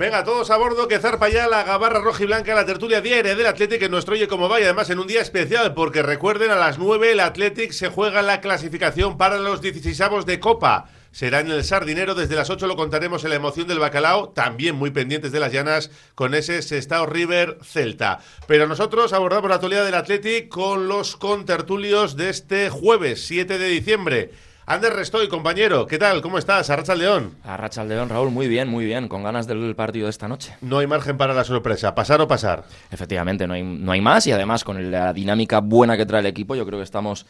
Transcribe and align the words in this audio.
Venga, 0.00 0.24
todos 0.24 0.50
a 0.50 0.56
bordo, 0.56 0.88
que 0.88 0.98
zarpa 0.98 1.28
ya 1.28 1.46
la 1.46 1.62
gabarra 1.62 2.00
roja 2.00 2.22
y 2.22 2.26
blanca, 2.26 2.54
la 2.54 2.64
tertulia 2.64 3.02
diaria 3.02 3.36
del 3.36 3.46
Athletic 3.46 3.82
en 3.82 3.90
nuestro 3.90 4.14
Oye 4.14 4.28
Como 4.28 4.48
Vaya, 4.48 4.64
además 4.64 4.88
en 4.88 4.98
un 4.98 5.06
día 5.06 5.20
especial, 5.20 5.74
porque 5.74 6.00
recuerden, 6.00 6.50
a 6.50 6.54
las 6.54 6.78
9 6.78 7.12
el 7.12 7.20
Athletic 7.20 7.72
se 7.72 7.90
juega 7.90 8.22
la 8.22 8.40
clasificación 8.40 9.18
para 9.18 9.36
los 9.36 9.60
16avos 9.60 10.24
de 10.24 10.40
Copa. 10.40 10.88
Será 11.12 11.40
en 11.40 11.50
el 11.50 11.64
Sardinero, 11.64 12.14
desde 12.14 12.34
las 12.34 12.48
8 12.48 12.66
lo 12.66 12.76
contaremos 12.76 13.24
en 13.24 13.30
la 13.30 13.36
emoción 13.36 13.68
del 13.68 13.78
bacalao, 13.78 14.30
también 14.30 14.74
muy 14.74 14.90
pendientes 14.90 15.32
de 15.32 15.40
las 15.40 15.52
llanas 15.52 15.90
con 16.14 16.32
ese 16.32 16.62
Sestao 16.62 17.04
River 17.04 17.58
Celta. 17.62 18.20
Pero 18.46 18.66
nosotros 18.66 19.12
abordamos 19.12 19.50
la 19.50 19.56
actualidad 19.56 19.84
del 19.84 19.96
Athletic 19.96 20.48
con 20.48 20.88
los 20.88 21.18
contertulios 21.18 22.16
de 22.16 22.30
este 22.30 22.70
jueves 22.70 23.26
7 23.26 23.58
de 23.58 23.68
diciembre. 23.68 24.30
Ander 24.70 24.92
Restoy, 24.92 25.26
compañero, 25.26 25.84
¿qué 25.84 25.98
tal? 25.98 26.22
¿Cómo 26.22 26.38
estás? 26.38 26.70
Arracha 26.70 26.94
León. 26.94 27.34
Arracha 27.42 27.82
León, 27.82 28.08
Raúl, 28.08 28.30
muy 28.30 28.46
bien, 28.46 28.68
muy 28.68 28.84
bien, 28.84 29.08
con 29.08 29.24
ganas 29.24 29.48
del 29.48 29.74
partido 29.74 30.06
de 30.06 30.10
esta 30.10 30.28
noche. 30.28 30.54
No 30.60 30.78
hay 30.78 30.86
margen 30.86 31.16
para 31.16 31.34
la 31.34 31.42
sorpresa, 31.42 31.92
pasar 31.92 32.20
o 32.20 32.28
pasar. 32.28 32.62
Efectivamente, 32.88 33.48
no 33.48 33.54
hay, 33.54 33.64
no 33.64 33.90
hay 33.90 34.00
más 34.00 34.28
y 34.28 34.30
además 34.30 34.62
con 34.62 34.92
la 34.92 35.12
dinámica 35.12 35.58
buena 35.58 35.96
que 35.96 36.06
trae 36.06 36.20
el 36.20 36.26
equipo, 36.26 36.54
yo 36.54 36.64
creo 36.64 36.78
que 36.78 36.84
estamos 36.84 37.26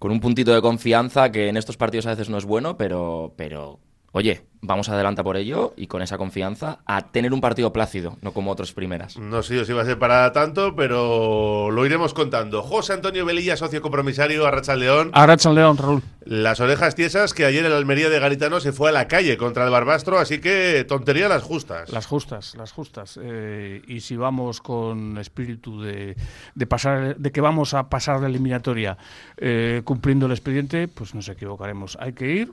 con 0.00 0.10
un 0.10 0.18
puntito 0.18 0.52
de 0.52 0.60
confianza 0.60 1.30
que 1.30 1.48
en 1.48 1.56
estos 1.56 1.76
partidos 1.76 2.06
a 2.06 2.10
veces 2.10 2.28
no 2.28 2.38
es 2.38 2.44
bueno, 2.44 2.76
pero, 2.76 3.34
pero 3.36 3.78
oye, 4.12 4.42
vamos 4.62 4.88
adelante 4.88 5.22
por 5.22 5.36
ello 5.36 5.72
y 5.76 5.86
con 5.86 6.02
esa 6.02 6.18
confianza 6.18 6.80
a 6.84 7.10
tener 7.10 7.32
un 7.32 7.40
partido 7.40 7.72
plácido, 7.72 8.16
no 8.22 8.32
como 8.32 8.50
otros 8.50 8.72
primeras. 8.72 9.16
No 9.18 9.42
sé 9.42 9.64
si 9.64 9.72
va 9.72 9.82
a 9.82 9.84
ser 9.84 9.98
para 9.98 10.32
tanto, 10.32 10.74
pero 10.74 11.70
lo 11.70 11.86
iremos 11.86 12.14
contando. 12.14 12.62
José 12.62 12.92
Antonio 12.92 13.24
Velilla, 13.24 13.56
socio 13.56 13.80
compromisario, 13.80 14.46
Arracha 14.46 14.76
León. 14.76 15.10
Arracha 15.14 15.52
León, 15.52 15.76
Raúl. 15.76 16.02
Las 16.24 16.60
orejas 16.60 16.94
tiesas 16.94 17.32
que 17.32 17.44
ayer 17.44 17.64
el 17.64 17.72
Almería 17.72 18.10
de 18.10 18.20
Garitano 18.20 18.60
se 18.60 18.72
fue 18.72 18.90
a 18.90 18.92
la 18.92 19.08
calle 19.08 19.36
contra 19.36 19.64
el 19.64 19.70
Barbastro, 19.70 20.18
así 20.18 20.40
que 20.40 20.84
tontería 20.86 21.28
las 21.28 21.42
justas. 21.42 21.90
Las 21.90 22.06
justas, 22.06 22.54
las 22.56 22.72
justas. 22.72 23.18
Eh, 23.22 23.82
y 23.86 24.00
si 24.00 24.16
vamos 24.16 24.60
con 24.60 25.18
espíritu 25.18 25.80
de, 25.80 26.16
de, 26.54 26.66
pasar, 26.66 27.16
de 27.16 27.32
que 27.32 27.40
vamos 27.40 27.74
a 27.74 27.88
pasar 27.88 28.20
la 28.20 28.28
eliminatoria 28.28 28.98
eh, 29.36 29.82
cumpliendo 29.84 30.26
el 30.26 30.32
expediente, 30.32 30.88
pues 30.88 31.14
nos 31.14 31.28
equivocaremos. 31.28 31.96
Hay 32.00 32.12
que 32.12 32.30
ir 32.30 32.52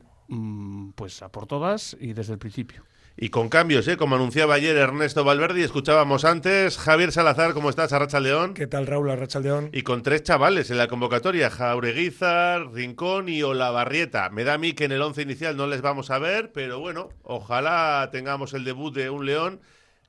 pues 0.96 1.22
a 1.22 1.30
por 1.30 1.48
todas 1.48 1.96
y 2.00 2.14
desde 2.14 2.34
el 2.34 2.40
principio. 2.40 2.84
Y 3.20 3.30
con 3.30 3.50
cambios, 3.50 3.88
¿eh? 3.88 3.98
como 3.98 4.16
anunciaba 4.16 4.54
ayer 4.54 4.78
Ernesto 4.78 5.24
Valverde 5.24 5.62
y 5.62 5.64
escuchábamos 5.64 6.24
antes. 6.24 6.78
Javier 6.78 7.12
Salazar, 7.12 7.56
¿cómo 7.56 7.72
estás? 7.72 7.92
Arracha 7.92 8.20
León. 8.20 8.54
¿Qué 8.54 8.68
tal, 8.68 8.86
Raúl? 8.86 9.10
Arracha 9.10 9.40
León. 9.40 9.72
Y 9.74 9.82
con 9.82 10.04
tres 10.04 10.22
chavales 10.22 10.70
en 10.70 10.78
la 10.78 10.88
convocatoria: 10.88 11.50
Jaureguizar, 11.50 12.72
Rincón 12.72 13.28
y 13.28 13.42
Olavarrieta. 13.42 14.30
Me 14.30 14.44
da 14.44 14.54
a 14.54 14.58
mí 14.60 14.74
que 14.74 14.86
en 14.86 14.92
el 14.92 15.02
once 15.02 15.24
inicial 15.24 15.58
no 15.58 15.66
les 15.66 15.82
vamos 15.82 16.12
a 16.12 16.20
ver, 16.20 16.52
pero 16.52 16.80
bueno, 16.80 17.10
ojalá 17.24 18.08
tengamos 18.12 18.54
el 18.54 18.64
debut 18.64 18.94
de 18.94 19.10
un 19.10 19.26
León 19.26 19.62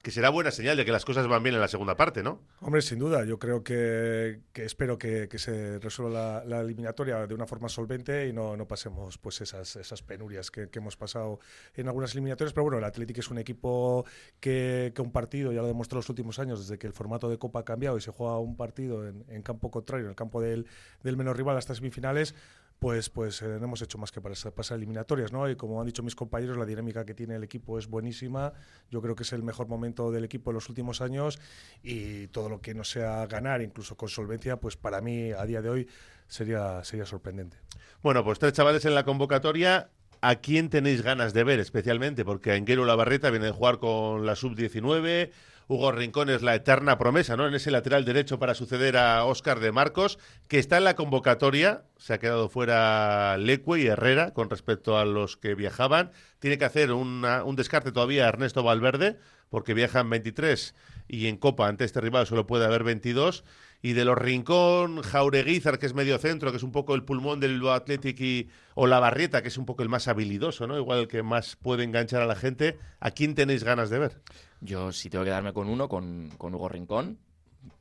que 0.09 0.13
será 0.13 0.31
buena 0.31 0.51
señal 0.51 0.79
de 0.79 0.87
que 0.87 0.91
las 0.91 1.05
cosas 1.05 1.29
van 1.29 1.43
bien 1.43 1.55
en 1.55 1.61
la 1.61 1.69
segunda 1.69 1.95
parte, 1.95 2.23
¿no? 2.23 2.41
Hombre, 2.63 2.81
sin 2.81 2.99
duda. 2.99 3.27
Yo 3.27 3.39
creo 3.39 3.63
que, 3.63 4.41
espero 4.55 4.97
que, 4.97 5.29
se 5.37 5.79
resuelva 5.81 6.43
la, 6.47 6.61
eliminatoria 6.61 7.27
de 7.27 7.35
una 7.35 7.47
forma 7.47 7.69
solvente 7.69 8.27
y 8.27 8.33
no, 8.33 8.57
pasemos 8.67 9.19
pues 9.19 9.43
esas, 9.43 9.77
esas 9.77 10.01
penurias 10.03 10.51
que, 10.51 10.71
hemos 10.73 10.97
pasado 10.97 11.41
en 11.75 11.89
algunas 11.89 12.15
eliminatorias. 12.15 12.55
Pero 12.55 12.65
bueno, 12.65 12.79
el 12.79 12.85
Atlético 12.85 13.21
es 13.21 13.29
un 13.29 13.37
equipo 13.37 14.07
que, 14.41 14.95
un 14.97 15.13
partido, 15.13 15.53
ya 15.53 15.61
lo 15.61 15.67
demostró 15.67 15.99
los 15.99 16.09
últimos 16.09 16.39
años, 16.39 16.61
desde 16.61 16.79
que 16.79 16.87
el 16.87 16.95
formato 16.95 17.29
de 17.29 17.37
Copa 17.37 17.61
ha 17.61 17.65
cambiado 17.67 17.99
y 17.99 18.01
se 18.01 18.11
juega 18.11 18.39
un 18.39 18.57
partido 18.57 19.07
en, 19.07 19.43
campo 19.43 19.71
contrario, 19.71 20.07
en 20.07 20.11
el 20.11 20.17
campo 20.17 20.41
del, 20.41 20.67
del 21.03 21.19
menor 21.19 21.37
rival 21.37 21.59
hasta 21.59 21.75
semifinales, 21.75 22.35
pues, 22.79 23.11
pues 23.11 23.43
eh, 23.43 23.47
no 23.59 23.65
hemos 23.65 23.83
hecho 23.83 23.99
más 23.99 24.13
que 24.13 24.21
para 24.21 24.35
pasar 24.55 24.77
eliminatorias, 24.77 25.33
¿no? 25.33 25.49
Y 25.49 25.57
como 25.57 25.81
han 25.81 25.87
dicho 25.87 26.03
mis 26.03 26.15
compañeros, 26.15 26.57
la 26.57 26.65
dinámica 26.65 27.05
que 27.05 27.15
tiene 27.15 27.35
el 27.35 27.45
equipo 27.45 27.79
es 27.79 27.89
buenísima. 27.89 28.53
Yo 28.91 29.03
creo 29.03 29.17
que 29.17 29.25
es 29.25 29.33
el 29.33 29.43
mejor 29.43 29.69
momento 29.69 30.11
del 30.13 30.25
equipo 30.25 30.51
en 30.51 30.55
los 30.55 30.69
últimos 30.69 31.01
años 31.01 31.39
y 31.83 32.29
todo 32.29 32.49
lo 32.49 32.61
que 32.61 32.75
no 32.75 32.85
sea 32.85 33.27
ganar, 33.27 33.63
incluso 33.63 33.97
con 33.97 34.09
solvencia, 34.09 34.59
pues 34.59 34.77
para 34.77 35.01
mí 35.01 35.33
a 35.33 35.45
día 35.45 35.61
de 35.61 35.71
hoy 35.71 35.89
sería, 36.29 36.85
sería 36.85 37.05
sorprendente. 37.05 37.59
Bueno, 38.03 38.23
pues 38.25 38.39
tres 38.39 38.53
chavales 38.53 38.85
en 38.85 38.95
la 38.95 39.05
convocatoria. 39.05 39.91
¿A 40.21 40.37
quién 40.37 40.69
tenéis 40.69 41.03
ganas 41.03 41.33
de 41.33 41.45
ver 41.45 41.61
especialmente? 41.61 42.25
Porque 42.25 42.57
Enguero 42.57 42.85
Lavarreta 42.85 43.31
viene 43.31 43.47
de 43.47 43.53
jugar 43.53 43.79
con 43.79 44.27
la 44.27 44.35
sub-19, 44.35 45.31
Hugo 45.69 45.93
Rincón 45.93 46.31
es 46.31 46.41
la 46.41 46.55
eterna 46.55 46.97
promesa, 46.97 47.37
¿no? 47.37 47.47
En 47.47 47.55
ese 47.55 47.71
lateral 47.71 48.07
derecho 48.07 48.39
para 48.39 48.55
suceder 48.55 48.97
a 48.97 49.23
Óscar 49.27 49.61
de 49.61 49.71
Marcos, 49.71 50.19
que 50.49 50.59
está 50.59 50.79
en 50.79 50.85
la 50.85 50.97
convocatoria. 50.97 51.85
Se 51.99 52.15
ha 52.15 52.19
quedado 52.19 52.49
fuera 52.49 53.37
Lecue 53.37 53.81
y 53.83 53.87
Herrera 53.87 54.33
con 54.33 54.49
respecto 54.49 54.97
a 54.97 55.05
los 55.05 55.37
que 55.37 55.55
viajaban. 55.55 56.11
Tiene 56.39 56.57
que 56.57 56.65
hacer 56.65 56.91
un 56.91 57.55
descarte 57.55 57.93
todavía 57.93 58.27
Ernesto 58.27 58.63
Valverde, 58.63 59.19
porque 59.51 59.75
viajan 59.75 60.09
23 60.09 60.75
y 61.07 61.27
en 61.27 61.37
Copa 61.37 61.69
ante 61.69 61.85
este 61.85 62.01
rival 62.01 62.27
solo 62.27 62.47
puede 62.47 62.65
haber 62.65 62.85
22 62.85 63.45
y 63.81 63.93
de 63.93 64.05
los 64.05 64.19
Rincón, 64.19 65.03
Jaureguizar, 65.03 65.79
que 65.79 65.87
es 65.87 65.95
medio 65.95 66.19
centro, 66.19 66.51
que 66.51 66.57
es 66.57 66.63
un 66.63 66.73
poco 66.73 66.95
el 66.95 67.05
pulmón 67.05 67.41
del 67.41 67.53
Bilbao 67.53 67.73
Athletic, 67.75 68.19
y 68.21 68.49
Olavarrieta, 68.75 69.41
que 69.41 69.49
es 69.49 69.57
un 69.57 69.67
poco 69.67 69.85
el 69.85 69.89
más 69.89 70.09
habilidoso, 70.09 70.67
¿no? 70.67 70.77
Igual 70.77 71.01
el 71.01 71.09
que 71.09 71.23
más 71.23 71.57
puede 71.57 71.85
enganchar 71.85 72.21
a 72.21 72.27
la 72.27 72.35
gente. 72.35 72.79
¿A 72.99 73.13
quién 73.13 73.37
tenéis 73.37 73.63
ganas 73.63 73.89
de 73.89 74.01
ver? 74.01 74.21
Yo 74.61 74.93
sí 74.93 75.11
tengo 75.11 75.25
que 75.25 75.31
darme 75.31 75.53
con 75.53 75.69
uno, 75.69 75.89
con, 75.89 76.31
con 76.37 76.55
Hugo 76.55 76.69
Rincón. 76.69 77.19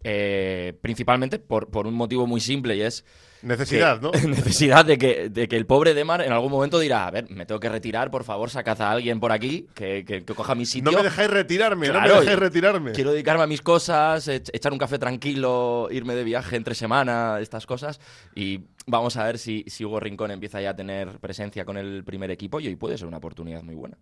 Eh, 0.03 0.77
principalmente 0.81 1.39
por, 1.39 1.69
por 1.69 1.88
un 1.88 1.93
motivo 1.93 2.27
muy 2.27 2.41
simple 2.41 2.75
y 2.75 2.81
es 2.81 3.05
Necesidad, 3.41 4.01
¿no? 4.01 4.11
Necesidad 4.27 4.83
de 4.83 4.97
que, 4.97 5.29
de 5.29 5.47
que 5.47 5.55
el 5.55 5.65
pobre 5.65 5.93
Demar 5.93 6.21
en 6.21 6.31
algún 6.31 6.51
momento 6.51 6.79
dirá, 6.79 7.05
a 7.05 7.11
ver, 7.11 7.29
me 7.29 7.45
tengo 7.45 7.59
que 7.59 7.69
retirar, 7.69 8.09
por 8.09 8.23
favor, 8.23 8.49
sacad 8.49 8.81
a 8.81 8.91
alguien 8.91 9.19
por 9.19 9.31
aquí 9.31 9.67
que, 9.75 10.03
que, 10.05 10.25
coja 10.25 10.55
mi 10.55 10.65
sitio. 10.65 10.91
No 10.91 10.97
me 10.97 11.03
dejáis 11.03 11.29
retirarme, 11.29 11.88
no 11.88 12.01
me 12.01 12.09
dejáis 12.09 12.39
retirarme. 12.39 12.91
Quiero 12.94 13.11
dedicarme 13.11 13.44
a 13.44 13.47
mis 13.47 13.61
cosas, 13.61 14.27
echar 14.27 14.73
un 14.73 14.79
café 14.79 14.97
tranquilo, 14.97 15.88
irme 15.91 16.15
de 16.15 16.23
viaje 16.23 16.55
entre 16.55 16.73
semana, 16.73 17.39
estas 17.39 17.65
cosas. 17.65 17.99
Y 18.35 18.61
vamos 18.88 19.17
a 19.17 19.25
ver 19.25 19.38
si, 19.38 19.63
si 19.67 19.85
Hugo 19.85 19.99
Rincón 19.99 20.31
empieza 20.31 20.59
ya 20.59 20.71
a 20.71 20.75
tener 20.75 21.19
presencia 21.19 21.63
con 21.63 21.77
el 21.77 22.03
primer 22.03 22.31
equipo 22.31 22.59
y 22.59 22.67
hoy 22.67 22.75
puede 22.75 22.97
ser 22.97 23.07
una 23.07 23.17
oportunidad 23.17 23.61
muy 23.61 23.75
buena. 23.75 23.97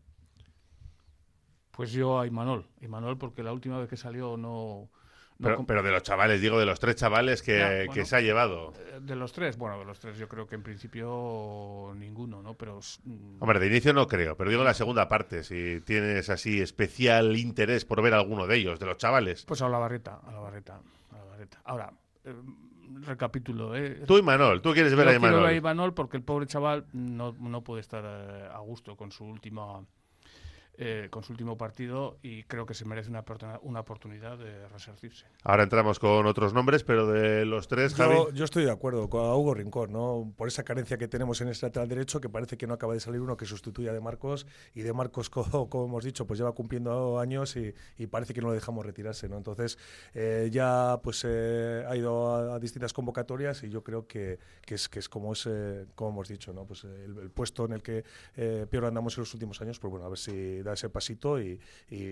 Pues 1.76 1.92
yo 1.92 2.20
a 2.20 2.28
Imanol, 2.28 2.68
Imanol 2.82 3.18
porque 3.18 3.44
la 3.44 3.54
última 3.54 3.80
vez 3.80 3.90
que 3.90 3.98
salió 3.98 4.38
no 4.38 4.90
pero, 5.42 5.84
de 5.84 5.92
los 5.92 6.04
chavales, 6.04 6.40
digo, 6.40 6.58
de 6.58 6.66
los 6.66 6.80
tres 6.80 6.96
chavales 6.96 7.42
que, 7.42 7.88
se 8.06 8.16
ha 8.16 8.22
llevado. 8.22 8.74
Eh, 8.78 9.00
de 9.02 9.16
los 9.16 9.34
tres, 9.34 9.58
bueno, 9.58 9.78
de 9.78 9.86
los 9.86 10.00
tres 10.00 10.18
yo 10.18 10.30
creo 10.30 10.48
que 10.48 10.56
en 10.56 10.64
principio 10.64 11.94
ninguno, 11.96 12.42
¿no? 12.42 12.54
Pero... 12.54 12.80
Mm, 13.04 13.42
Hombre, 13.42 13.60
de 13.60 13.68
inicio 13.68 13.94
no 13.94 14.08
creo, 14.08 14.38
pero 14.38 14.50
digo 14.50 14.64
la 14.64 14.74
segunda 14.74 15.10
parte, 15.10 15.44
si 15.44 15.82
tienes 15.82 16.30
así 16.30 16.62
especial 16.62 17.36
interés 17.36 17.84
por 17.84 18.02
ver 18.02 18.14
alguno 18.14 18.48
de 18.48 18.56
ellos, 18.56 18.80
de 18.80 18.86
los 18.86 18.98
chavales. 18.98 19.44
Pues 19.46 19.62
a 19.62 19.68
la 19.68 19.78
barreta, 19.78 20.22
a 20.26 20.32
la 20.32 20.40
barreta, 20.40 20.80
a 21.12 21.18
la 21.18 21.24
barreta. 21.26 21.60
Ahora, 21.66 21.94
eh, 22.24 22.34
recapitulo, 23.02 23.76
¿eh? 23.76 24.04
Tú 24.08 24.18
y 24.18 24.22
Manol, 24.22 24.62
tú 24.62 24.72
quieres 24.72 24.96
ver 24.96 25.10
a 25.10 25.16
Imanol. 25.16 25.40
Quiero 25.40 25.48
a 25.48 25.54
Imanol 25.54 25.94
porque 25.94 26.16
el 26.16 26.24
pobre 26.24 26.48
chaval 26.48 26.86
no, 26.94 27.34
no 27.34 27.62
puede 27.62 27.82
estar 27.82 28.06
eh, 28.06 28.48
a 28.54 28.60
gusto 28.60 28.96
con 28.96 29.12
su 29.12 29.26
última 29.26 29.86
eh, 30.78 31.08
con 31.10 31.24
su 31.24 31.32
último 31.32 31.58
partido 31.58 32.18
y 32.22 32.44
creo 32.44 32.66
que 32.66 32.74
se 32.74 32.84
merece 32.86 33.10
una, 33.10 33.24
una 33.62 33.80
oportunidad 33.80 34.38
de 34.38 34.68
resarcirse. 34.68 35.26
Ahora 35.44 35.64
entramos 35.64 36.00
con 36.00 36.26
otros 36.26 36.54
nombres, 36.54 36.84
pero 36.84 37.08
de 37.08 37.46
los 37.46 37.68
tres, 37.68 37.96
yo, 37.96 38.04
Javi. 38.04 38.16
Yo 38.34 38.44
estoy 38.44 38.66
de 38.66 38.72
acuerdo 38.72 39.10
con 39.10 39.22
Hugo 39.22 39.54
Rincón, 39.54 39.94
¿no? 39.94 40.34
Por 40.36 40.48
esa 40.50 40.64
carencia 40.64 40.98
que 40.98 41.08
tenemos 41.08 41.40
en 41.40 41.48
este 41.48 41.68
lateral 41.68 41.88
derecho, 41.88 42.20
que 42.20 42.28
parece 42.28 42.58
que 42.58 42.68
no 42.68 42.74
acaba 42.74 42.94
de 42.94 43.00
salir 43.00 43.22
uno 43.22 43.38
que 43.38 43.46
sustituya 43.46 43.92
a 43.92 43.94
De 43.94 44.02
Marcos, 44.02 44.48
y 44.74 44.82
De 44.82 44.92
Marcos, 44.92 45.30
como, 45.30 45.86
hemos 45.86 46.04
dicho, 46.04 46.28
pues 46.28 46.40
lleva 46.40 46.52
cumpliendo 46.52 47.20
años 47.20 47.56
y, 47.56 47.74
parece 48.08 48.34
que 48.34 48.42
no 48.42 48.48
lo 48.48 48.54
dejamos 48.54 48.86
retirarse, 48.86 49.30
¿no? 49.30 49.38
Entonces, 49.38 49.78
eh, 50.14 50.50
ya 50.52 51.00
pues 51.02 51.26
eh, 51.26 51.86
ha 51.88 51.96
ido 51.96 52.54
a, 52.54 52.60
distintas 52.60 52.94
convocatorias 52.94 53.64
y 53.64 53.70
yo 53.70 53.84
creo 53.84 54.08
que, 54.08 54.40
que, 54.66 54.76
es, 54.76 54.90
que 54.90 55.00
es 55.00 55.10
como 55.10 55.34
es, 55.34 55.48
como 55.96 56.10
hemos 56.12 56.28
dicho, 56.28 56.54
¿no? 56.54 56.66
Pues 56.66 56.84
el, 56.84 57.32
puesto 57.32 57.66
en 57.66 57.74
el 57.74 57.82
que 57.82 58.04
peor 58.70 58.86
andamos 58.86 59.18
en 59.18 59.22
los 59.22 59.34
últimos 59.34 59.62
años, 59.62 59.80
pues 59.80 59.92
bueno, 59.92 60.06
a 60.06 60.10
ver 60.10 60.18
si 60.18 60.65
da 60.66 60.74
ese 60.74 60.90
pasito 60.90 61.40
y, 61.40 61.60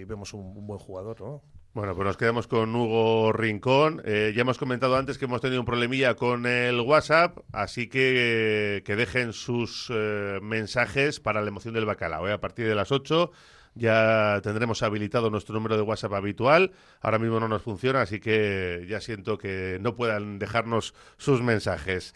vemos 0.05 0.33
un, 0.33 0.65
buen 0.65 0.79
jugador, 0.79 1.19
¿no? 1.19 1.43
Bueno, 1.73 1.95
pues 1.95 2.05
nos 2.05 2.17
quedamos 2.17 2.45
con 2.45 2.75
Hugo 2.75 3.33
Rincón. 3.33 3.99
Eh, 4.05 4.31
ya 4.35 4.41
hemos 4.41 4.59
comentado 4.59 4.95
antes 4.95 5.17
que 5.17 5.25
hemos 5.25 5.41
tenido 5.41 5.59
un 5.59 5.65
problemilla 5.65 6.13
con 6.13 6.45
el 6.45 6.79
WhatsApp, 6.79 7.39
así 7.51 7.87
que 7.87 8.83
que 8.85 8.95
dejen 8.95 9.33
sus 9.33 9.91
eh, 9.91 10.37
mensajes 10.43 11.19
para 11.19 11.41
la 11.41 11.47
emoción 11.47 11.73
del 11.73 11.85
bacalao. 11.85 12.27
¿eh? 12.27 12.31
A 12.31 12.39
partir 12.39 12.67
de 12.67 12.75
las 12.75 12.91
8 12.91 13.31
ya 13.73 14.39
tendremos 14.43 14.83
habilitado 14.83 15.31
nuestro 15.31 15.55
número 15.55 15.75
de 15.75 15.81
WhatsApp 15.81 16.13
habitual. 16.13 16.73
Ahora 17.01 17.17
mismo 17.17 17.39
no 17.39 17.47
nos 17.47 17.63
funciona, 17.63 18.01
así 18.01 18.19
que 18.19 18.85
ya 18.87 19.01
siento 19.01 19.39
que 19.39 19.79
no 19.81 19.95
puedan 19.95 20.37
dejarnos 20.37 20.93
sus 21.17 21.41
mensajes. 21.41 22.13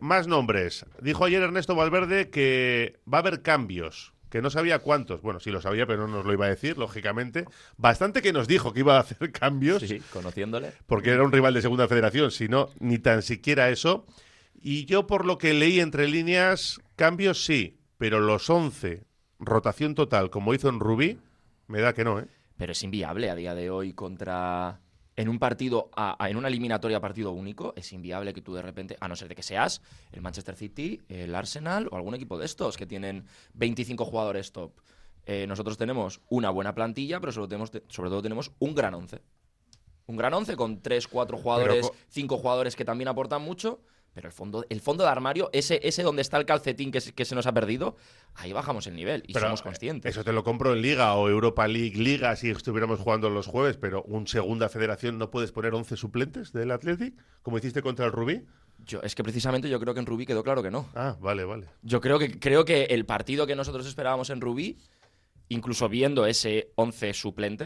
más 0.00 0.26
nombres. 0.26 0.84
Dijo 1.00 1.24
ayer 1.24 1.42
Ernesto 1.42 1.74
Valverde 1.74 2.28
que 2.28 3.00
va 3.10 3.18
a 3.18 3.20
haber 3.22 3.40
cambios 3.40 4.12
que 4.36 4.42
no 4.42 4.50
sabía 4.50 4.80
cuántos. 4.80 5.22
Bueno, 5.22 5.40
sí 5.40 5.50
lo 5.50 5.62
sabía, 5.62 5.86
pero 5.86 6.06
no 6.06 6.16
nos 6.18 6.26
lo 6.26 6.32
iba 6.34 6.44
a 6.44 6.50
decir, 6.50 6.76
lógicamente. 6.76 7.46
Bastante 7.78 8.20
que 8.20 8.34
nos 8.34 8.46
dijo 8.46 8.74
que 8.74 8.80
iba 8.80 8.98
a 8.98 9.00
hacer 9.00 9.32
cambios. 9.32 9.80
Sí, 9.80 10.02
conociéndole. 10.12 10.74
Porque 10.84 11.08
era 11.08 11.22
un 11.22 11.32
rival 11.32 11.54
de 11.54 11.62
segunda 11.62 11.88
federación, 11.88 12.30
si 12.30 12.46
no, 12.46 12.68
ni 12.78 12.98
tan 12.98 13.22
siquiera 13.22 13.70
eso. 13.70 14.04
Y 14.60 14.84
yo, 14.84 15.06
por 15.06 15.24
lo 15.24 15.38
que 15.38 15.54
leí 15.54 15.80
entre 15.80 16.06
líneas, 16.06 16.82
cambios 16.96 17.46
sí, 17.46 17.80
pero 17.96 18.20
los 18.20 18.50
11, 18.50 19.04
rotación 19.38 19.94
total, 19.94 20.28
como 20.28 20.52
hizo 20.52 20.68
en 20.68 20.80
Rubí, 20.80 21.18
me 21.66 21.80
da 21.80 21.94
que 21.94 22.04
no, 22.04 22.20
¿eh? 22.20 22.26
pero 22.58 22.72
es 22.72 22.82
inviable 22.82 23.30
a 23.30 23.36
día 23.36 23.54
de 23.54 23.70
hoy 23.70 23.94
contra 23.94 24.80
en 25.16 25.28
un 25.28 25.38
partido, 25.38 25.90
a- 25.96 26.22
a- 26.22 26.28
en 26.30 26.36
una 26.36 26.48
eliminatoria 26.48 27.00
partido 27.00 27.32
único, 27.32 27.72
es 27.76 27.92
inviable 27.92 28.34
que 28.34 28.42
tú 28.42 28.54
de 28.54 28.62
repente, 28.62 28.96
a 29.00 29.08
no 29.08 29.16
ser 29.16 29.28
de 29.28 29.34
que 29.34 29.42
seas 29.42 29.80
el 30.12 30.20
Manchester 30.20 30.54
City, 30.56 31.00
el 31.08 31.34
Arsenal 31.34 31.88
o 31.90 31.96
algún 31.96 32.14
equipo 32.14 32.38
de 32.38 32.44
estos 32.44 32.76
que 32.76 32.86
tienen 32.86 33.24
25 33.54 34.04
jugadores 34.04 34.52
top. 34.52 34.72
Eh, 35.24 35.46
nosotros 35.48 35.76
tenemos 35.78 36.20
una 36.28 36.50
buena 36.50 36.74
plantilla, 36.74 37.18
pero 37.18 37.32
sobre, 37.32 37.48
tenemos, 37.48 37.72
sobre 37.88 38.10
todo 38.10 38.22
tenemos 38.22 38.52
un 38.58 38.74
gran 38.74 38.94
once. 38.94 39.22
Un 40.06 40.16
gran 40.16 40.32
once 40.34 40.54
con 40.54 40.82
3, 40.82 41.08
4 41.08 41.36
jugadores, 41.36 41.88
co- 41.88 41.96
5 42.08 42.38
jugadores 42.38 42.76
que 42.76 42.84
también 42.84 43.08
aportan 43.08 43.42
mucho. 43.42 43.80
Pero 44.16 44.28
el 44.28 44.32
fondo, 44.32 44.64
el 44.70 44.80
fondo 44.80 45.04
de 45.04 45.10
armario, 45.10 45.50
ese, 45.52 45.78
ese 45.82 46.02
donde 46.02 46.22
está 46.22 46.38
el 46.38 46.46
calcetín 46.46 46.90
que 46.90 47.02
se, 47.02 47.12
que 47.12 47.26
se 47.26 47.34
nos 47.34 47.46
ha 47.46 47.52
perdido, 47.52 47.96
ahí 48.34 48.50
bajamos 48.50 48.86
el 48.86 48.96
nivel 48.96 49.22
y 49.26 49.34
Pero, 49.34 49.44
somos 49.44 49.60
conscientes. 49.60 50.10
Eso 50.10 50.24
te 50.24 50.32
lo 50.32 50.42
compro 50.42 50.72
en 50.72 50.80
Liga 50.80 51.14
o 51.16 51.28
Europa 51.28 51.68
League, 51.68 51.98
Liga, 51.98 52.34
si 52.34 52.48
estuviéramos 52.48 52.98
jugando 52.98 53.28
los 53.28 53.46
jueves, 53.46 53.76
pero 53.76 54.04
un 54.04 54.26
segunda 54.26 54.70
federación 54.70 55.18
no 55.18 55.30
puedes 55.30 55.52
poner 55.52 55.74
11 55.74 55.98
suplentes 55.98 56.54
del 56.54 56.70
Athletic, 56.70 57.12
como 57.42 57.58
hiciste 57.58 57.82
contra 57.82 58.06
el 58.06 58.12
Rubí. 58.12 58.40
Yo, 58.86 59.02
es 59.02 59.14
que 59.14 59.22
precisamente 59.22 59.68
yo 59.68 59.78
creo 59.78 59.92
que 59.92 60.00
en 60.00 60.06
Rubí 60.06 60.24
quedó 60.24 60.42
claro 60.42 60.62
que 60.62 60.70
no. 60.70 60.88
Ah, 60.94 61.18
vale, 61.20 61.44
vale. 61.44 61.66
Yo 61.82 62.00
creo 62.00 62.18
que, 62.18 62.40
creo 62.40 62.64
que 62.64 62.84
el 62.84 63.04
partido 63.04 63.46
que 63.46 63.54
nosotros 63.54 63.86
esperábamos 63.86 64.30
en 64.30 64.40
Rubí, 64.40 64.78
incluso 65.50 65.90
viendo 65.90 66.24
ese 66.24 66.72
11 66.76 67.12
suplente, 67.12 67.64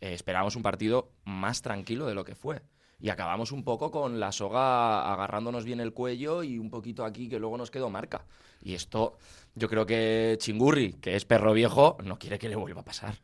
eh, 0.00 0.14
esperábamos 0.14 0.54
un 0.54 0.62
partido 0.62 1.10
más 1.24 1.62
tranquilo 1.62 2.06
de 2.06 2.14
lo 2.14 2.24
que 2.24 2.36
fue. 2.36 2.62
Y 3.00 3.08
acabamos 3.10 3.52
un 3.52 3.64
poco 3.64 3.90
con 3.90 4.20
la 4.20 4.32
soga 4.32 5.12
agarrándonos 5.12 5.64
bien 5.64 5.80
el 5.80 5.92
cuello 5.92 6.42
y 6.42 6.58
un 6.58 6.70
poquito 6.70 7.04
aquí 7.04 7.28
que 7.28 7.38
luego 7.38 7.58
nos 7.58 7.70
quedó 7.70 7.90
marca. 7.90 8.24
Y 8.62 8.74
esto, 8.74 9.18
yo 9.54 9.68
creo 9.68 9.84
que 9.84 10.36
Chingurri, 10.38 10.94
que 10.94 11.16
es 11.16 11.24
perro 11.24 11.52
viejo, 11.52 11.98
no 12.02 12.18
quiere 12.18 12.38
que 12.38 12.48
le 12.48 12.56
vuelva 12.56 12.80
a 12.80 12.84
pasar. 12.84 13.14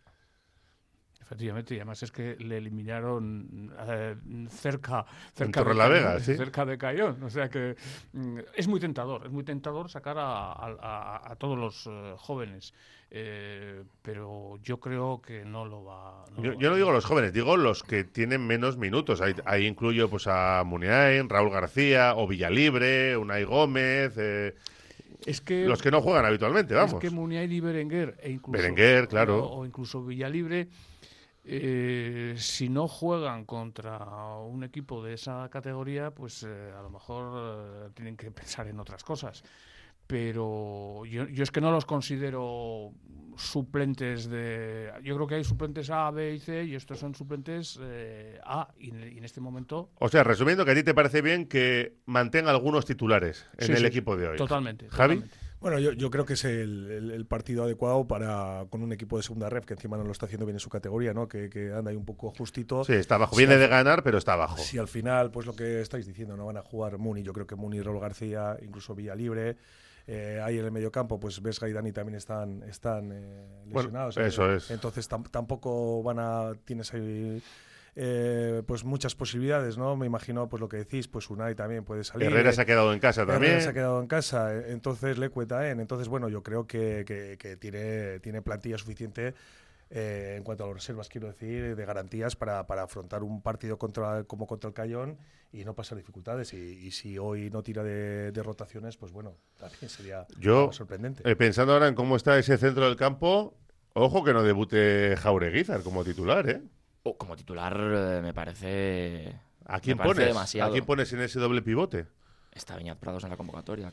Efectivamente, 1.31 1.75
y 1.75 1.79
además 1.79 2.03
es 2.03 2.11
que 2.11 2.35
le 2.41 2.57
eliminaron 2.57 3.73
eh, 3.87 4.17
cerca, 4.49 5.07
cerca, 5.33 5.61
de 5.61 5.65
Torrelavega, 5.65 6.05
Cayón, 6.15 6.25
sí. 6.25 6.37
cerca 6.37 6.67
de 6.67 6.77
Cayón. 6.77 7.23
O 7.23 7.31
sea 7.31 7.49
que 7.49 7.77
mm, 8.15 8.39
es 8.57 8.67
muy 8.67 8.81
tentador, 8.81 9.27
es 9.27 9.31
muy 9.31 9.45
tentador 9.45 9.89
sacar 9.89 10.19
a, 10.19 10.51
a- 10.51 10.77
a- 10.81 11.31
a 11.31 11.37
todos 11.37 11.57
los 11.57 11.87
eh, 11.87 12.15
jóvenes. 12.17 12.75
Eh, 13.13 13.85
pero 14.03 14.57
yo 14.65 14.81
creo 14.81 15.23
que 15.23 15.45
no 15.45 15.65
lo 15.65 15.85
va. 15.85 16.25
no 16.37 16.43
Yo, 16.43 16.51
lo 16.51 16.57
va 16.57 16.61
yo 16.63 16.69
a 16.69 16.71
no 16.73 16.77
digo 16.79 16.91
los 16.91 17.05
jóvenes, 17.05 17.33
digo 17.33 17.57
los 17.57 17.85
que 17.85 18.03
tienen 18.03 18.45
menos 18.45 18.77
minutos. 18.77 19.21
Ahí, 19.21 19.35
ahí 19.45 19.67
incluyo 19.67 20.11
pues 20.11 20.27
a 20.27 20.65
Muniain, 20.67 21.29
Raúl 21.29 21.51
García, 21.51 22.15
o 22.17 22.27
Villalibre, 22.27 23.17
Unai 23.17 23.45
Gómez, 23.45 24.15
eh, 24.17 24.57
Es 25.27 25.41
que 25.41 25.65
los 25.65 25.81
que 25.81 25.93
no 25.93 26.01
juegan 26.03 26.25
habitualmente, 26.25 26.75
vamos. 26.75 26.95
Es 26.95 26.99
que 26.99 27.11
Muniain 27.11 27.53
y 27.53 27.61
Berenguer, 27.61 28.17
e 28.21 28.31
incluso, 28.33 28.51
Berenguer, 28.61 29.07
claro. 29.07 29.45
o, 29.45 29.59
o 29.61 29.65
incluso 29.67 30.05
Villalibre, 30.05 30.67
eh, 31.53 32.35
si 32.37 32.69
no 32.69 32.87
juegan 32.87 33.45
contra 33.45 33.99
un 34.37 34.63
equipo 34.63 35.03
de 35.03 35.15
esa 35.15 35.49
categoría, 35.51 36.13
pues 36.13 36.45
eh, 36.45 36.73
a 36.79 36.81
lo 36.81 36.91
mejor 36.91 37.33
eh, 37.35 37.91
tienen 37.93 38.17
que 38.17 38.31
pensar 38.31 38.69
en 38.69 38.79
otras 38.79 39.03
cosas. 39.03 39.43
Pero 40.07 41.05
yo, 41.07 41.27
yo 41.27 41.43
es 41.43 41.51
que 41.51 41.61
no 41.61 41.73
los 41.73 41.87
considero 41.87 42.93
suplentes 43.37 44.29
de... 44.29 44.93
Yo 45.03 45.15
creo 45.17 45.27
que 45.27 45.37
hay 45.37 45.45
suplentes 45.45 45.91
A, 45.91 46.11
B 46.11 46.35
y 46.35 46.39
C 46.39 46.65
y 46.65 46.75
estos 46.75 46.99
son 46.99 47.15
suplentes 47.15 47.79
eh, 47.83 48.39
A 48.45 48.69
y 48.79 48.91
en, 48.91 49.13
y 49.13 49.19
en 49.19 49.25
este 49.25 49.41
momento... 49.41 49.91
O 49.99 50.09
sea, 50.09 50.23
resumiendo, 50.23 50.65
que 50.65 50.73
a 50.73 50.75
ti 50.75 50.83
te 50.85 50.95
parece 50.95 51.21
bien 51.23 51.47
que 51.47 51.97
mantenga 52.07 52.51
algunos 52.51 52.87
titulares 52.87 53.47
en 53.59 53.67
Sí, 53.67 53.73
el 53.73 53.79
sí, 53.79 53.87
equipo 53.87 54.17
de 54.17 54.29
hoy. 54.29 54.37
Totalmente. 54.37 54.89
Javi. 54.89 55.17
totalmente. 55.17 55.50
Bueno, 55.61 55.79
yo, 55.79 55.93
yo 55.93 56.11
creo 56.11 56.25
que 56.25 56.33
es 56.33 56.45
el, 56.45 56.91
el- 56.91 57.11
el 57.11 57.27
partido 57.27 57.65
adecuado 57.65 58.07
para 58.09 58.65
con 58.71 58.83
un 58.83 58.93
equipo 58.93 59.19
de 59.19 59.23
segunda 59.23 59.51
ref 59.51 59.67
que 59.67 59.75
encima 59.75 59.99
no 59.99 60.05
lo 60.05 60.13
está 60.13 60.25
haciendo 60.27 60.47
bien 60.47 60.57
en 60.57 60.61
su 60.61 60.71
categoría, 60.71 61.13
¿no? 61.13 61.29
Que, 61.29 61.51
que 61.51 61.71
anda 61.73 61.91
ahí 61.91 61.97
un 61.97 62.07
poco 62.07 62.31
justito. 62.31 62.83
Sí, 62.85 62.95
está 62.95 63.17
abajo. 63.17 63.37
Viene 63.37 63.55
al- 63.55 63.61
de 63.61 63.69
ganar, 63.69 64.03
pero 64.03 64.17
está 64.17 64.33
abajo. 64.33 64.57
Si 64.57 64.79
al 64.79 64.89
final, 64.89 65.31
pues 65.31 65.47
lo 65.47 65.55
que 65.55 65.83
estáis 65.83 66.07
diciendo, 66.07 66.35
no 66.37 66.47
van 66.47 66.57
a 66.57 66.63
jugar 66.63 66.97
Muni, 66.97 67.23
yo 67.23 67.33
creo 67.35 67.47
que 67.47 67.57
Muni, 67.57 67.81
Raúl 67.83 68.01
García, 68.01 68.57
incluso 68.63 68.95
Villa 68.95 69.15
Libre. 69.15 69.57
Eh, 70.07 70.41
ahí 70.43 70.59
en 70.59 70.65
el 70.65 70.73
mediocampo, 70.73 71.21
pues 71.21 71.41
Vesga 71.43 71.69
y 71.69 71.73
Dani 71.73 71.93
también 71.93 72.17
están, 72.17 72.63
están 72.65 73.13
eh, 73.13 73.47
Bueno, 73.67 73.89
lesionados. 73.91 74.17
eso 74.17 74.51
Eh, 74.51 74.57
es. 74.57 74.71
Entonces 74.71 75.09
tam- 75.11 75.29
tampoco 75.31 76.03
van 76.03 76.19
a. 76.21 76.53
Tienes 76.65 76.93
ahí. 76.95 77.41
Eh, 78.03 78.63
pues 78.67 78.83
muchas 78.83 79.15
posibilidades, 79.15 79.77
¿no? 79.77 79.95
Me 79.95 80.07
imagino, 80.07 80.49
pues 80.49 80.59
lo 80.61 80.71
que 80.71 80.79
decís, 80.79 81.07
pues 81.07 81.29
Unai 81.29 81.55
también 81.55 81.85
puede 81.85 82.03
salir. 82.03 82.29
Herrera 82.29 82.49
eh, 82.49 82.53
se 82.55 82.63
ha 82.63 82.65
quedado 82.65 82.95
en 82.95 82.99
casa 82.99 83.23
Herrera 83.23 83.35
también. 83.39 83.61
se 83.61 83.69
ha 83.69 83.73
quedado 83.75 84.01
en 84.01 84.07
casa, 84.07 84.55
eh, 84.57 84.65
entonces 84.69 85.19
le 85.19 85.29
cuenta 85.29 85.69
en. 85.71 85.81
Entonces, 85.81 86.09
bueno, 86.09 86.31
yo 86.31 86.43
creo 86.43 86.67
que, 86.67 87.05
que- 87.07 87.37
que 87.39 87.59
tiene, 87.59 88.19
tiene 88.21 88.41
plantilla 88.41 88.79
suficiente 88.79 89.35
eh, 89.91 90.37
en 90.39 90.45
cuanto 90.45 90.65
a 90.65 90.69
las 90.69 90.77
reservas, 90.77 91.09
quiero 91.11 91.27
decir, 91.27 91.77
de 91.77 91.85
garantías 91.85 92.37
para, 92.37 92.67
para 92.67 92.85
afrontar 92.85 93.23
un 93.23 93.43
partido 93.43 93.77
contra, 93.77 94.25
como 94.25 94.47
contra 94.47 94.69
el 94.69 94.75
Cayón 94.75 95.19
y 95.53 95.65
no 95.67 95.75
pasar 95.75 95.99
dificultades. 95.99 96.55
Y, 96.55 96.57
y 96.57 96.93
si 96.93 97.19
hoy 97.19 97.51
no 97.51 97.63
tira 97.63 97.83
de, 97.83 98.33
de 98.33 98.43
rotaciones, 98.43 98.97
pues 98.97 99.13
bueno, 99.13 99.37
también 99.59 99.91
sería 99.91 100.27
Yo, 100.39 100.73
sorprendente. 100.73 101.29
Eh, 101.29 101.37
pensando 101.37 101.75
ahora 101.75 101.89
en 101.89 101.95
cómo 101.95 102.17
está 102.17 102.39
ese 102.39 102.57
centro 102.57 102.87
del 102.87 102.97
campo, 102.97 103.59
ojo 103.93 104.25
que 104.25 104.33
no 104.33 104.43
debute 104.43 105.17
Jaureguizar 105.19 105.83
como 105.83 106.03
titular, 106.05 106.49
¿eh? 106.49 106.63
Oh, 107.03 107.17
como 107.17 107.37
titular 107.37 107.77
eh, 107.79 108.21
me 108.23 108.35
parece... 108.35 109.35
¿A 109.67 109.81
quién 109.81 109.97
me 109.97 110.03
parece 110.03 110.15
pones? 110.17 110.29
demasiado. 110.35 110.71
¿A 110.71 110.73
quién 110.73 110.85
pones 110.85 111.13
en 111.13 111.21
ese 111.21 111.39
doble 111.39 111.63
pivote? 111.63 112.07
Está 112.53 112.77
Beñat 112.77 112.99
Prados 112.99 113.25
en 113.25 113.31
la 113.31 113.37
convocatoria. 113.37 113.93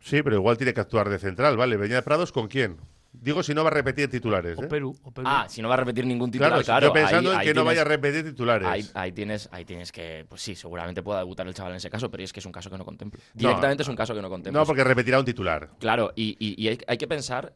Sí, 0.00 0.22
pero 0.22 0.36
igual 0.36 0.56
tiene 0.58 0.74
que 0.74 0.80
actuar 0.80 1.08
de 1.08 1.18
central, 1.18 1.56
¿vale? 1.56 1.76
Beñat 1.76 2.04
Prados 2.04 2.32
con 2.32 2.48
quién? 2.48 2.76
Digo 3.12 3.42
si 3.42 3.52
no 3.54 3.62
va 3.62 3.68
a 3.70 3.74
repetir 3.74 4.10
titulares, 4.10 4.58
O 4.58 4.64
¿eh? 4.64 4.66
Perú, 4.68 4.96
o 5.02 5.10
Perú. 5.12 5.28
Ah, 5.30 5.46
si 5.48 5.60
no 5.62 5.68
va 5.68 5.74
a 5.74 5.76
repetir 5.76 6.04
ningún 6.06 6.30
titular, 6.30 6.50
Claro, 6.50 6.64
claro. 6.64 6.86
yo 6.88 6.92
pensando 6.94 7.30
ahí- 7.30 7.34
en 7.34 7.40
ahí 7.40 7.46
que 7.46 7.54
no 7.54 7.64
vaya 7.64 7.82
a 7.82 7.84
repetir 7.84 8.24
titulares. 8.24 8.66
Ahí, 8.66 8.88
ahí 8.94 9.12
tienes, 9.12 9.48
ahí 9.52 9.64
tienes 9.66 9.92
que, 9.92 10.24
pues 10.28 10.40
sí, 10.42 10.54
seguramente 10.54 11.02
pueda 11.02 11.18
debutar 11.20 11.46
el 11.46 11.52
chaval 11.54 11.72
en 11.72 11.76
ese 11.76 11.90
caso, 11.90 12.10
pero 12.10 12.22
es 12.22 12.32
que 12.32 12.40
es 12.40 12.46
un 12.46 12.52
caso 12.52 12.70
que 12.70 12.78
no 12.78 12.84
contemplo. 12.86 13.20
Directamente 13.34 13.82
es 13.82 13.88
un 13.88 13.96
caso 13.96 14.14
que 14.14 14.22
no 14.22 14.30
contemplo. 14.30 14.58
No, 14.60 14.66
porque 14.66 14.82
repetirá 14.82 15.18
un 15.18 15.26
titular. 15.26 15.68
Claro, 15.78 16.12
y, 16.16 16.36
y- 16.40 16.60
y 16.62 16.68
hay, 16.68 16.78
hay 16.88 16.96
que 16.96 17.06
pensar 17.06 17.52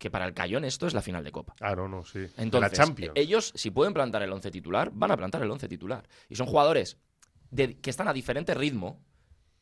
que 0.00 0.10
para 0.10 0.24
el 0.26 0.32
Cayón 0.32 0.64
esto 0.64 0.86
es 0.86 0.94
la 0.94 1.02
final 1.02 1.22
de 1.22 1.30
Copa. 1.30 1.54
Ah, 1.60 1.76
no, 1.76 2.02
sí. 2.04 2.20
Entonces, 2.38 2.72
la 2.72 2.84
Champions. 2.84 3.12
ellos, 3.16 3.52
si 3.54 3.70
pueden 3.70 3.92
plantar 3.92 4.22
el 4.22 4.32
11 4.32 4.50
titular, 4.50 4.90
van 4.94 5.10
a 5.10 5.16
plantar 5.16 5.42
el 5.42 5.50
11 5.50 5.68
titular. 5.68 6.08
Y 6.30 6.36
son 6.36 6.46
jugadores 6.46 6.96
de- 7.50 7.76
que 7.78 7.90
están 7.90 8.08
a 8.08 8.14
diferente 8.14 8.54
ritmo, 8.54 8.98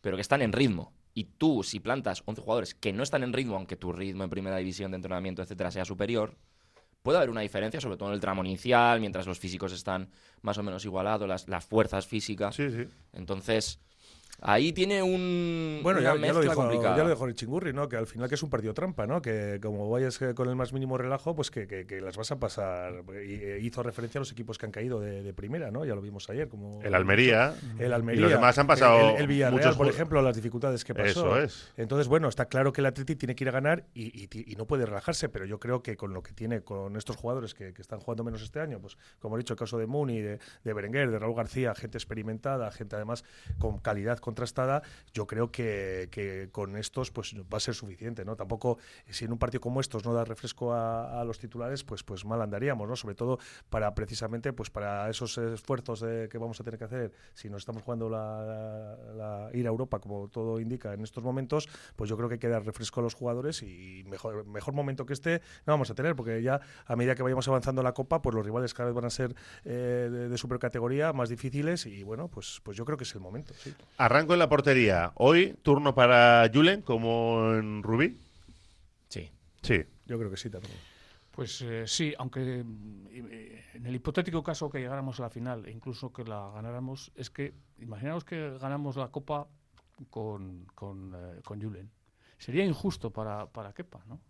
pero 0.01 0.17
que 0.17 0.21
están 0.23 0.41
en 0.41 0.53
ritmo. 0.53 0.93
Y 1.13 1.25
tú, 1.25 1.65
si 1.65 1.81
plantas 1.81 2.23
11 2.25 2.41
jugadores 2.41 2.75
que 2.77 2.93
no 2.93 3.03
están 3.03 3.25
en 3.25 3.33
ritmo, 3.33 3.57
aunque 3.57 3.75
tu 3.75 3.93
ritmo 3.93 4.23
en 4.23 4.31
primera 4.31 4.57
división 4.59 4.93
de 4.93 4.97
entrenamiento, 4.97 5.43
etcétera, 5.43 5.73
sea 5.73 5.85
superior, 5.85 6.37
puede 7.03 7.19
haber 7.19 7.31
una 7.31 7.41
diferencia, 7.41 7.81
sobre 7.81 7.97
todo 7.97 8.11
en 8.11 8.15
el 8.15 8.21
tramo 8.21 8.45
inicial, 8.45 9.01
mientras 9.01 9.27
los 9.27 9.41
físicos 9.41 9.73
están 9.73 10.09
más 10.43 10.57
o 10.59 10.63
menos 10.63 10.85
igualados, 10.85 11.29
las, 11.29 11.49
las 11.49 11.65
fuerzas 11.65 12.07
físicas. 12.07 12.55
Sí, 12.55 12.71
sí. 12.71 12.87
Entonces, 13.13 13.81
ahí 14.41 14.73
tiene 14.73 15.03
un, 15.03 15.81
Bueno, 15.83 16.01
una 16.01 16.15
ya, 16.15 16.27
ya 16.27 16.33
lo 16.33 16.41
dijo, 16.41 16.55
complicada. 16.55 16.97
ya 16.97 17.03
lo 17.05 17.11
dijo 17.11 17.27
el 17.27 17.35
chingurri, 17.35 17.73
¿no? 17.73 17.89
Que 17.89 17.97
al 17.97 18.07
final 18.07 18.29
que 18.29 18.35
es 18.37 18.43
un 18.43 18.51
partido 18.51 18.75
trampa, 18.75 19.07
¿no? 19.07 19.21
Que 19.23 19.59
como 19.63 19.89
vayas 19.91 20.19
con 20.35 20.49
el 20.49 20.57
más 20.57 20.73
mínimo 20.73 20.97
relajo, 20.99 21.35
pues 21.35 21.51
que, 21.51 21.67
que- 21.67 21.87
que 21.87 22.01
las 22.01 22.17
vas 22.17 22.31
a 22.31 22.39
pasar. 22.39 23.03
Y, 23.27 23.35
eh, 23.35 23.59
hizo 23.63 23.83
referencia 23.83 24.19
a 24.19 24.21
los 24.21 24.33
equipos 24.33 24.59
que 24.59 24.67
han 24.67 24.73
caído 24.73 25.01
de, 25.01 25.23
de 25.23 25.33
primera, 25.35 25.71
¿no? 25.71 25.85
Ya 25.85 25.95
lo 25.95 26.01
vimos 26.03 26.29
ayer. 26.31 26.49
Como 26.49 26.83
El 26.83 26.95
Almería. 26.95 27.55
El 27.79 27.93
Almería. 27.93 28.19
Y 28.19 28.23
los 28.23 28.33
demás 28.33 28.59
han 28.59 28.67
pasado 28.67 29.11
El, 29.17 29.23
el 29.23 29.27
Villarreal, 29.27 29.53
muchos 29.55 29.77
por 29.77 29.89
ejemplo, 29.89 30.23
las 30.23 30.37
dificultades 30.37 30.85
que 30.85 30.95
pasó. 30.95 31.09
Eso 31.09 31.39
es. 31.39 31.73
Entonces, 31.77 32.09
bueno, 32.09 32.29
está 32.29 32.47
claro 32.47 32.73
que 32.73 32.81
el 32.81 32.87
Atleti 32.87 33.17
tiene 33.17 33.35
que 33.35 33.45
ir 33.45 33.49
a 33.49 33.53
ganar 33.53 33.85
y, 33.95 34.23
y 34.23 34.29
ti- 34.29 34.45
y 34.47 34.57
no 34.57 34.67
puede 34.67 34.87
relajarse, 34.87 35.29
pero 35.29 35.45
yo 35.45 35.59
creo 35.59 35.83
que 35.83 35.97
con 35.97 36.13
lo 36.15 36.23
que 36.23 36.33
tiene, 36.33 36.61
con 36.63 36.97
estos 36.97 37.17
jugadores 37.17 37.55
que, 37.55 37.73
que 37.73 37.83
están 37.83 38.01
jugando 38.01 38.25
menos 38.25 38.43
este 38.43 38.61
año, 38.61 38.81
pues 38.81 38.97
como 39.19 39.37
he 39.37 39.39
dicho, 39.39 39.55
el 39.55 39.59
caso 39.59 39.79
de 39.79 39.87
Muni, 39.87 40.21
de, 40.21 40.39
de 40.65 40.73
Berenguer, 40.73 41.11
de 41.11 41.19
Raúl 41.19 41.35
García, 41.35 41.75
gente 41.75 41.99
experimentada, 41.99 42.71
gente 42.71 42.97
además 42.97 43.25
con 43.59 43.79
calidad 43.79 44.19
contrastada, 44.29 44.83
yo 45.13 45.27
creo 45.27 45.51
que, 45.51 46.49
con 46.53 46.77
estos 46.77 47.11
pues 47.11 47.35
va 47.35 47.57
a 47.57 47.61
ser 47.61 47.75
suficiente, 47.75 48.25
¿no? 48.25 48.37
Tampoco, 48.37 48.79
si 49.09 49.25
en 49.25 49.33
un 49.33 49.39
partido 49.39 49.61
como 49.61 49.81
estos 49.81 50.05
no 50.05 50.13
da 50.13 50.25
refresco 50.25 50.75
a, 50.75 51.25
los 51.25 51.39
titulares, 51.39 51.83
pues, 51.85 52.03
pues 52.03 52.25
mal 52.25 52.41
andaríamos, 52.43 52.87
¿no? 52.89 52.95
Sobre 52.97 53.15
todo 53.15 53.39
para 53.71 53.95
precisamente 53.95 54.53
pues 54.53 54.71
para 54.71 55.09
esos 55.09 55.37
esfuerzos 55.39 56.01
de- 56.01 56.29
que 56.29 56.39
vamos 56.39 56.61
a 56.61 56.65
tener 56.65 56.79
que 56.79 56.85
hacer 56.85 57.13
si 57.35 57.49
nos 57.49 57.63
estamos 57.63 57.83
jugando 57.83 58.09
la, 58.09 59.51
ir 59.53 59.67
a 59.67 59.69
Europa, 59.71 59.99
como 59.99 60.29
todo 60.29 60.61
indica 60.61 60.93
en 60.93 61.03
estos 61.03 61.25
momentos, 61.25 61.69
pues 61.97 62.11
yo 62.11 62.17
creo 62.17 62.29
que 62.29 62.35
hay 62.35 62.39
que 62.39 62.49
dar 62.49 62.65
refresco 62.65 63.01
a 63.01 63.03
los 63.03 63.15
jugadores 63.15 63.63
y 63.63 64.05
mejor, 64.07 64.47
mejor 64.47 64.75
momento 64.75 65.07
que 65.07 65.15
este 65.15 65.41
no 65.67 65.73
vamos 65.73 65.91
a 65.91 65.95
tener, 65.95 66.15
porque 66.15 66.43
ya 66.43 66.61
a 66.87 66.97
medida 66.97 67.15
que 67.15 67.23
vayamos 67.23 67.49
avanzando 67.49 67.83
la 67.83 67.93
Copa, 67.93 68.21
pues 68.23 68.35
los 68.35 68.45
rivales 68.45 68.75
cada 68.75 68.89
vez 68.89 68.95
van 68.95 69.07
a 69.07 69.11
ser 69.11 69.35
eh, 69.65 70.09
de, 70.11 70.29
de 70.29 70.39
supercategoría, 70.39 71.13
más 71.13 71.29
difíciles 71.29 71.87
y 71.87 72.03
bueno, 72.03 72.29
pues, 72.29 72.61
pues 72.63 72.77
yo 72.77 72.85
creo 72.85 72.99
que 72.99 73.05
es 73.05 73.15
el 73.15 73.21
momento, 73.21 73.55
sí. 73.55 73.75
Arranco 74.19 74.33
en 74.33 74.41
la 74.41 74.49
portería. 74.49 75.13
Hoy, 75.15 75.57
turno 75.63 75.95
para 75.95 76.51
Julen, 76.53 76.83
como 76.83 77.55
en 77.55 77.85
Rubí. 77.85 78.19
Sí. 79.09 79.31
Sí. 79.63 79.85
Yo 80.07 80.19
creo 80.19 80.29
que 80.29 80.37
sí 80.37 80.51
también. 80.51 80.75
Pues 81.31 81.63
eh, 81.63 81.87
sí, 81.87 82.13
aunque 82.19 82.65
mm, 82.65 83.07
eh, 83.13 83.65
en 83.75 83.87
el 83.87 83.95
hipotético 83.95 84.43
caso 84.43 84.69
que 84.71 84.81
llegáramos 84.81 85.21
a 85.21 85.23
la 85.23 85.31
final 85.31 85.67
e 85.67 85.71
incluso 85.71 86.13
que 86.13 86.25
la 86.25 86.51
ganáramos, 86.53 87.13
es 87.15 87.31
que 87.31 87.55
imaginaos 87.79 88.25
que 88.25 88.59
ganamos 88.59 88.97
la 88.97 89.07
Copa 89.13 89.47
con, 90.11 90.67
con, 90.75 91.15
eh, 91.15 91.41
con 91.45 91.63
Julen. 91.63 91.89
Sería 92.39 92.65
injusto 92.65 93.11
para, 93.11 93.47
para 93.47 93.73
Kepa, 93.73 94.01
¿no? 94.07 94.21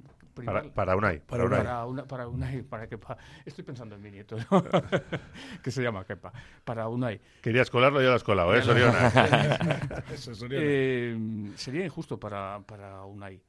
Para, 0.44 0.96
Unai. 0.96 1.20
Para 1.20 1.44
Unai. 1.44 1.58
para 1.62 1.86
una, 1.86 2.04
para 2.04 2.28
Unai, 2.28 2.62
para 2.68 2.88
Kepa. 2.88 3.16
Estoy 3.44 3.64
pensando 3.64 3.94
en 3.96 4.02
mi 4.02 4.10
nieto, 4.10 4.36
¿no? 4.50 4.64
que 5.62 5.70
se 5.70 5.82
llama 5.82 6.04
Kepa. 6.04 6.32
Para 6.64 6.88
Unai. 6.88 7.20
Querías 7.42 7.70
colarlo, 7.70 8.00
ya 8.00 8.08
lo 8.08 8.14
has 8.14 8.24
colado, 8.24 8.54
¿eh, 8.54 8.62
Soriona? 8.62 9.08
Eso 10.12 10.32
es 10.32 10.38
Soriano. 10.38 10.64
Eh, 10.66 11.52
sería 11.56 11.84
injusto 11.84 12.18
para, 12.18 12.60
para 12.66 13.04
Unai. 13.04 13.40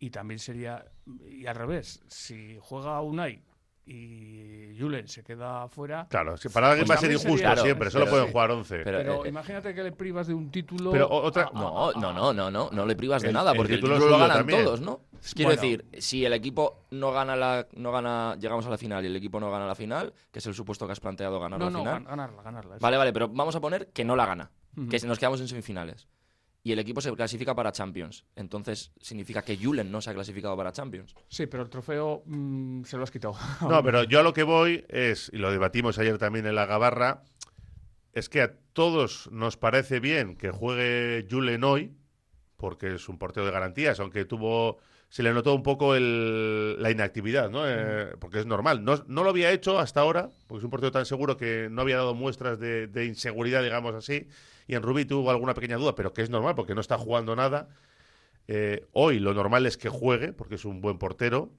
Y 0.00 0.10
también 0.10 0.38
sería, 0.38 0.84
y 1.26 1.46
al 1.46 1.56
revés, 1.56 2.02
si 2.06 2.58
juega 2.60 3.00
Unai 3.00 3.42
y 3.88 4.76
Julen 4.78 5.08
se 5.08 5.22
queda 5.24 5.66
fuera, 5.68 6.06
Claro, 6.08 6.36
si 6.36 6.48
para 6.48 6.68
alguien 6.70 6.86
Pues 6.86 6.96
va 6.96 6.98
a 6.98 7.02
ser 7.02 7.10
injusto 7.10 7.36
sería- 7.36 7.56
siempre, 7.56 7.90
solo 7.90 8.06
pueden 8.06 8.26
sí. 8.26 8.32
jugar 8.32 8.50
11. 8.52 8.78
Pero- 8.84 8.98
pero 8.98 9.24
eh, 9.24 9.28
imagínate 9.28 9.74
que 9.74 9.82
le 9.82 9.92
privas 9.92 10.26
de 10.28 10.34
un 10.34 10.50
título. 10.50 10.92
Pero 10.92 11.08
o- 11.08 11.22
otra- 11.22 11.44
a- 11.44 11.48
a- 11.48 11.52
No, 11.52 11.92
no, 11.94 12.12
no, 12.12 12.32
no, 12.32 12.50
no, 12.50 12.68
no 12.70 12.86
le 12.86 12.94
privas 12.94 13.22
de 13.22 13.28
El- 13.28 13.34
nada, 13.34 13.54
porque 13.54 13.74
el 13.74 13.80
título 13.80 13.98
lo 13.98 14.18
ganan 14.18 14.36
también. 14.38 14.64
todos, 14.64 14.80
¿no? 14.80 15.00
Quiero 15.34 15.48
Bueno. 15.50 15.62
decir, 15.62 15.84
si 15.98 16.24
el 16.24 16.32
equipo 16.32 16.84
no 16.92 17.10
gana 17.10 17.34
la, 17.34 17.66
no 17.74 17.90
gana, 17.90 18.36
llegamos 18.38 18.66
a 18.66 18.70
la 18.70 18.78
final 18.78 19.02
y 19.04 19.08
el 19.08 19.16
equipo 19.16 19.40
no 19.40 19.50
gana 19.50 19.66
la 19.66 19.74
final, 19.74 20.12
que 20.30 20.38
es 20.38 20.46
el 20.46 20.54
supuesto 20.54 20.86
que 20.86 20.92
has 20.92 21.00
planteado 21.00 21.40
ganar 21.40 21.58
No, 21.58 21.64
la 21.66 21.70
no, 21.72 21.78
final. 21.80 22.02
gan- 22.02 22.06
ganarla, 22.06 22.42
ganarla. 22.42 22.76
eso. 22.76 22.82
Vale, 22.82 22.96
vale, 22.98 23.12
pero 23.12 23.28
vamos 23.28 23.56
a 23.56 23.60
poner 23.60 23.88
que 23.88 24.04
no 24.04 24.14
la 24.14 24.26
gana, 24.26 24.50
que 24.88 24.98
nos 25.06 25.18
quedamos 25.18 25.40
en 25.40 25.48
semifinales. 25.48 26.06
Y 26.68 26.72
el 26.72 26.80
equipo 26.80 27.00
se 27.00 27.10
clasifica 27.14 27.54
para 27.54 27.72
Champions. 27.72 28.26
Entonces 28.36 28.92
significa 29.00 29.40
que 29.40 29.56
Julen 29.56 29.90
no 29.90 30.02
se 30.02 30.10
ha 30.10 30.12
clasificado 30.12 30.54
para 30.54 30.70
Champions. 30.70 31.14
Sí, 31.26 31.46
pero 31.46 31.62
el 31.62 31.70
trofeo 31.70 32.22
mm, 32.26 32.84
se 32.84 32.98
lo 32.98 33.04
has 33.04 33.10
quitado. 33.10 33.34
No, 33.66 33.82
pero 33.82 34.02
yo 34.02 34.20
a 34.20 34.22
lo 34.22 34.34
que 34.34 34.42
voy 34.42 34.84
es, 34.90 35.30
y 35.32 35.38
lo 35.38 35.50
debatimos 35.50 35.98
ayer 35.98 36.18
también 36.18 36.44
en 36.44 36.54
la 36.54 36.66
Gabarra, 36.66 37.22
es 38.12 38.28
que 38.28 38.42
a 38.42 38.54
todos 38.74 39.30
nos 39.32 39.56
parece 39.56 39.98
bien 39.98 40.36
que 40.36 40.50
juegue 40.50 41.26
Julen 41.30 41.64
hoy, 41.64 41.96
porque 42.58 42.96
es 42.96 43.08
un 43.08 43.16
portero 43.16 43.46
de 43.46 43.52
garantías, 43.52 43.98
aunque 43.98 44.26
tuvo, 44.26 44.76
se 45.08 45.22
le 45.22 45.32
notó 45.32 45.54
un 45.54 45.62
poco 45.62 45.94
el- 45.94 46.80
la 46.82 46.90
inactividad, 46.90 47.50
¿no? 47.50 47.62
Eh, 47.66 48.14
porque 48.20 48.40
es 48.40 48.46
normal. 48.46 48.84
No, 48.84 49.02
no 49.06 49.24
lo 49.24 49.30
había 49.30 49.50
hecho 49.52 49.78
hasta 49.78 50.00
ahora, 50.00 50.30
porque 50.46 50.58
es 50.60 50.64
un 50.64 50.70
portero 50.70 50.92
tan 50.92 51.06
seguro 51.06 51.36
que 51.36 51.68
no 51.70 51.82
había 51.82 51.96
dado 51.96 52.14
muestras 52.14 52.58
de, 52.60 52.86
de 52.88 53.06
inseguridad, 53.06 53.62
digamos 53.62 53.94
así, 53.94 54.28
y 54.66 54.74
en 54.74 54.82
Rubí 54.82 55.04
tuvo 55.06 55.30
alguna 55.30 55.54
pequeña 55.54 55.76
duda, 55.76 55.94
pero 55.94 56.12
que 56.12 56.22
es 56.22 56.30
normal 56.30 56.54
porque 56.54 56.74
no 56.74 56.80
está 56.82 56.98
jugando 56.98 57.34
nada. 57.36 57.68
Eh, 58.48 58.86
hoy 58.92 59.18
lo 59.18 59.34
normal 59.34 59.66
es 59.66 59.76
que 59.76 59.88
juegue, 59.88 60.32
porque 60.32 60.54
es 60.56 60.64
un 60.64 60.80
buen 60.80 60.98
portero. 60.98 61.50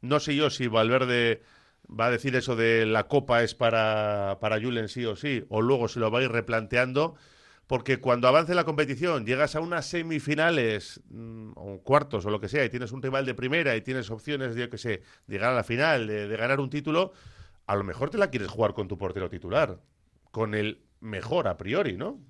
No 0.00 0.20
sé 0.20 0.36
yo 0.36 0.50
si 0.50 0.68
Valverde 0.68 1.42
va 1.88 2.06
a 2.06 2.10
decir 2.10 2.36
eso 2.36 2.56
de 2.56 2.86
la 2.86 3.08
copa 3.08 3.42
es 3.42 3.54
para, 3.54 4.38
para 4.40 4.60
Julen 4.60 4.88
sí 4.88 5.04
o 5.04 5.16
sí, 5.16 5.44
o 5.48 5.62
luego 5.62 5.88
se 5.88 6.00
lo 6.00 6.10
va 6.10 6.20
a 6.20 6.22
ir 6.22 6.30
replanteando, 6.30 7.14
porque 7.66 7.98
cuando 7.98 8.28
avance 8.28 8.54
la 8.54 8.64
competición, 8.64 9.26
llegas 9.26 9.56
a 9.56 9.60
unas 9.60 9.86
semifinales 9.86 11.00
mm, 11.10 11.52
o 11.56 11.80
cuartos 11.82 12.24
o 12.26 12.30
lo 12.30 12.40
que 12.40 12.48
sea, 12.48 12.64
y 12.64 12.70
tienes 12.70 12.92
un 12.92 13.02
rival 13.02 13.26
de 13.26 13.34
primera 13.34 13.74
y 13.76 13.80
tienes 13.80 14.10
opciones 14.10 14.54
de, 14.54 14.62
yo 14.62 14.70
qué 14.70 14.78
sé, 14.78 15.02
de 15.26 15.34
llegar 15.34 15.52
a 15.52 15.56
la 15.56 15.64
final, 15.64 16.06
de, 16.06 16.28
de 16.28 16.36
ganar 16.36 16.60
un 16.60 16.70
título, 16.70 17.12
a 17.66 17.74
lo 17.74 17.82
mejor 17.84 18.10
te 18.10 18.18
la 18.18 18.30
quieres 18.30 18.48
jugar 18.48 18.74
con 18.74 18.86
tu 18.86 18.96
portero 18.96 19.28
titular, 19.28 19.80
con 20.30 20.54
el 20.54 20.80
mejor 21.00 21.48
a 21.48 21.56
priori, 21.56 21.96
¿no? 21.96 22.20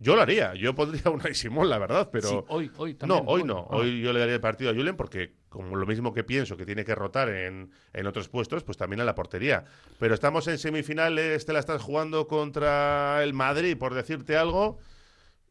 Yo 0.00 0.14
lo 0.14 0.22
haría, 0.22 0.54
yo 0.54 0.74
pondría 0.74 1.10
una 1.10 1.32
Simón, 1.34 1.68
la 1.68 1.78
verdad, 1.78 2.08
pero... 2.12 2.28
Sí, 2.28 2.36
hoy, 2.48 2.70
hoy 2.76 2.92
No, 2.92 2.98
también. 2.98 3.24
hoy 3.26 3.44
no. 3.44 3.66
Ah. 3.70 3.76
Hoy 3.76 4.00
yo 4.00 4.12
le 4.12 4.20
daría 4.20 4.34
el 4.36 4.40
partido 4.40 4.70
a 4.70 4.74
Julen 4.74 4.96
porque, 4.96 5.34
como 5.58 5.74
lo 5.74 5.86
mismo 5.86 6.14
que 6.14 6.22
pienso 6.22 6.56
que 6.56 6.64
tiene 6.64 6.84
que 6.84 6.94
rotar 6.94 7.28
en, 7.30 7.72
en 7.92 8.06
otros 8.06 8.28
puestos, 8.28 8.62
pues 8.62 8.78
también 8.78 9.00
en 9.00 9.06
la 9.06 9.16
portería. 9.16 9.64
Pero 9.98 10.14
estamos 10.14 10.46
en 10.46 10.56
semifinales, 10.56 11.44
te 11.46 11.52
la 11.52 11.58
estás 11.58 11.82
jugando 11.82 12.28
contra 12.28 13.24
el 13.24 13.34
Madrid, 13.34 13.76
por 13.76 13.92
decirte 13.92 14.36
algo. 14.36 14.78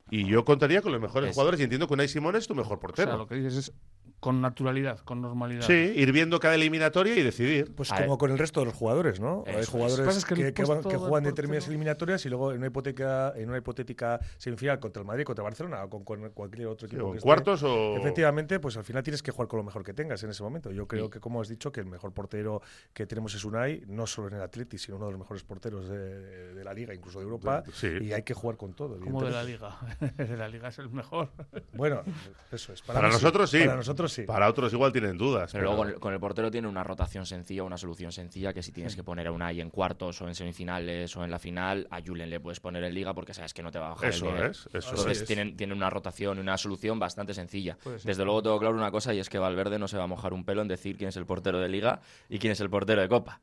Y 0.10 0.26
yo 0.26 0.46
contaría 0.46 0.82
con 0.82 0.94
los 0.94 1.02
mejores 1.02 1.32
Es- 1.32 1.36
jugadores 1.36 1.60
y 1.60 1.64
entiendo 1.64 1.88
que 1.90 1.94
Unai 1.96 2.08
Simón 2.08 2.38
es 2.38 2.48
tu 2.48 2.56
mejor 2.56 2.78
O 2.78 2.80
portero. 2.80 3.10
sea, 3.12 3.18
lo 3.18 3.28
que 3.28 3.36
dices 3.36 3.56
es 3.58 3.74
con 4.20 4.42
naturalidad, 4.42 5.00
con 5.00 5.22
normalidad. 5.22 5.62
Sí, 5.62 5.74
ir 5.96 6.12
viendo 6.12 6.40
cada 6.40 6.56
eliminatoria 6.56 7.16
y 7.16 7.24
decidir. 7.24 7.74
Pues 7.76 7.92
A 7.92 7.98
como 7.98 8.12
ver. 8.12 8.18
con 8.18 8.32
el 8.32 8.38
resto 8.38 8.60
de 8.62 8.68
los 8.68 8.76
jugadores, 8.76 9.20
¿no? 9.20 9.44
Eso 9.46 9.58
Hay 9.58 9.64
es. 9.64 9.70
jugadores 9.70 10.06
Pasa 10.06 10.20
es 10.20 10.26
que 10.26 10.34
el 10.36 10.40
que, 10.48 10.54
que 10.54 10.64
van- 10.66 10.84
que 10.84 10.98
juegan 10.98 11.24
determinadas 11.24 11.68
eliminatorias 11.68 12.26
y 12.26 12.30
luego 12.30 12.52
en 12.52 12.58
una 12.58 12.68
hipotética, 12.68 13.34
en 13.36 13.50
una 13.50 13.58
hipotética 13.58 14.20
semifinal 14.38 14.80
contra 14.80 15.02
el 15.02 15.08
Madrid, 15.08 15.24
contra 15.24 15.44
Barcelona 15.44 15.84
o 15.84 15.90
con, 15.90 16.04
con 16.04 16.30
cualquier 16.32 16.68
otro 16.68 16.88
Sí, 16.88 16.96
equipo. 16.96 17.10
o 17.10 17.12
que 17.12 17.18
esté, 17.18 17.26
cuartos 17.26 17.64
o... 17.64 17.98
Efectivamente, 17.98 18.60
pues 18.60 18.78
al 18.78 18.84
final 18.84 19.04
tienes 19.04 19.22
que 19.24 19.32
jugar 19.32 19.48
con 19.48 19.58
lo 19.58 19.64
mejor 19.64 19.84
que 19.84 19.94
tengas 19.94 20.22
en 20.24 20.30
ese 20.30 20.44
momento. 20.44 20.72
Yo 20.72 20.88
creo 20.88 21.06
Sí. 21.06 21.12
que, 21.12 21.20
como 21.20 21.42
has 21.42 21.48
dicho, 21.48 21.72
que 21.72 21.80
el 21.80 21.86
mejor 21.88 22.14
portero 22.14 22.62
que 22.94 23.06
tenemos 23.06 23.34
es 23.36 23.44
Unai, 23.46 23.84
no 23.88 24.06
solo 24.08 24.28
en 24.30 24.36
el 24.36 24.42
Atleti, 24.42 24.78
sino 24.78 24.98
uno 24.98 25.06
de 25.08 25.12
los 25.14 25.20
mejores 25.20 25.44
porteros 25.44 25.88
de, 25.90 26.54
de 26.54 26.64
la 26.64 26.74
Liga, 26.74 26.94
incluso 26.94 27.20
de 27.20 27.24
Europa. 27.26 27.64
Sí. 27.74 27.88
Y 28.02 28.14
hay 28.14 28.24
que 28.24 28.34
jugar 28.34 28.58
con 28.58 28.74
todo. 28.74 29.00
Como 29.00 29.24
de 29.24 29.32
la 29.32 29.44
liga. 29.44 29.78
de 30.18 30.38
la 30.38 30.48
liga 30.48 30.70
es 30.70 30.80
el 30.80 30.90
mejor. 30.90 31.30
Bueno, 31.74 32.04
eso 32.52 32.74
es. 32.74 32.82
Para 32.82 33.02
mí 33.02 33.08
nosotros 33.14 33.50
sí. 33.50 33.60
Para 33.60 33.76
nosotros 33.76 33.97
sí. 34.08 34.24
Para 34.24 34.48
otros 34.50 34.72
igual 34.74 34.92
tienen 34.92 35.18
dudas. 35.18 35.52
Pero 35.52 35.62
pero- 35.64 35.64
luego 35.72 35.78
con 35.84 35.90
el, 35.94 36.00
con 36.00 36.14
el 36.14 36.20
portero 36.20 36.52
tiene 36.52 36.68
una 36.68 36.84
rotación 36.84 37.26
sencilla, 37.26 37.64
una 37.64 37.78
solución 37.78 38.12
sencilla, 38.12 38.54
que 38.54 38.62
si 38.62 38.72
tienes 38.72 38.96
que 38.96 39.04
poner 39.04 39.28
a 39.28 39.32
Unai 39.32 39.62
en 39.62 39.70
cuartos 39.70 40.22
o 40.22 40.28
en 40.28 40.36
semifinales 40.36 41.16
o 41.18 41.24
en 41.24 41.32
la 41.32 41.40
final, 41.40 41.88
a 41.90 42.02
Julen 42.06 42.30
le 42.30 42.40
puedes 42.40 42.60
poner 42.60 42.84
en 42.84 42.94
liga 42.94 43.14
porque 43.14 43.34
sabes 43.34 43.54
que 43.54 43.64
no 43.64 43.72
te 43.72 43.80
va 43.80 43.88
a 43.88 43.90
bajar 43.92 44.10
Eso 44.10 44.30
el 44.36 44.52
es, 44.52 44.68
eso 44.74 44.90
Entonces 44.90 45.22
es. 45.22 45.26
tienen, 45.28 45.56
tienen 45.58 45.76
una 45.78 45.90
rotación 45.90 46.38
y 46.38 46.42
una 46.42 46.58
solución 46.58 47.00
bastante 47.00 47.34
sencilla. 47.34 47.78
Desde 48.04 48.24
luego 48.26 48.44
tengo 48.44 48.60
claro 48.60 48.76
una 48.76 48.92
cosa 48.92 49.14
y 49.14 49.20
es 49.20 49.30
que 49.30 49.40
Valverde 49.40 49.80
no 49.80 49.88
se 49.88 49.98
va 49.98 50.04
a 50.04 50.08
mojar 50.08 50.34
un 50.34 50.44
pelo 50.44 50.62
en 50.62 50.68
decir 50.68 50.98
quién 50.98 51.08
es 51.10 51.16
el 51.18 51.26
portero 51.26 51.60
de 51.60 51.70
liga 51.70 52.02
y 52.30 52.40
quién 52.40 52.52
es 52.52 52.60
el 52.62 52.70
portero 52.70 53.02
de 53.02 53.08
copa. 53.08 53.40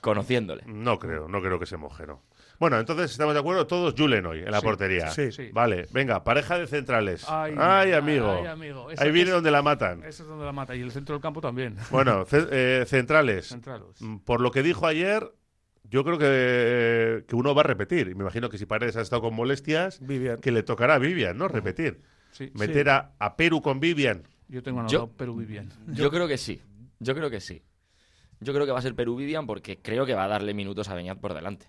Conociéndole. 0.00 0.64
No 0.66 0.98
creo, 0.98 1.28
no 1.28 1.40
creo 1.40 1.58
que 1.58 1.64
se 1.64 1.78
moje, 1.78 2.06
no. 2.06 2.20
Bueno, 2.58 2.78
entonces 2.78 3.10
estamos 3.10 3.34
de 3.34 3.40
acuerdo, 3.40 3.66
todos 3.66 3.94
Julen 3.96 4.24
hoy 4.26 4.40
en 4.40 4.50
la 4.50 4.60
Sí, 4.60 4.64
portería. 4.66 5.10
sí, 5.10 5.32
sí. 5.32 5.50
Vale, 5.52 5.86
venga, 5.92 6.22
pareja 6.24 6.58
de 6.58 6.66
centrales. 6.66 7.24
Ay, 7.28 7.54
Ay, 7.58 7.92
amigo. 7.92 8.30
ay, 8.40 8.46
amigo. 8.46 8.88
Ahí 8.96 9.10
viene 9.10 9.30
donde 9.32 9.50
la 9.50 9.62
matan. 9.62 10.04
Eso 10.04 10.22
es 10.22 10.28
donde 10.28 10.44
la 10.44 10.52
mata. 10.52 10.74
Y 10.76 10.80
el 10.80 10.90
centro 10.92 11.14
del 11.14 11.22
campo 11.22 11.40
también. 11.40 11.76
Bueno, 11.90 12.24
ce- 12.24 12.46
eh, 12.50 12.84
centrales. 12.86 13.48
Centralos. 13.48 14.00
Mm, 14.00 14.18
Por 14.18 14.40
lo 14.40 14.50
que 14.50 14.62
dijo 14.62 14.86
ayer, 14.86 15.32
yo 15.84 16.04
creo 16.04 16.16
que, 16.18 17.24
que 17.26 17.36
uno 17.36 17.54
va 17.54 17.60
a 17.62 17.64
repetir. 17.64 18.08
Y 18.08 18.14
me 18.14 18.22
imagino 18.22 18.48
que 18.48 18.58
si 18.58 18.66
Paredes 18.66 18.96
ha 18.96 19.00
estado 19.00 19.22
con 19.22 19.34
molestias, 19.34 19.98
Vivian. 20.00 20.38
que 20.40 20.50
le 20.52 20.62
tocará 20.62 20.94
a 20.94 20.98
Vivian, 20.98 21.36
¿no? 21.36 21.48
Repetir. 21.48 22.02
Sí, 22.30 22.50
Meter 22.54 22.88
a, 22.90 23.12
a 23.18 23.36
Perú 23.36 23.60
con 23.62 23.78
Vivian. 23.80 24.22
Yo 24.48 24.62
tengo 24.62 24.80
anotado 24.80 25.06
Yo- 25.06 25.12
Perú 25.16 25.34
muy 25.34 25.44
bien. 25.44 25.70
Yo 25.88 26.10
creo 26.10 26.26
que 26.28 26.36
sí. 26.38 26.62
Yo 27.00 27.14
creo 27.14 27.30
que 27.30 27.40
sí. 27.40 27.62
Yo 28.40 28.52
creo 28.52 28.66
que 28.66 28.72
va 28.72 28.78
a 28.78 28.82
ser 28.82 28.94
Perú 28.94 29.16
Vivian 29.16 29.46
porque 29.46 29.80
creo 29.80 30.04
que 30.06 30.14
va 30.14 30.24
a 30.24 30.28
darle 30.28 30.52
minutos 30.54 30.88
a 30.88 30.94
Beñat 30.94 31.18
por 31.18 31.32
delante. 31.34 31.66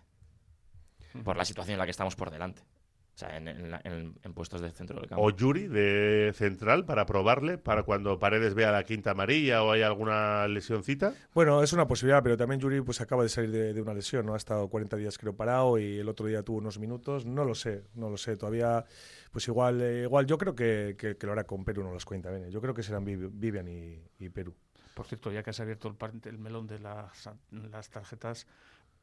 Por 1.23 1.37
la 1.37 1.45
situación 1.45 1.73
en 1.73 1.79
la 1.79 1.85
que 1.85 1.91
estamos 1.91 2.15
por 2.15 2.31
delante. 2.31 2.61
O 2.61 3.17
sea, 3.17 3.37
en, 3.37 3.47
en 3.47 3.73
en- 3.85 4.19
en 4.23 4.33
puestos 4.33 4.59
de 4.59 4.69
centro 4.71 4.99
del 4.99 5.07
campo. 5.07 5.23
O 5.23 5.29
Yuri 5.29 5.67
de 5.69 6.33
central 6.35 6.83
para 6.83 7.05
probarle, 7.05 7.57
para 7.57 7.83
cuando 7.83 8.19
Paredes 8.19 8.55
vea 8.55 8.73
la 8.73 8.83
quinta 8.83 9.11
amarilla 9.11 9.63
o 9.63 9.71
hay 9.71 9.83
alguna 9.83 10.45
lesioncita. 10.49 11.13
Bueno, 11.33 11.63
es 11.63 11.71
una 11.71 11.87
posibilidad, 11.87 12.21
pero 12.21 12.35
también 12.35 12.59
Yuri 12.59 12.81
pues 12.81 12.99
acaba 12.99 13.23
de 13.23 13.29
salir 13.29 13.51
de, 13.51 13.73
de 13.73 13.81
una 13.81 13.93
lesión, 13.93 14.25
¿no? 14.25 14.33
Ha 14.33 14.37
estado 14.37 14.67
40 14.67 14.97
días 14.97 15.17
creo 15.17 15.33
parado 15.33 15.79
y 15.79 15.97
el 15.99 16.09
otro 16.09 16.25
día 16.27 16.43
tuvo 16.43 16.57
unos 16.57 16.77
minutos. 16.77 17.25
No 17.25 17.45
lo 17.45 17.55
sé, 17.55 17.85
no 17.93 18.09
lo 18.09 18.17
sé. 18.17 18.35
Todavía, 18.35 18.83
pues 19.31 19.47
igual, 19.47 19.81
eh, 19.81 20.01
igual 20.03 20.25
yo 20.25 20.37
creo 20.37 20.53
que, 20.53 20.97
que- 20.97 21.15
que 21.15 21.25
lo 21.25 21.31
hará 21.31 21.45
con 21.45 21.63
Perú, 21.63 21.83
no 21.83 21.93
las 21.93 22.03
cuenta 22.03 22.29
bien. 22.31 22.51
Yo 22.51 22.59
creo 22.59 22.73
que 22.73 22.83
serán 22.83 23.05
Viv- 23.05 23.29
Vivian 23.31 23.69
y, 23.69 23.97
y 24.19 24.27
Perú. 24.27 24.53
Por 24.93 25.05
cierto, 25.05 25.31
ya 25.31 25.41
que 25.41 25.51
has 25.51 25.59
abierto 25.61 25.87
el, 25.87 25.95
par- 25.95 26.11
el 26.25 26.37
melón 26.37 26.67
de 26.67 26.79
las, 26.79 27.29
las 27.51 27.89
tarjetas, 27.89 28.45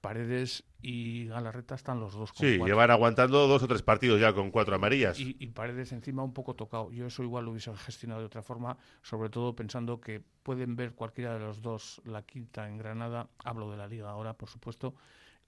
Paredes 0.03 0.65
y 0.83 1.27
Galarreta 1.29 1.75
están 1.75 2.01
los 2.01 2.13
dos 2.13 2.33
con 2.33 2.47
Sí, 2.47 2.59
cuatro. 2.59 2.75
llevan 2.75 2.91
aguantando 2.91 3.47
dos 3.49 3.63
o 3.63 3.69
tres 3.69 3.81
partidos 3.83 4.21
ya 4.21 4.35
con 4.35 4.51
cuatro 4.51 4.75
amarillas. 4.75 5.19
Y, 5.19 5.37
y 5.39 5.47
Paredes 5.47 5.93
encima 5.93 6.23
un 6.23 6.35
poco 6.35 6.55
tocado. 6.55 6.93
Yo 6.93 7.07
eso 7.07 7.23
igual 7.23 7.47
lo 7.47 7.53
hubiese 7.53 7.75
gestionado 7.77 8.21
de 8.21 8.27
otra 8.27 8.43
forma, 8.43 8.77
sobre 9.01 9.31
todo 9.31 9.55
pensando 9.57 10.01
que 10.01 10.21
pueden 10.43 10.77
ver 10.77 10.93
cualquiera 10.93 11.33
de 11.35 11.41
los 11.41 11.63
dos 11.63 12.03
la 12.05 12.23
quinta 12.23 12.69
en 12.69 12.77
Granada. 12.77 13.29
Hablo 13.45 13.71
de 13.71 13.79
la 13.79 13.87
liga 13.87 14.11
ahora, 14.11 14.35
por 14.35 14.51
supuesto. 14.51 14.95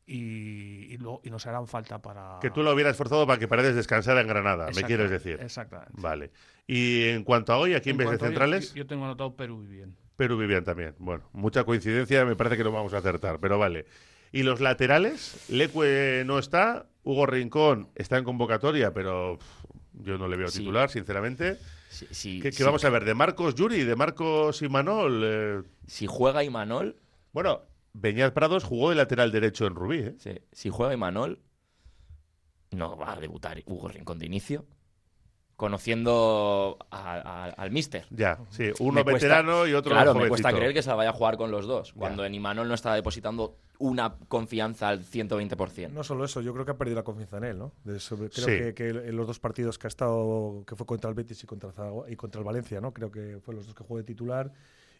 Y, 0.06 0.92
y, 0.94 0.98
lo- 0.98 1.20
y 1.24 1.30
nos 1.30 1.46
harán 1.46 1.66
falta 1.66 2.00
para... 2.00 2.38
Que 2.40 2.50
tú 2.50 2.62
lo 2.62 2.72
hubieras 2.72 2.96
forzado 2.96 3.26
para 3.26 3.38
que 3.38 3.48
Paredes 3.48 3.74
descansara 3.74 4.20
en 4.20 4.28
Granada, 4.28 4.68
me 4.74 4.82
quieres 4.84 5.10
decir. 5.10 5.40
Exactamente. 5.42 5.94
Vale. 6.00 6.30
Y 6.66 7.04
en 7.08 7.24
cuanto 7.24 7.52
a 7.54 7.58
hoy, 7.58 7.74
¿a 7.74 7.80
quién 7.80 7.94
En 7.94 7.98
ves 8.06 8.10
de 8.10 8.18
centrales? 8.18 8.70
Yo, 8.74 8.78
yo 8.84 8.86
tengo 8.86 9.04
anotado 9.04 9.34
Perú 9.34 9.64
y 9.64 9.66
bien. 9.66 9.96
Perú 10.16 10.36
Vivian 10.38 10.62
también. 10.62 10.94
Bueno, 10.98 11.24
mucha 11.32 11.64
coincidencia, 11.64 12.24
me 12.24 12.36
parece 12.36 12.56
que 12.56 12.62
no 12.64 12.70
vamos 12.70 12.94
a 12.94 12.98
acertar, 12.98 13.40
pero 13.40 13.58
vale. 13.58 13.86
¿Y 14.34 14.42
los 14.42 14.60
laterales? 14.60 15.48
Leque 15.48 16.24
no 16.26 16.40
está, 16.40 16.86
Hugo 17.04 17.24
Rincón 17.24 17.88
está 17.94 18.18
en 18.18 18.24
convocatoria, 18.24 18.92
pero 18.92 19.38
pff, 19.38 19.64
yo 20.04 20.18
no 20.18 20.26
le 20.26 20.36
veo 20.36 20.48
Sí. 20.48 20.58
titular, 20.58 20.90
sinceramente. 20.90 21.56
Si, 21.88 22.06
si- 22.10 22.40
¿Qué, 22.40 22.64
vamos 22.64 22.84
a 22.84 22.90
ver? 22.90 23.04
¿De 23.04 23.14
Marcos 23.14 23.54
Yuri? 23.54 23.84
¿De 23.84 23.94
Marcos 23.94 24.60
Imanol? 24.62 25.22
Eh, 25.24 25.62
si 25.86 26.08
juega 26.08 26.42
Imanol, 26.42 26.96
bueno, 27.32 27.62
Beñat 27.92 28.34
Prados 28.34 28.64
jugó 28.64 28.90
de 28.90 28.96
lateral 28.96 29.30
derecho 29.30 29.68
en 29.68 29.76
Rubí, 29.76 29.98
¿eh? 29.98 30.14
sí, 30.18 30.32
si 30.50 30.68
juega 30.68 30.92
Imanol, 30.92 31.38
no 32.72 32.96
va 32.96 33.12
a 33.12 33.20
debutar 33.20 33.62
Hugo 33.66 33.86
Rincón 33.86 34.18
de 34.18 34.26
inicio. 34.26 34.66
Conociendo 35.64 36.78
a- 36.90 37.14
a- 37.16 37.44
al 37.50 37.70
mister. 37.70 38.04
Ya, 38.10 38.38
sí. 38.50 38.70
Uno 38.80 38.92
Me 38.92 39.02
cuesta- 39.04 39.26
veterano 39.28 39.66
y 39.66 39.72
otro 39.74 39.92
Claro, 39.92 40.12
me 40.14 40.20
jovencito. 40.20 40.28
cuesta 40.42 40.52
creer 40.52 40.74
que 40.74 40.82
se 40.82 40.88
la 40.90 40.94
vaya 40.94 41.10
a 41.10 41.12
jugar 41.12 41.36
con 41.36 41.50
los 41.50 41.66
dos, 41.66 41.92
cuando 41.94 42.24
en 42.24 42.34
Imanol 42.34 42.68
no 42.68 42.74
está 42.74 42.94
depositando 42.94 43.56
una 43.78 44.14
confianza 44.28 44.88
al 44.88 45.02
120%. 45.02 45.92
No 45.94 46.04
solo 46.04 46.24
eso, 46.24 46.40
yo 46.40 46.52
creo 46.52 46.64
que 46.64 46.70
ha 46.72 46.76
perdido 46.76 46.96
la 46.96 47.02
confianza 47.02 47.38
en 47.38 47.44
él, 47.44 47.58
¿no? 47.58 47.72
De 47.84 47.98
sobre- 47.98 48.30
creo 48.30 48.46
Sí. 48.46 48.58
que, 48.58 48.74
que 48.74 48.88
en 49.08 49.16
los 49.16 49.26
dos 49.26 49.40
partidos 49.40 49.78
que 49.78 49.86
ha 49.86 49.88
estado, 49.88 50.62
que 50.66 50.76
fue 50.76 50.86
contra 50.86 51.08
el 51.10 51.14
Betis 51.16 51.42
y 51.42 51.46
contra, 51.46 51.70
y 52.08 52.14
contra 52.16 52.38
el 52.40 52.44
Valencia, 52.44 52.80
¿no? 52.80 52.92
Creo 52.92 53.10
que 53.10 53.38
fue 53.44 53.54
los 53.54 53.66
dos 53.66 53.74
que 53.74 53.82
jugó 53.82 53.98
de 53.98 54.04
titular 54.04 54.52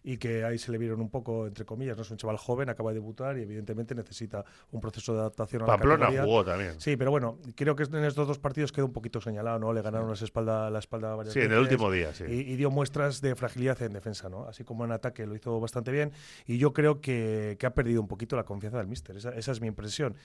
y 0.06 0.18
que 0.18 0.44
ahí 0.44 0.58
se 0.58 0.70
le 0.70 0.76
vieron 0.76 1.00
un 1.00 1.08
poco, 1.08 1.46
entre 1.46 1.64
comillas, 1.64 1.96
¿no? 1.96 2.02
Es 2.02 2.11
un 2.11 2.18
chaval 2.18 2.37
joven, 2.37 2.68
acaba 2.68 2.90
de 2.90 2.96
debutar 2.96 3.38
y 3.38 3.42
evidentemente 3.42 3.94
necesita 3.94 4.44
un 4.70 4.78
proceso 4.78 5.14
de 5.14 5.20
adaptación 5.20 5.62
a 5.62 5.66
la 5.66 5.73
Pamplona 5.73 6.23
jugó 6.23 6.44
también. 6.44 6.78
Sí, 6.78 6.99
pero 6.99 7.11
bueno, 7.11 7.38
creo 7.56 7.75
que 7.75 7.84
en 7.84 8.04
estos 8.04 8.28
dos 8.28 8.38
partidos 8.38 8.70
quedó 8.70 8.84
un 8.84 8.92
poquito 8.92 9.23
señalado, 9.23 9.58
¿no? 9.58 9.73
Le 9.73 9.80
ganaron 9.80 10.08
la 10.08 10.14
espalda, 10.14 10.68
la 10.68 10.78
espalda 10.78 11.14
varias 11.14 11.32
Sí, 11.32 11.40
en 11.40 11.52
el 11.52 11.58
último 11.58 11.90
día, 11.90 12.12
sí. 12.12 12.25
Y, 12.28 12.52
y 12.52 12.56
dio 12.56 12.70
muestras 12.70 13.23
de 13.23 13.34
fragilidad 13.34 13.80
en 13.80 13.94
defensa, 13.94 14.28
¿no? 14.28 14.44
Así 14.44 14.62
como 14.62 14.84
en 14.84 14.92
ataque 14.92 15.26
lo 15.26 15.34
hizo 15.34 15.58
bastante 15.58 15.90
bien. 15.90 16.12
Y 16.46 16.58
yo 16.58 16.75
creo 16.75 17.00
que, 17.00 17.56
que 17.58 17.64
ha 17.64 17.73
perdido 17.73 18.02
un 18.02 18.08
poquito 18.08 18.37
la 18.37 18.44
confianza 18.44 18.76
del 18.76 18.88
míster. 18.88 19.16
Esa, 19.16 19.30
esa 19.30 19.52
es 19.52 19.62
mi 19.62 19.68
impresión. 19.68 20.16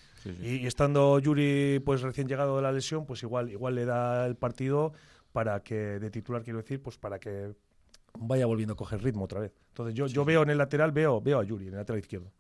Y, 0.44 0.58
y 0.58 0.68
estando 0.68 1.20
Yuri, 1.20 1.82
pues 1.86 2.02
recién 2.02 2.28
llegado 2.28 2.58
de 2.58 2.64
la 2.64 2.74
lesión, 2.74 3.06
pues 3.06 3.24
igual, 3.24 3.50
igual 3.50 3.76
le 3.76 3.86
da 3.86 4.26
el 4.26 4.36
partido 4.36 4.92
para 5.32 5.62
que, 5.62 5.76
de 5.76 6.10
titular 6.10 6.44
quiero 6.44 6.60
decir, 6.60 6.82
pues 6.82 6.98
para 6.98 7.20
que 7.20 7.54
vaya 8.18 8.46
volviendo 8.46 8.74
a 8.74 8.78
coger 8.78 9.04
ritmo 9.04 9.26
otra 9.26 9.40
vez. 9.40 9.52
Entonces 9.70 9.96
yo, 9.96 10.08
yo 10.08 10.26
veo 10.26 10.44
en 10.44 10.50
el 10.50 10.58
lateral, 10.58 10.92
veo, 10.92 11.22
veo 11.22 11.40
a 11.40 11.44
Yuri, 11.44 11.68
en 11.68 11.74
el 11.74 11.80
lateral 11.80 12.00
izquierdo. 12.00 12.32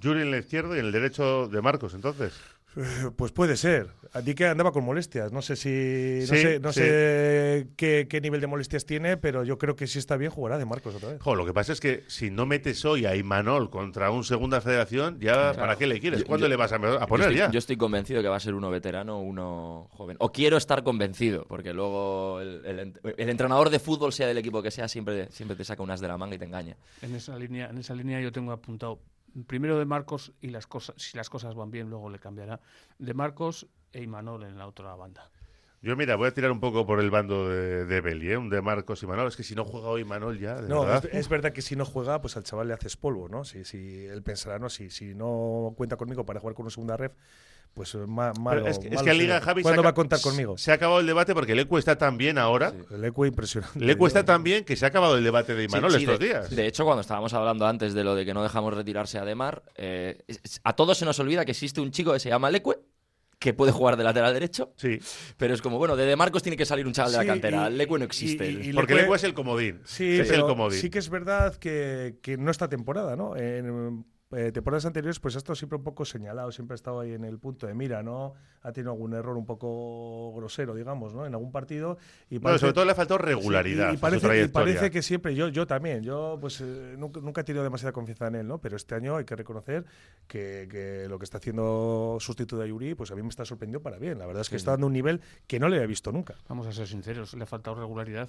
Yuri 0.00 0.22
en 0.22 0.28
el 0.28 0.40
izquierdo 0.40 0.76
y 0.76 0.80
en 0.80 0.86
el 0.86 0.92
derecho 0.92 1.48
de 1.48 1.62
Marcos, 1.62 1.94
entonces. 1.94 2.38
Pues 3.16 3.32
puede 3.32 3.56
ser. 3.56 3.88
A 4.12 4.22
ti 4.22 4.34
que 4.34 4.46
andaba 4.46 4.72
con 4.72 4.84
molestias. 4.84 5.32
No 5.32 5.42
sé 5.42 5.56
si. 5.56 6.20
No 6.20 6.26
Sí, 6.36 6.42
sé, 6.42 6.60
no 6.60 6.72
sí. 6.72 6.80
sé 6.80 7.68
qué, 7.76 8.06
qué 8.08 8.20
nivel 8.20 8.40
de 8.40 8.46
molestias 8.46 8.86
tiene, 8.86 9.16
pero 9.16 9.44
yo 9.44 9.58
creo 9.58 9.76
que 9.76 9.86
si 9.86 9.98
está 9.98 10.16
bien 10.16 10.30
jugará 10.30 10.56
de 10.58 10.64
Marcos 10.64 10.94
otra 10.94 11.10
vez. 11.10 11.20
Jo, 11.20 11.34
lo 11.34 11.44
que 11.44 11.52
pasa 11.52 11.72
es 11.72 11.80
que 11.80 12.04
si 12.06 12.30
no 12.30 12.46
metes 12.46 12.84
hoy 12.84 13.04
a 13.06 13.16
Imanol 13.16 13.68
contra 13.70 14.10
un 14.10 14.24
segunda 14.24 14.60
federación, 14.60 15.18
ya 15.20 15.52
¿para 15.54 15.76
qué 15.76 15.86
le 15.86 16.00
quieres? 16.00 16.20
Yo- 16.20 16.26
¿Cuándo 16.26 16.46
yo- 16.46 16.50
le 16.50 16.56
vas 16.56 16.72
a, 16.72 16.76
a 16.76 16.78
Yo 16.78 17.06
poner 17.06 17.26
estoy, 17.28 17.36
ya? 17.38 17.50
yo 17.50 17.58
estoy 17.58 17.76
convencido 17.76 18.22
que 18.22 18.28
va 18.28 18.36
a 18.36 18.40
ser 18.40 18.54
uno 18.54 18.70
veterano 18.70 19.20
uno 19.20 19.88
joven. 19.92 20.16
O 20.20 20.30
quiero 20.32 20.56
estar 20.56 20.82
convencido, 20.82 21.44
porque 21.48 21.74
luego 21.74 22.40
el, 22.40 22.92
el 23.16 23.28
entrenador 23.28 23.68
de 23.70 23.78
fútbol, 23.78 24.12
sea 24.12 24.26
del 24.26 24.38
equipo 24.38 24.62
que 24.62 24.70
sea, 24.70 24.88
siempre, 24.88 25.30
siempre 25.32 25.56
te 25.56 25.64
saca 25.64 25.82
unas 25.82 26.00
de 26.00 26.08
la 26.08 26.16
manga 26.16 26.36
y 26.36 26.38
te 26.38 26.44
engaña. 26.46 26.76
En 27.02 27.14
esa 27.14 27.36
línea, 27.36 27.68
en 27.68 27.78
esa 27.78 27.94
línea 27.94 28.20
yo 28.20 28.32
tengo 28.32 28.52
apuntado 28.52 29.00
primero 29.46 29.78
de 29.78 29.84
Marcos 29.84 30.32
y 30.40 30.48
las 30.48 30.66
cosas, 30.66 30.94
si 30.98 31.16
las 31.16 31.30
cosas 31.30 31.54
van 31.54 31.70
bien, 31.70 31.90
luego 31.90 32.10
le 32.10 32.18
cambiará. 32.18 32.60
De 32.98 33.14
Marcos 33.14 33.68
e 33.92 34.02
Imanol 34.02 34.44
en 34.44 34.58
la 34.58 34.66
otra 34.66 34.94
banda. 34.94 35.30
Yo, 35.80 35.94
mira, 35.94 36.16
voy 36.16 36.26
a 36.26 36.34
tirar 36.34 36.50
un 36.50 36.58
poco 36.58 36.84
por 36.86 36.98
el 36.98 37.08
bando 37.08 37.48
de, 37.48 37.84
de 37.84 38.00
Beli, 38.00 38.32
¿eh? 38.32 38.36
un 38.36 38.50
de 38.50 38.60
Marcos 38.60 39.00
y 39.04 39.06
Manol. 39.06 39.28
Es 39.28 39.36
que 39.36 39.44
si 39.44 39.54
no 39.54 39.64
juega 39.64 39.86
hoy 39.88 40.04
Manol 40.04 40.36
ya, 40.40 40.60
de 40.60 40.68
No, 40.68 40.80
verdad. 40.80 41.04
es, 41.04 41.14
es 41.14 41.28
verdad 41.28 41.52
que 41.52 41.62
si 41.62 41.76
no 41.76 41.84
juega, 41.84 42.20
pues 42.20 42.36
al 42.36 42.42
chaval 42.42 42.66
le 42.66 42.74
haces 42.74 42.96
polvo, 42.96 43.28
¿no? 43.28 43.44
Si, 43.44 43.64
si 43.64 44.04
él 44.06 44.22
pensará, 44.24 44.58
no, 44.58 44.70
si, 44.70 44.90
si 44.90 45.14
no 45.14 45.72
cuenta 45.76 45.96
conmigo 45.96 46.26
para 46.26 46.40
jugar 46.40 46.56
con 46.56 46.64
una 46.64 46.70
segunda 46.72 46.96
ref, 46.96 47.12
pues 47.74 47.94
eh, 47.94 47.98
ma- 48.06 48.32
malo. 48.34 48.62
Pero 48.62 48.66
es, 48.72 48.78
que- 48.78 48.88
es 48.88 48.94
malo 48.94 49.04
que 49.04 49.10
en 49.10 49.16
sería. 49.16 49.34
Liga 49.34 49.40
Javi 49.40 49.60
se 49.60 49.62
¿Cuándo 49.62 49.80
ha 49.82 49.84
va 49.84 49.90
a 49.90 49.94
contar 49.94 50.20
conmigo? 50.20 50.58
Se 50.58 50.70
ha 50.70 50.74
acabado 50.74 51.00
el 51.00 51.06
debate 51.06 51.34
porque 51.34 51.54
le 51.54 51.64
cuesta 51.66 51.96
tan 51.96 52.18
bien 52.18 52.38
ahora. 52.38 52.72
El 52.90 53.04
eco 53.04 53.24
impresionante. 53.26 53.78
Le 53.80 53.96
cuesta 53.96 54.24
tan 54.24 54.42
bien 54.42 54.64
que 54.64 54.76
se 54.76 54.84
ha 54.84 54.88
acabado 54.88 55.16
el 55.16 55.24
debate 55.24 55.54
de 55.54 55.64
Imanol 55.64 55.90
Sí, 55.92 55.98
sí, 55.98 56.04
estos 56.04 56.18
de, 56.18 56.26
días. 56.26 56.50
De 56.50 56.66
hecho, 56.66 56.84
cuando 56.84 57.00
estábamos 57.02 57.32
hablando 57.34 57.66
antes 57.66 57.94
de 57.94 58.04
lo 58.04 58.14
de 58.14 58.24
que 58.24 58.34
no 58.34 58.42
dejamos 58.42 58.74
retirarse 58.74 59.18
a 59.18 59.24
Demar, 59.24 59.62
eh, 59.76 60.22
es- 60.26 60.40
es- 60.42 60.60
a 60.64 60.74
todos 60.74 60.98
se 60.98 61.04
nos 61.04 61.18
olvida 61.20 61.44
que 61.44 61.52
existe 61.52 61.80
un 61.80 61.90
chico 61.90 62.12
que 62.12 62.20
se 62.20 62.28
llama 62.28 62.50
Leque, 62.50 62.78
que 63.38 63.54
puede 63.54 63.70
jugar 63.70 63.96
de 63.96 64.02
lateral 64.02 64.34
derecho, 64.34 64.72
Sí, 64.76 64.98
pero 65.36 65.54
es 65.54 65.62
como, 65.62 65.78
bueno, 65.78 65.94
de 65.94 66.06
De 66.06 66.16
Marcos 66.16 66.42
tiene 66.42 66.56
que 66.56 66.66
salir 66.66 66.84
un 66.88 66.92
chaval 66.92 67.12
de 67.12 67.18
Sí, 67.20 67.24
la 67.24 67.32
cantera. 67.32 67.70
y- 67.70 67.74
Leque 67.76 67.92
no 67.92 67.98
y- 68.00 68.02
existe. 68.02 68.50
y- 68.50 68.70
y 68.70 68.72
porque 68.72 68.94
Leque- 68.96 69.14
es 69.14 69.22
el 69.22 69.32
comodín. 69.34 69.80
Sí, 69.84 70.18
es 70.18 70.28
el 70.32 70.40
comodín. 70.40 70.80
sí 70.80 70.90
que 70.90 70.98
es 70.98 71.08
verdad 71.08 71.54
que, 71.54 72.18
que 72.20 72.36
no 72.36 72.50
esta 72.50 72.68
temporada, 72.68 73.14
¿no? 73.14 73.36
En 73.36 74.04
eh, 74.30 74.52
temporadas 74.52 74.84
anteriores, 74.84 75.20
pues 75.20 75.34
ha 75.36 75.38
estado 75.38 75.54
siempre 75.54 75.78
un 75.78 75.84
poco 75.84 76.04
señalado, 76.04 76.52
siempre 76.52 76.74
ha 76.74 76.76
estado 76.76 77.00
ahí 77.00 77.12
en 77.12 77.24
el 77.24 77.38
punto 77.38 77.66
de 77.66 77.74
mira, 77.74 78.02
¿no? 78.02 78.34
Ha 78.62 78.72
tenido 78.72 78.92
algún 78.92 79.14
error 79.14 79.36
un 79.36 79.46
poco 79.46 80.34
grosero, 80.34 80.74
digamos, 80.74 81.14
¿no? 81.14 81.24
En 81.24 81.32
algún 81.32 81.50
partido. 81.50 81.96
Y 82.28 82.38
No, 82.38 82.58
sobre 82.58 82.74
todo 82.74 82.84
le 82.84 82.92
ha 82.92 82.94
faltado 82.94 83.18
Sí, 83.18 83.24
regularidad 83.24 83.88
y, 83.88 83.92
y 83.92 83.94
a 83.94 83.94
su 83.94 84.00
parece, 84.00 84.42
y 84.42 84.48
parece 84.48 84.90
que 84.90 85.00
siempre, 85.00 85.34
yo, 85.34 85.48
yo 85.48 85.66
también, 85.66 86.02
yo 86.02 86.36
pues 86.40 86.60
eh, 86.60 86.94
nunca, 86.98 87.20
nunca 87.20 87.40
he 87.40 87.44
tenido 87.44 87.64
demasiada 87.64 87.92
confianza 87.92 88.26
en 88.26 88.34
él, 88.34 88.46
¿no? 88.46 88.60
Pero 88.60 88.76
este 88.76 88.94
año 88.94 89.16
hay 89.16 89.24
que 89.24 89.34
reconocer 89.34 89.86
que, 90.26 90.68
que 90.70 91.06
lo 91.08 91.18
que 91.18 91.24
está 91.24 91.38
haciendo 91.38 92.18
sustituto 92.20 92.60
de 92.60 92.68
Yuri, 92.68 92.94
pues 92.94 93.10
a 93.10 93.14
mí 93.14 93.22
me 93.22 93.28
está 93.28 93.44
sorprendiendo 93.46 93.82
para 93.82 93.98
bien. 93.98 94.18
La 94.18 94.26
verdad 94.26 94.42
es 94.42 94.50
que 94.50 94.56
está 94.56 94.72
dando 94.72 94.88
un 94.88 94.92
nivel 94.92 95.22
que 95.46 95.58
no 95.58 95.68
le 95.68 95.82
he 95.82 95.86
visto 95.86 96.12
nunca. 96.12 96.34
Vamos 96.48 96.66
a 96.66 96.72
ser 96.72 96.86
sinceros, 96.86 97.32
le 97.34 97.44
ha 97.44 97.46
faltado 97.46 97.76
regularidad 97.76 98.28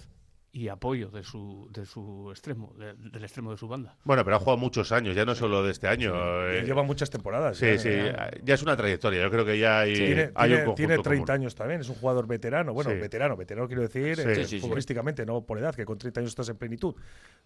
y 0.52 0.68
apoyo 0.70 1.10
de 1.12 1.24
su, 1.24 1.70
de 1.72 1.86
su 1.86 2.28
extremo, 2.32 2.74
de- 2.78 2.96
del 2.96 3.24
extremo 3.24 3.52
de 3.52 3.58
su 3.58 3.68
banda. 3.68 3.96
Bueno, 4.04 4.24
pero 4.24 4.36
ha 4.38 4.40
jugado 4.40 4.58
muchos 4.58 4.92
años, 4.92 5.16
ya 5.16 5.24
no 5.24 5.36
solo 5.36 5.62
de 5.64 5.72
este 5.72 5.88
año. 5.88 6.12
eh, 6.50 6.64
Lleva 6.66 6.82
muchas 6.84 7.10
temporadas. 7.12 7.58
sí, 7.58 7.66
ya, 7.68 7.78
sí, 7.78 7.90
ya. 7.90 8.32
ya 8.44 8.54
es 8.56 8.64
una 8.64 8.76
trayectoria. 8.76 9.22
Yo 9.22 9.30
creo 9.30 9.46
que 9.46 9.60
ya 9.60 9.82
hay, 9.82 9.94
Tiene, 9.94 10.32
hay 10.34 10.50
tiene- 10.50 10.68
un 10.70 10.76
tiene 10.76 10.96
conjunto 10.96 11.10
30 11.10 11.26
común. 11.34 11.42
años 11.42 11.56
también, 11.56 11.82
es 11.82 11.90
un 11.90 11.96
jugador 11.96 12.26
veterano. 12.26 12.74
Bueno, 12.74 12.90
Sí. 12.92 12.98
veterano, 12.98 13.38
veterano 13.38 13.68
quiero 13.68 13.84
decir, 13.84 14.16
Sí. 14.16 14.22
eh, 14.24 14.36
Sí, 14.36 14.42
sí, 14.44 14.48
sí. 14.56 14.60
futbolísticamente, 14.60 15.26
no 15.26 15.42
por 15.46 15.60
edad, 15.60 15.76
que 15.76 15.86
con 15.86 15.98
30 16.00 16.20
años 16.22 16.32
estás 16.32 16.50
en 16.50 16.58
plenitud. 16.58 16.96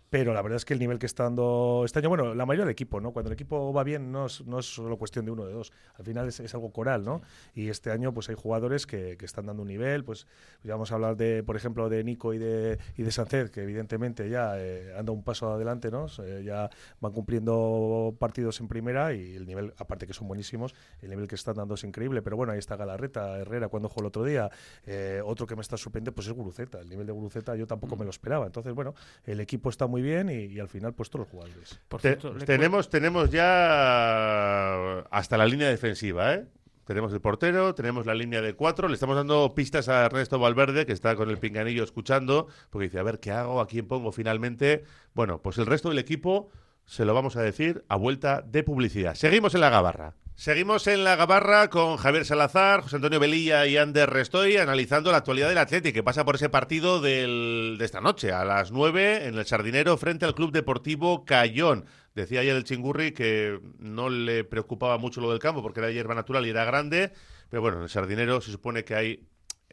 Pero 0.10 0.34
la 0.34 0.42
verdad 0.44 0.58
es 0.58 0.66
que 0.66 0.74
el 0.74 0.80
nivel 0.80 1.00
que 1.00 1.08
está 1.08 1.24
dando 1.24 1.82
este 1.86 2.00
año, 2.00 2.10
bueno, 2.10 2.36
la 2.36 2.46
mayoría 2.46 2.66
del 2.66 2.72
equipo, 2.72 3.02
¿no? 3.02 3.12
Cuando 3.12 3.30
el 3.30 3.34
equipo 3.34 3.74
va 3.74 3.84
bien, 3.84 4.12
no 4.12 4.28
es, 4.28 4.46
no 4.46 4.60
es 4.60 4.66
solo 4.68 4.96
cuestión 4.98 5.26
de 5.26 5.32
uno 5.32 5.42
o 5.44 5.48
de 5.48 5.54
dos. 5.54 5.74
Al 5.98 6.06
final 6.06 6.28
es, 6.28 6.40
es 6.40 6.54
algo 6.54 6.72
coral, 6.72 7.04
¿no? 7.04 7.22
Y 7.56 7.70
este 7.70 7.90
año, 7.92 8.14
pues 8.14 8.30
hay 8.30 8.36
jugadores 8.36 8.86
que, 8.86 9.18
que 9.18 9.26
están 9.26 9.48
dando 9.48 9.64
un 9.64 9.68
nivel, 9.70 10.04
pues 10.04 10.28
ya 10.64 10.74
vamos 10.74 10.92
a 10.92 10.96
hablar 10.96 11.18
de, 11.18 11.42
por 11.44 11.56
ejemplo, 11.56 11.90
de 11.90 12.04
Nico 12.04 12.34
y 12.34 12.38
de, 12.38 12.78
y 12.98 13.04
de 13.04 13.12
Sánchez, 13.12 13.52
que 13.52 13.64
evidentemente 13.64 14.30
ya 14.30 14.54
eh, 14.60 14.94
anda 14.98 15.12
un 15.12 15.24
paso 15.24 15.52
adelante, 15.54 15.90
¿no? 15.92 16.08
Eh, 16.24 16.44
ya 16.46 16.70
van 17.00 17.12
cumpliendo 17.12 18.16
partidos 18.20 18.60
en 18.60 18.68
primera 18.68 19.14
y 19.14 19.36
el 19.36 19.46
nivel, 19.46 19.74
aparte 19.78 20.06
que 20.08 20.14
son 20.14 20.28
buenísimos, 20.28 20.76
el 21.02 21.10
nivel 21.10 21.28
que 21.28 21.36
están 21.36 21.56
dando 21.56 21.74
es 21.76 21.84
increíble. 21.84 22.22
Pero 22.22 22.38
bueno, 22.38 22.54
ahí 22.54 22.60
está 22.60 22.76
Galarreta, 22.76 23.38
Herrera 23.40 23.68
cuando 23.70 23.90
jugó 23.90 24.02
el 24.02 24.08
otro 24.08 24.24
día. 24.24 24.50
Eh, 24.86 25.22
otro 25.26 25.48
que 25.48 25.56
me 25.56 25.62
está 25.62 25.78
sorprendiendo 25.78 26.14
pues 26.16 26.28
es 26.28 26.34
Guruceta. 26.34 26.80
El 26.80 26.90
nivel 26.90 27.08
de 27.08 27.14
Guruceta 27.14 27.56
yo 27.56 27.66
tampoco 27.68 27.96
me 27.96 28.04
lo 28.06 28.12
esperaba. 28.12 28.46
Entonces, 28.46 28.74
bueno, 28.74 28.94
el 29.26 29.40
equipo 29.40 29.70
está 29.70 29.88
muy 29.88 30.02
bien 30.02 30.30
y, 30.30 30.46
y 30.46 30.60
al 30.60 30.68
final, 30.70 30.94
pues 30.94 31.10
todos 31.10 31.26
los 31.26 31.32
jugadores. 31.32 31.80
Por 31.88 32.02
Te- 32.02 32.10
cierto, 32.10 32.34
le- 32.34 32.46
tenemos, 32.46 32.90
tenemos 32.90 33.30
ya 33.32 35.00
hasta 35.10 35.38
la 35.38 35.46
línea 35.46 35.70
defensiva, 35.70 36.34
¿eh? 36.36 36.46
Tenemos 36.86 37.14
el 37.14 37.22
portero, 37.22 37.74
tenemos 37.76 38.06
la 38.06 38.14
línea 38.14 38.42
de 38.42 38.56
cuatro. 38.56 38.88
Le 38.88 38.96
estamos 38.96 39.16
dando 39.16 39.54
pistas 39.56 39.88
a 39.88 40.06
Ernesto 40.06 40.40
Valverde, 40.40 40.86
que 40.86 40.92
está 40.92 41.16
con 41.16 41.30
el 41.30 41.38
pinganillo 41.38 41.84
escuchando, 41.84 42.48
porque 42.70 42.86
dice, 42.86 43.00
a 43.00 43.04
ver, 43.04 43.20
¿qué 43.20 43.32
hago? 43.32 43.62
¿A 43.62 43.68
quién 43.68 43.88
pongo 43.88 44.12
finalmente? 44.12 44.84
Bueno, 45.14 45.42
pues 45.42 45.58
el 45.58 45.66
resto 45.66 45.90
del 45.90 46.00
equipo 46.00 46.50
se 46.86 47.06
lo 47.06 47.14
vamos 47.14 47.38
a 47.38 47.42
decir 47.42 47.86
a 47.88 47.96
vuelta 47.96 48.42
de 48.42 48.64
publicidad. 48.64 49.16
Seguimos 49.16 49.56
en 49.56 49.62
la 49.62 49.70
gabarra. 49.70 50.16
Seguimos 50.36 50.88
en 50.88 51.04
la 51.04 51.16
gabarra 51.16 51.70
con 51.70 51.98
Javier 51.98 52.26
Salazar, 52.26 52.82
José 52.82 52.96
Antonio 52.96 53.20
Velilla 53.20 53.68
y 53.68 53.78
Ander 53.78 54.10
Restoy 54.10 54.58
analizando 54.58 55.12
la 55.12 55.18
actualidad 55.18 55.48
del 55.48 55.60
Atlético 55.60 55.94
que 55.94 56.04
pasa 56.04 56.26
por 56.26 56.36
ese 56.36 56.50
partido 56.50 57.02
de 57.02 57.78
esta 57.80 58.02
noche 58.02 58.32
a 58.32 58.44
las 58.44 58.72
9 58.72 59.28
en 59.28 59.38
el 59.38 59.46
Sardinero 59.46 59.96
frente 59.96 60.26
al 60.26 60.34
Club 60.34 60.52
Deportivo 60.52 61.24
Cayón. 61.24 61.86
Decía 62.16 62.42
ayer 62.42 62.56
el 62.56 62.64
Chingurri 62.64 63.12
que 63.12 63.60
no 63.80 64.10
le 64.10 64.44
preocupaba 64.44 64.98
mucho 64.98 65.20
lo 65.20 65.32
del 65.32 65.40
campo 65.40 65.62
porque 65.62 65.80
era 65.80 65.92
hierba 65.92 66.14
natural 66.14 66.46
y 66.46 66.50
era 66.50 66.64
grande, 66.64 67.12
pero 67.50 67.62
bueno, 67.62 67.78
en 67.78 67.84
el 67.84 67.90
Sardinero 67.90 68.40
se 68.40 68.52
supone 68.52 68.84
que 68.84 68.96
hay 68.96 69.28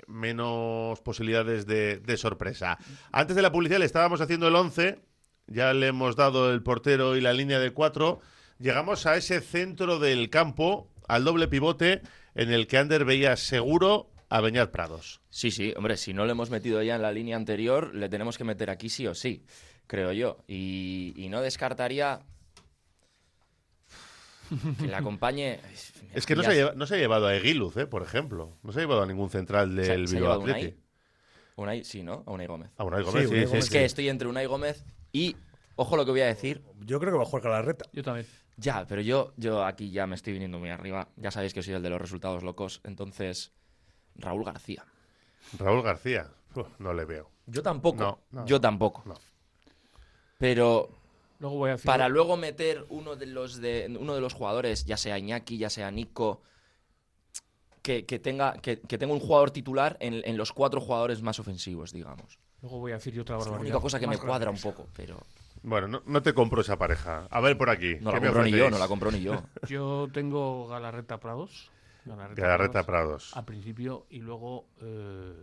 menos 0.06 1.00
posibilidades 1.00 1.66
de, 1.66 2.16
sorpresa. 2.16 2.78
Antes 3.12 3.36
de 3.36 3.42
la 3.42 3.52
publicidad 3.52 3.78
le 3.78 3.86
estábamos 3.86 4.20
haciendo 4.20 4.48
el 4.48 4.56
11, 4.56 5.00
ya 5.46 5.74
le 5.74 5.88
hemos 5.88 6.16
dado 6.16 6.52
el 6.52 6.62
portero 6.62 7.16
y 7.16 7.20
la 7.20 7.32
línea 7.32 7.58
de 7.58 7.72
4. 7.72 8.20
Llegamos 8.58 9.06
a 9.06 9.16
ese 9.16 9.40
centro 9.40 9.98
del 9.98 10.30
campo, 10.30 10.90
al 11.08 11.24
doble 11.24 11.48
pivote, 11.48 12.02
en 12.34 12.50
el 12.52 12.66
que 12.66 12.78
Ander 12.78 13.04
veía 13.04 13.36
seguro 13.36 14.10
a 14.28 14.40
Beñat 14.40 14.70
Prados. 14.70 15.20
Sí, 15.28 15.50
sí, 15.50 15.72
hombre, 15.76 15.96
si 15.96 16.14
no 16.14 16.24
le 16.24 16.32
hemos 16.32 16.50
metido 16.50 16.82
ya 16.82 16.96
en 16.96 17.02
la 17.02 17.12
línea 17.12 17.36
anterior, 17.36 17.94
le 17.94 18.08
tenemos 18.08 18.38
que 18.38 18.44
meter 18.44 18.70
aquí 18.70 18.88
sí 18.88 19.06
o 19.06 19.14
sí, 19.14 19.44
creo 19.90 20.12
yo. 20.12 20.38
Y, 20.46 21.12
y 21.16 21.28
no 21.28 21.40
descartaría 21.42 22.20
que 24.78 24.86
le 24.86 24.94
acompañe. 24.94 25.58
Es 26.14 26.26
que 26.26 26.36
no, 26.36 26.42
se 26.44 26.48
ha, 26.50 26.54
lleva- 26.54 26.72
no 26.74 26.86
se 26.86 26.94
ha 26.94 26.98
llevado 26.98 27.26
a 27.26 27.34
Eguiluz, 27.34 27.76
¿eh? 27.76 27.86
por 27.86 28.02
ejemplo. 28.04 28.56
No 28.62 28.70
se 28.72 28.78
ha 28.78 28.82
llevado 28.82 29.02
a 29.02 29.06
ningún 29.06 29.30
central 29.30 29.74
¿Se 29.74 29.90
ha- 29.92 29.94
del 29.96 30.06
se 30.08 30.14
llevado 30.16 30.40
Unai? 30.40 30.54
Athletic. 30.54 30.80
Unai, 31.56 31.84
sí, 31.84 32.02
¿no? 32.04 32.22
A 32.26 32.30
Unai 32.30 32.46
Gómez. 32.46 32.70
A 32.76 32.84
Unai 32.84 33.02
Gómez, 33.02 33.22
Sí, 33.22 33.28
sí, 33.28 33.32
Unai 33.34 33.40
sí, 33.42 33.46
Gómez, 33.48 33.58
Es 33.64 33.66
sí. 33.66 33.72
que 33.72 33.84
estoy 33.84 34.08
entre 34.08 34.28
Unai 34.28 34.46
Gómez 34.46 34.84
y, 35.12 35.36
ojo 35.76 35.96
lo 35.96 36.04
que 36.04 36.12
voy 36.12 36.20
a 36.20 36.26
decir, 36.26 36.62
Yo 36.80 37.00
creo 37.00 37.10
que 37.12 37.18
va 37.18 37.24
a 37.24 37.26
jugar 37.26 37.42
Galarreta. 37.42 37.84
Yo 37.92 38.02
también. 38.04 38.26
ya, 38.56 38.86
pero 38.86 39.00
yo, 39.02 39.32
yo 39.36 39.64
aquí 39.64 39.90
ya 39.90 40.06
me 40.06 40.14
estoy 40.14 40.32
viniendo 40.32 40.58
muy 40.60 40.70
arriba. 40.70 41.08
Ya 41.16 41.30
sabéis 41.32 41.52
que 41.52 41.62
soy 41.64 41.74
el 41.74 41.82
de 41.82 41.90
los 41.90 42.00
resultados 42.00 42.42
locos, 42.44 42.80
entonces 42.84 43.52
Raúl 44.14 44.44
García. 44.44 44.84
Raúl 45.58 45.82
García, 45.82 46.28
uf, 46.54 46.68
no 46.78 46.92
le 46.92 47.04
veo. 47.04 47.28
Yo 47.46 47.62
tampoco. 47.62 47.98
No, 47.98 48.20
no, 48.30 48.46
yo 48.46 48.60
tampoco. 48.60 49.02
no. 49.04 49.14
Pero 50.40 50.88
Luego 51.38 51.56
voy 51.58 51.68
a 51.68 51.72
decir. 51.74 51.86
para 51.86 52.08
luego 52.08 52.36
meter 52.36 52.84
uno 52.88 53.14
de 53.14 53.26
los 53.26 53.60
de 53.60 53.94
uno 54.00 54.14
de 54.14 54.20
los 54.22 54.32
jugadores, 54.34 54.84
ya 54.86 54.96
sea 54.96 55.18
Iñaki, 55.18 55.58
ya 55.58 55.70
sea 55.70 55.90
Nico, 55.90 56.40
que, 57.82 58.04
que 58.06 58.18
tenga, 58.18 58.54
que, 58.54 58.80
que 58.80 58.98
tenga 58.98 59.12
un 59.14 59.20
jugador 59.20 59.50
titular 59.50 59.96
en, 60.00 60.22
en 60.24 60.36
los 60.36 60.52
cuatro 60.52 60.80
jugadores 60.80 61.22
más 61.22 61.38
ofensivos, 61.38 61.92
digamos. 61.92 62.38
Luego 62.62 62.78
voy 62.78 62.92
a 62.92 62.96
decir 62.96 63.12
yo 63.14 63.22
otra 63.22 63.36
Es 63.36 63.44
la 63.44 63.50
barbaridad. 63.52 63.74
única 63.76 63.82
cosa 63.82 64.00
que 64.00 64.06
me 64.06 64.18
cuadra 64.18 64.50
un 64.50 64.58
poco, 64.60 64.86
pero 64.96 65.18
Bueno, 65.62 65.88
no, 65.88 66.02
no 66.06 66.22
te 66.22 66.32
compro 66.34 66.60
esa 66.62 66.76
pareja. 66.78 67.26
A 67.30 67.40
ver 67.40 67.56
por 67.56 67.70
aquí. 67.70 67.96
no 68.00 68.10
¿qué 68.12 68.16
la 68.16 68.20
me 68.20 68.26
compró 68.28 68.44
ni 68.44 68.50
yo, 68.52 68.70
no 68.70 68.78
la 68.78 68.88
compró 68.88 69.10
ni 69.10 69.20
yo. 69.20 69.42
Yo 69.68 70.08
tengo 70.12 70.68
Galarreta 70.68 71.20
Prados. 71.20 71.70
Galarreta 72.06 72.82
Prados. 72.84 73.36
Al 73.36 73.44
principio 73.44 74.06
y 74.10 74.20
luego 74.20 74.66
eh, 74.80 75.34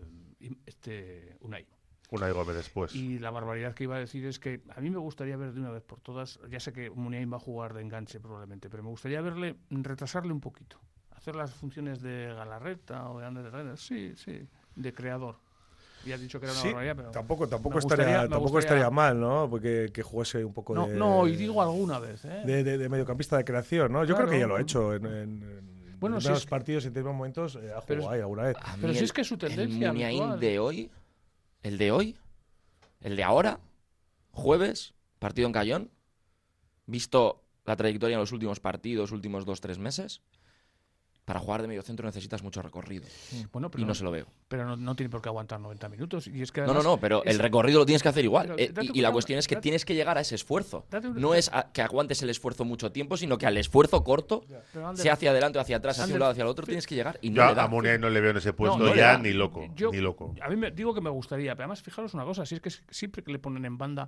este 0.66 1.38
Unai. 1.42 1.66
Una 2.10 2.30
y 2.30 2.32
Gómez 2.32 2.56
después. 2.56 2.96
Y 2.96 3.20
la 3.20 3.32
barbaridad 3.32 3.74
que 3.74 3.84
iba 3.84 3.98
a 3.98 4.00
decir 4.00 4.26
es 4.26 4.40
que 4.40 4.62
a 4.76 4.80
mí 4.80 4.90
me 4.90 4.98
gustaría 4.98 5.36
ver 5.36 5.52
de 5.54 5.60
una 5.60 5.72
vez 5.72 5.84
por 5.84 6.00
todas, 6.00 6.40
ya 6.50 6.60
sé 6.60 6.72
que 6.72 6.90
Muniain 6.90 7.32
va 7.32 7.36
a 7.38 7.40
jugar 7.42 7.74
de 7.74 7.82
enganche 7.82 8.20
probablemente, 8.22 8.70
pero 8.70 8.82
me 8.84 8.90
gustaría 8.90 9.20
verle, 9.22 9.56
retrasarle 9.70 10.32
un 10.32 10.40
poquito. 10.40 10.78
Hacer 11.16 11.36
las 11.36 11.54
funciones 11.54 12.02
de 12.02 12.28
Galarreta 12.34 13.10
o 13.10 13.20
de 13.20 13.26
Ander 13.26 13.46
Herrera, 13.48 13.76
sí, 13.76 14.14
sí, 14.16 14.48
de 14.76 14.94
creador. 14.94 15.36
Ya 16.06 16.16
he 16.16 16.18
dicho 16.18 16.40
que 16.40 16.46
era 16.46 16.54
una 16.54 16.62
Sí, 16.62 16.68
barbaridad, 16.70 16.96
pero... 16.96 17.12
tampoco, 17.12 17.48
tampoco, 17.50 17.76
me 17.76 17.80
estaría, 17.80 18.06
gustaría- 18.06 18.30
tampoco 18.30 18.52
gustaría- 18.54 18.78
estaría 18.78 18.90
mal, 18.96 19.20
¿no? 19.20 19.50
Porque 19.50 19.90
que 19.92 20.02
jugase 20.04 20.46
un 20.46 20.54
poco 20.54 20.74
No, 20.76 20.88
de. 20.88 20.96
no, 20.96 21.28
y 21.28 21.36
digo 21.36 21.62
alguna 21.62 22.00
vez, 22.00 22.24
¿eh? 22.24 22.44
de, 22.46 22.64
de- 22.64 22.78
de 22.78 22.88
mediocampista 22.88 23.36
de 23.36 23.44
creación, 23.44 23.92
¿no? 23.92 24.06
Yo 24.06 24.16
creo 24.16 24.28
que 24.30 24.38
Claro. 24.38 24.42
ya 24.42 24.48
lo 24.48 24.56
ha 24.56 24.62
hecho 24.62 24.94
en, 24.94 25.06
en, 25.08 25.14
en 25.44 26.00
Bueno, 26.00 26.22
si 26.22 26.28
determinados 26.30 26.38
es 26.40 26.46
que- 26.46 26.50
partidos 26.50 26.84
y 26.84 26.88
en 26.88 26.94
determinados 26.94 27.18
momentos 27.18 27.56
eh, 27.58 27.74
ha 27.76 27.82
Pero 27.82 28.02
jugado 28.04 28.16
ahí 28.16 28.22
alguna 28.22 28.44
vez. 28.44 28.56
A 28.62 28.76
Pero 28.80 28.94
si 28.94 29.00
el- 29.00 29.06
es 29.06 29.12
que 29.12 29.24
su 29.26 29.34
El 29.34 29.40
tendencia 29.42 29.88
Muniain 29.92 30.22
habitual. 30.22 30.40
de 30.40 30.60
hoy, 30.60 30.92
el 31.64 31.78
de 31.78 31.92
hoy, 31.92 32.18
el 33.02 33.16
de 33.16 33.24
ahora, 33.24 33.60
jueves, 34.32 34.94
partido 35.20 35.48
en 35.48 35.54
Cayón, 35.54 35.92
visto 36.86 37.44
la 37.66 37.76
trayectoria 37.76 38.16
en 38.16 38.22
los 38.22 38.32
últimos 38.32 38.60
partidos, 38.60 39.12
últimos 39.12 39.46
dos, 39.46 39.62
tres 39.62 39.78
meses, 39.78 40.22
para 41.28 41.42
jugar 41.42 41.62
de 41.62 41.68
medio 41.68 41.82
centro 41.82 42.06
necesitas 42.06 42.42
mucho 42.42 42.62
recorrido. 42.62 43.04
Bueno, 43.52 43.70
pero 43.70 43.84
Y 43.84 43.86
no 43.86 43.94
se 43.94 44.06
lo 44.06 44.12
veo. 44.12 44.28
pero 44.48 44.64
no, 44.64 44.78
no 44.78 44.96
tiene 44.96 45.10
por 45.10 45.22
qué 45.22 45.28
aguantar 45.28 45.60
90 45.60 45.90
minutos. 45.90 46.26
Y 46.28 46.42
es 46.42 46.54
que 46.54 46.62
No, 46.62 46.74
no, 46.74 46.82
no, 46.82 46.98
pero 47.02 47.22
es- 47.26 47.34
el 47.36 47.40
recorrido 47.40 47.80
lo 47.80 47.86
tienes 47.86 48.02
que 48.02 48.08
hacer 48.08 48.24
igual. 48.24 48.48
Pero 48.56 48.58
Eh, 48.58 48.92
y, 48.94 49.02
la 49.02 49.12
cuestión 49.12 49.38
es 49.38 49.46
que 49.46 49.56
date- 49.56 49.64
tienes 49.64 49.84
que 49.84 49.94
llegar 49.94 50.18
a 50.18 50.22
ese 50.22 50.36
esfuerzo. 50.36 50.86
No 51.16 51.34
es 51.36 51.50
a- 51.52 51.70
que 51.74 51.82
aguantes 51.82 52.22
el 52.24 52.30
esfuerzo 52.30 52.64
mucho 52.64 52.94
tiempo, 52.94 53.18
sino 53.18 53.38
que 53.38 53.46
al 53.46 53.58
esfuerzo 53.58 54.06
corto, 54.06 54.46
Ander, 54.74 54.96
sea 55.04 55.14
hacia 55.14 55.32
adelante 55.32 55.58
o 55.58 55.62
hacia 55.62 55.76
atrás, 55.76 56.00
hacia 56.00 56.14
un 56.14 56.20
lado 56.22 56.30
o 56.30 56.32
hacia 56.32 56.44
el 56.44 56.48
otro, 56.48 56.66
tienes 56.66 56.88
que 56.88 56.96
llegar 56.96 57.20
y 57.22 57.30
no 57.30 57.36
Yo 57.36 57.46
le 57.48 57.52
a, 57.52 57.56
da. 57.56 57.64
a 57.66 57.98
no 57.98 58.10
le 58.10 58.22
veo 58.22 58.32
en 58.32 58.38
ese 58.38 58.54
puesto 58.54 58.78
no 58.78 58.96
ya 58.96 59.12
da. 59.12 59.18
ni 59.18 59.34
loco. 59.34 59.68
yo- 59.76 59.92
ni 59.92 59.98
loco. 60.00 60.34
A 60.42 60.48
mí 60.50 60.56
me 60.56 60.72
digo 60.72 60.94
que 60.94 61.02
me 61.02 61.10
gustaría, 61.10 61.54
pero 61.56 61.66
además 61.66 61.82
fijaros 61.82 62.14
una 62.14 62.24
cosa, 62.24 62.46
si 62.46 62.56
es 62.56 62.62
que 62.62 62.70
siempre 62.90 63.22
que 63.22 63.34
le 63.34 63.40
ponen 63.40 63.66
en 63.66 63.78
banda 63.78 64.08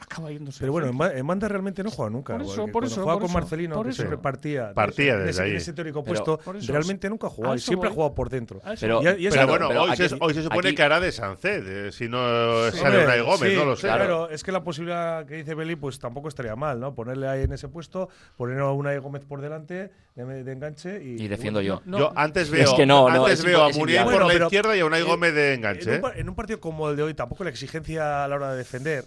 acaba 0.00 0.30
yéndose. 0.30 0.60
Pero 0.60 0.70
bueno, 0.72 0.86
en, 0.86 0.92
centro. 0.92 1.08
Ma- 1.12 1.18
en 1.18 1.26
banda 1.26 1.48
realmente 1.48 1.82
no 1.82 1.90
juega 1.90 2.10
nunca. 2.10 2.34
Por 2.38 2.46
eso, 2.46 2.66
por 2.68 2.84
eso, 2.84 2.94
jugaba 3.00 3.14
por 3.14 3.22
con 3.22 3.30
eso, 3.30 3.38
Marcelino, 3.40 3.82
que 3.82 3.88
eso. 3.90 3.96
siempre 3.96 4.18
partía, 4.18 4.72
Partía 4.72 5.16
desde 5.16 5.30
ese, 5.30 5.42
ahí. 5.42 5.50
en 5.50 5.56
ese 5.56 5.72
teórico 5.72 6.04
Pero- 6.04 6.24
puesto, 6.24 6.52
realmente 6.72 7.06
es- 7.06 7.10
nunca 7.10 7.26
ha 7.26 7.30
a 7.30 7.32
jugado. 7.32 7.54
Y 7.56 7.58
siempre 7.58 7.88
ha 7.88 7.92
jugado 7.92 8.14
por 8.14 8.30
dentro. 8.30 8.60
Pero- 8.80 9.00
voy. 9.02 9.06
Y- 9.06 9.08
y 9.24 9.26
es- 9.26 9.32
Pero 9.34 9.46
Claro, 9.46 9.48
bueno, 9.48 9.68
pero 9.68 9.82
hoy, 9.82 9.90
aquí- 9.90 10.08
se, 10.08 10.16
hoy 10.20 10.34
se 10.34 10.42
supone 10.44 10.68
aquí- 10.68 10.76
que 10.76 10.82
hará 10.82 11.00
de 11.00 11.10
Sancet. 11.12 11.64
eh, 11.66 11.92
si 11.92 12.08
no 12.08 12.70
Sí, 12.70 12.78
sale 12.78 13.04
Unai 13.04 13.20
Gómez, 13.20 13.50
sí, 13.50 13.56
no 13.56 13.64
lo 13.64 13.76
sé. 13.76 13.82
Claro, 13.88 14.30
es 14.30 14.42
que 14.44 14.52
la 14.52 14.62
posibilidad 14.62 15.26
que 15.26 15.34
dice 15.34 15.54
Beli, 15.54 15.74
pues 15.76 15.98
tampoco 15.98 16.28
estaría 16.28 16.54
mal, 16.56 16.78
¿no? 16.78 16.94
Ponerle 16.94 17.26
ahí 17.28 17.42
en 17.42 17.52
ese 17.52 17.68
puesto, 17.68 18.08
poner 18.36 18.58
a 18.60 18.70
Unai 18.72 18.98
Gómez 18.98 19.24
por 19.24 19.40
delante 19.40 19.90
de, 20.14 20.44
de 20.44 20.52
enganche 20.52 21.02
y. 21.02 21.22
Y 21.22 21.28
defiendo 21.28 21.60
yo. 21.60 21.82
No, 21.84 21.98
Yo 21.98 22.12
antes 22.14 22.44
Es 22.44 22.50
veo, 22.50 22.76
que 22.76 22.86
no, 22.86 23.08
no, 23.08 23.24
antes 23.24 23.40
es 23.40 23.44
veo 23.44 23.64
a 23.64 23.70
es 23.70 23.76
inviable. 23.76 24.12
por 24.16 24.26
la 24.26 24.32
pero- 24.32 24.44
izquierda 24.46 24.76
y 24.76 24.80
a 24.80 24.86
Unai 24.86 25.00
eh, 25.00 25.04
Gómez 25.04 25.34
de 25.34 25.48
En 25.54 25.58
enganche. 25.58 25.96
¿eh? 25.96 26.02
en 26.16 26.28
un 26.28 26.34
partido 26.34 26.60
como 26.60 26.88
el 26.88 26.96
de 26.96 27.02
hoy, 27.02 27.14
tampoco 27.14 27.42
la 27.44 27.50
exigencia 27.50 28.24
a 28.24 28.28
la 28.28 28.36
hora 28.36 28.52
de 28.52 28.58
defender, 28.58 29.04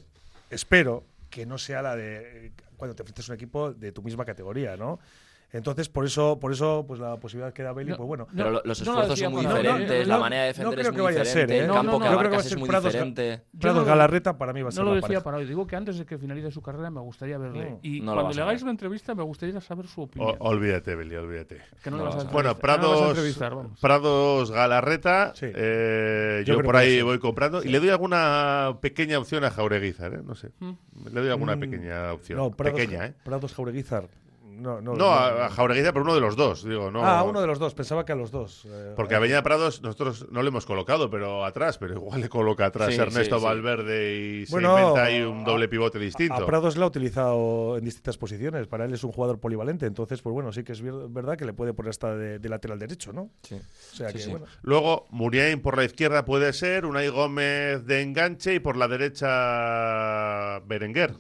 espero 0.52 1.06
que 1.30 1.46
no 1.46 1.58
sea 1.58 1.82
la 1.82 1.96
de 1.96 2.48
eh, 2.48 2.52
cuando 2.78 2.96
te 2.96 3.02
enfrentas 3.02 3.28
a 3.30 3.32
un 3.32 3.36
equipo 3.36 3.74
de 3.74 3.92
tu 3.92 4.04
misma 4.04 4.26
categoría, 4.26 4.78
¿no? 4.78 5.00
Entonces, 5.54 5.90
por 5.90 6.06
eso, 6.06 6.40
por 6.40 6.52
eso 6.54 6.86
pues 6.88 7.00
la 7.00 7.18
posibilidad 7.20 7.52
que 7.54 7.62
da 7.64 7.74
Beli, 7.74 7.92
No, 7.92 7.98
pues 7.98 8.08
bueno. 8.08 8.28
Pero 8.32 8.46
No, 8.46 8.52
lo- 8.52 8.62
los 8.64 8.80
no 8.86 8.94
lo 8.94 9.02
esfuerzos 9.02 9.20
son 9.20 9.34
muy 9.34 9.42
diferentes, 9.46 10.08
la 10.08 10.18
manera 10.18 10.44
de 10.44 10.48
no 10.48 10.54
defender 10.54 10.74
creo 10.80 10.82
es 10.82 10.88
que 10.96 11.02
muy 11.02 11.04
vaya 11.12 11.22
a 11.22 11.26
ser, 11.26 11.34
diferente, 11.48 11.56
¿eh? 11.58 11.60
el 11.62 11.68
No, 11.68 11.74
campo 11.74 11.92
no, 11.92 12.00
que 12.00 12.06
no. 12.06 12.12
Yo 12.12 12.18
creo 12.18 12.30
que 12.30 12.36
va 12.36 12.38
a 12.38 12.40
abarcas 12.40 12.44
ser 12.44 12.52
es 12.54 12.60
muy 12.60 12.70
Prados, 12.70 12.94
diferente. 12.94 13.42
Prados 13.60 13.86
Galarreta 13.86 14.38
para 14.38 14.54
mí 14.54 14.62
va 14.62 14.70
a 14.70 14.72
ser 14.72 14.84
No 14.84 14.90
lo 14.90 14.96
decía 14.96 15.08
pareja. 15.08 15.24
para 15.24 15.38
hoy, 15.38 15.46
digo 15.46 15.68
que 15.68 15.76
antes 15.76 15.98
de 15.98 16.06
que 16.06 16.18
finalice 16.18 16.52
su 16.52 16.62
carrera 16.62 16.90
me 16.90 17.02
gustaría 17.02 17.38
verle. 17.38 17.78
Y 17.82 18.02
cuando 18.02 18.32
le 18.32 18.42
hagáis 18.42 18.62
una 18.62 18.72
entrevista 18.72 19.14
me 19.14 19.24
gustaría 19.24 19.60
saber 19.62 19.88
su 19.88 20.02
O- 20.02 20.04
opinión. 20.06 20.36
olvídate, 20.40 20.96
Beli, 20.96 21.16
olvídate. 21.16 21.62
que. 21.84 21.90
Bueno, 21.90 22.12
entrevistar, 22.12 22.32
no 22.32 22.38
le 22.42 22.48
vas 22.48 22.56
a 22.56 22.60
Prados, 22.60 23.10
entrevistar, 23.10 23.56
vamos. 23.56 23.80
Prados 23.80 24.52
Galarreta, 24.52 25.34
Sí. 25.36 25.48
eh, 25.54 26.44
Yo 26.46 26.56
yo, 26.56 26.64
por 26.64 26.78
ahí 26.78 26.98
sí. 26.98 27.02
voy 27.02 27.20
comprando. 27.20 27.62
Y 27.64 27.68
le 27.68 27.80
doy 27.80 27.90
alguna 27.90 28.78
pequeña 28.82 29.20
opción 29.20 29.44
a 29.44 29.52
Jaureguizar, 29.52 30.14
¿eh? 30.14 30.22
No 30.24 30.36
sé. 30.36 30.52
Mm. 30.60 30.72
Le 31.14 31.20
doy 31.22 31.30
alguna 31.30 31.56
Mm, 31.56 31.60
pequeña 31.60 32.14
opción. 32.14 32.38
No, 32.40 32.52
Prados, 32.52 32.80
pequeña, 32.80 33.06
¿eh? 33.08 33.14
Prados 33.24 33.54
Jaureguizar. 33.54 34.08
No, 34.62 34.80
no, 34.80 34.94
No, 34.94 35.06
a, 35.12 35.48
a 35.48 35.50
Jaureguizar, 35.50 35.92
pero 35.92 36.04
uno 36.04 36.14
de 36.14 36.22
los 36.22 36.36
dos, 36.36 36.64
digo, 36.64 36.92
no. 36.92 37.04
Ah, 37.04 37.24
uno 37.24 37.42
de 37.42 37.48
los 37.48 37.58
dos, 37.58 37.74
pensaba 37.74 38.06
que 38.06 38.12
a 38.12 38.16
los 38.16 38.30
dos. 38.30 38.64
eh, 38.66 38.94
Porque 38.96 39.16
a 39.16 39.18
Avenida 39.18 39.42
Prados 39.42 39.82
nosotros 39.82 40.28
no 40.32 40.44
le 40.44 40.50
hemos 40.50 40.66
colocado, 40.66 41.10
pero 41.10 41.44
atrás, 41.46 41.78
pero 41.78 41.96
igual 41.96 42.22
le 42.22 42.30
coloca 42.30 42.66
atrás 42.68 42.94
Sí, 42.94 43.00
Ernesto 43.02 43.36
sí, 43.38 43.42
sí. 43.42 43.46
Valverde 43.46 44.16
y 44.16 44.46
Bueno, 44.52 44.76
se 44.76 44.82
inventa 44.82 45.04
ahí 45.06 45.22
un 45.22 45.42
a- 45.42 45.44
doble 45.46 45.68
pivote 45.68 45.98
distinto. 45.98 46.36
A 46.36 46.46
Prados 46.46 46.78
le 46.78 46.84
ha 46.84 46.88
utilizado 46.88 47.78
en 47.78 47.84
distintas 47.86 48.18
posiciones. 48.18 48.68
Para 48.68 48.86
él 48.86 48.94
es 48.94 49.04
un 49.04 49.12
jugador 49.12 49.40
polivalente. 49.40 49.86
Entonces, 49.88 50.22
pues 50.22 50.34
bueno, 50.34 50.52
sí 50.52 50.64
que 50.64 50.74
es 50.74 50.82
verdad 50.84 51.38
que 51.38 51.46
le 51.46 51.54
puede 51.54 51.74
poner 51.74 51.90
hasta 51.90 52.16
de, 52.16 52.38
de 52.40 52.50
lateral 52.50 52.78
derecho, 52.78 53.12
¿no? 53.14 53.32
Sí. 53.44 53.56
O 53.56 53.96
sea 53.96 54.10
Sí, 54.10 54.14
que, 54.14 54.20
sí. 54.20 54.30
bueno. 54.30 54.46
Luego, 54.62 55.08
Muriain 55.10 55.60
por 55.62 55.76
la 55.76 55.84
izquierda 55.86 56.24
puede 56.24 56.54
ser, 56.54 56.86
Unai 56.86 57.08
Gómez 57.10 57.84
de 57.86 58.02
enganche 58.02 58.54
y 58.56 58.60
por 58.60 58.78
la 58.78 58.88
derecha 58.88 60.60
Berenguer. 60.66 61.14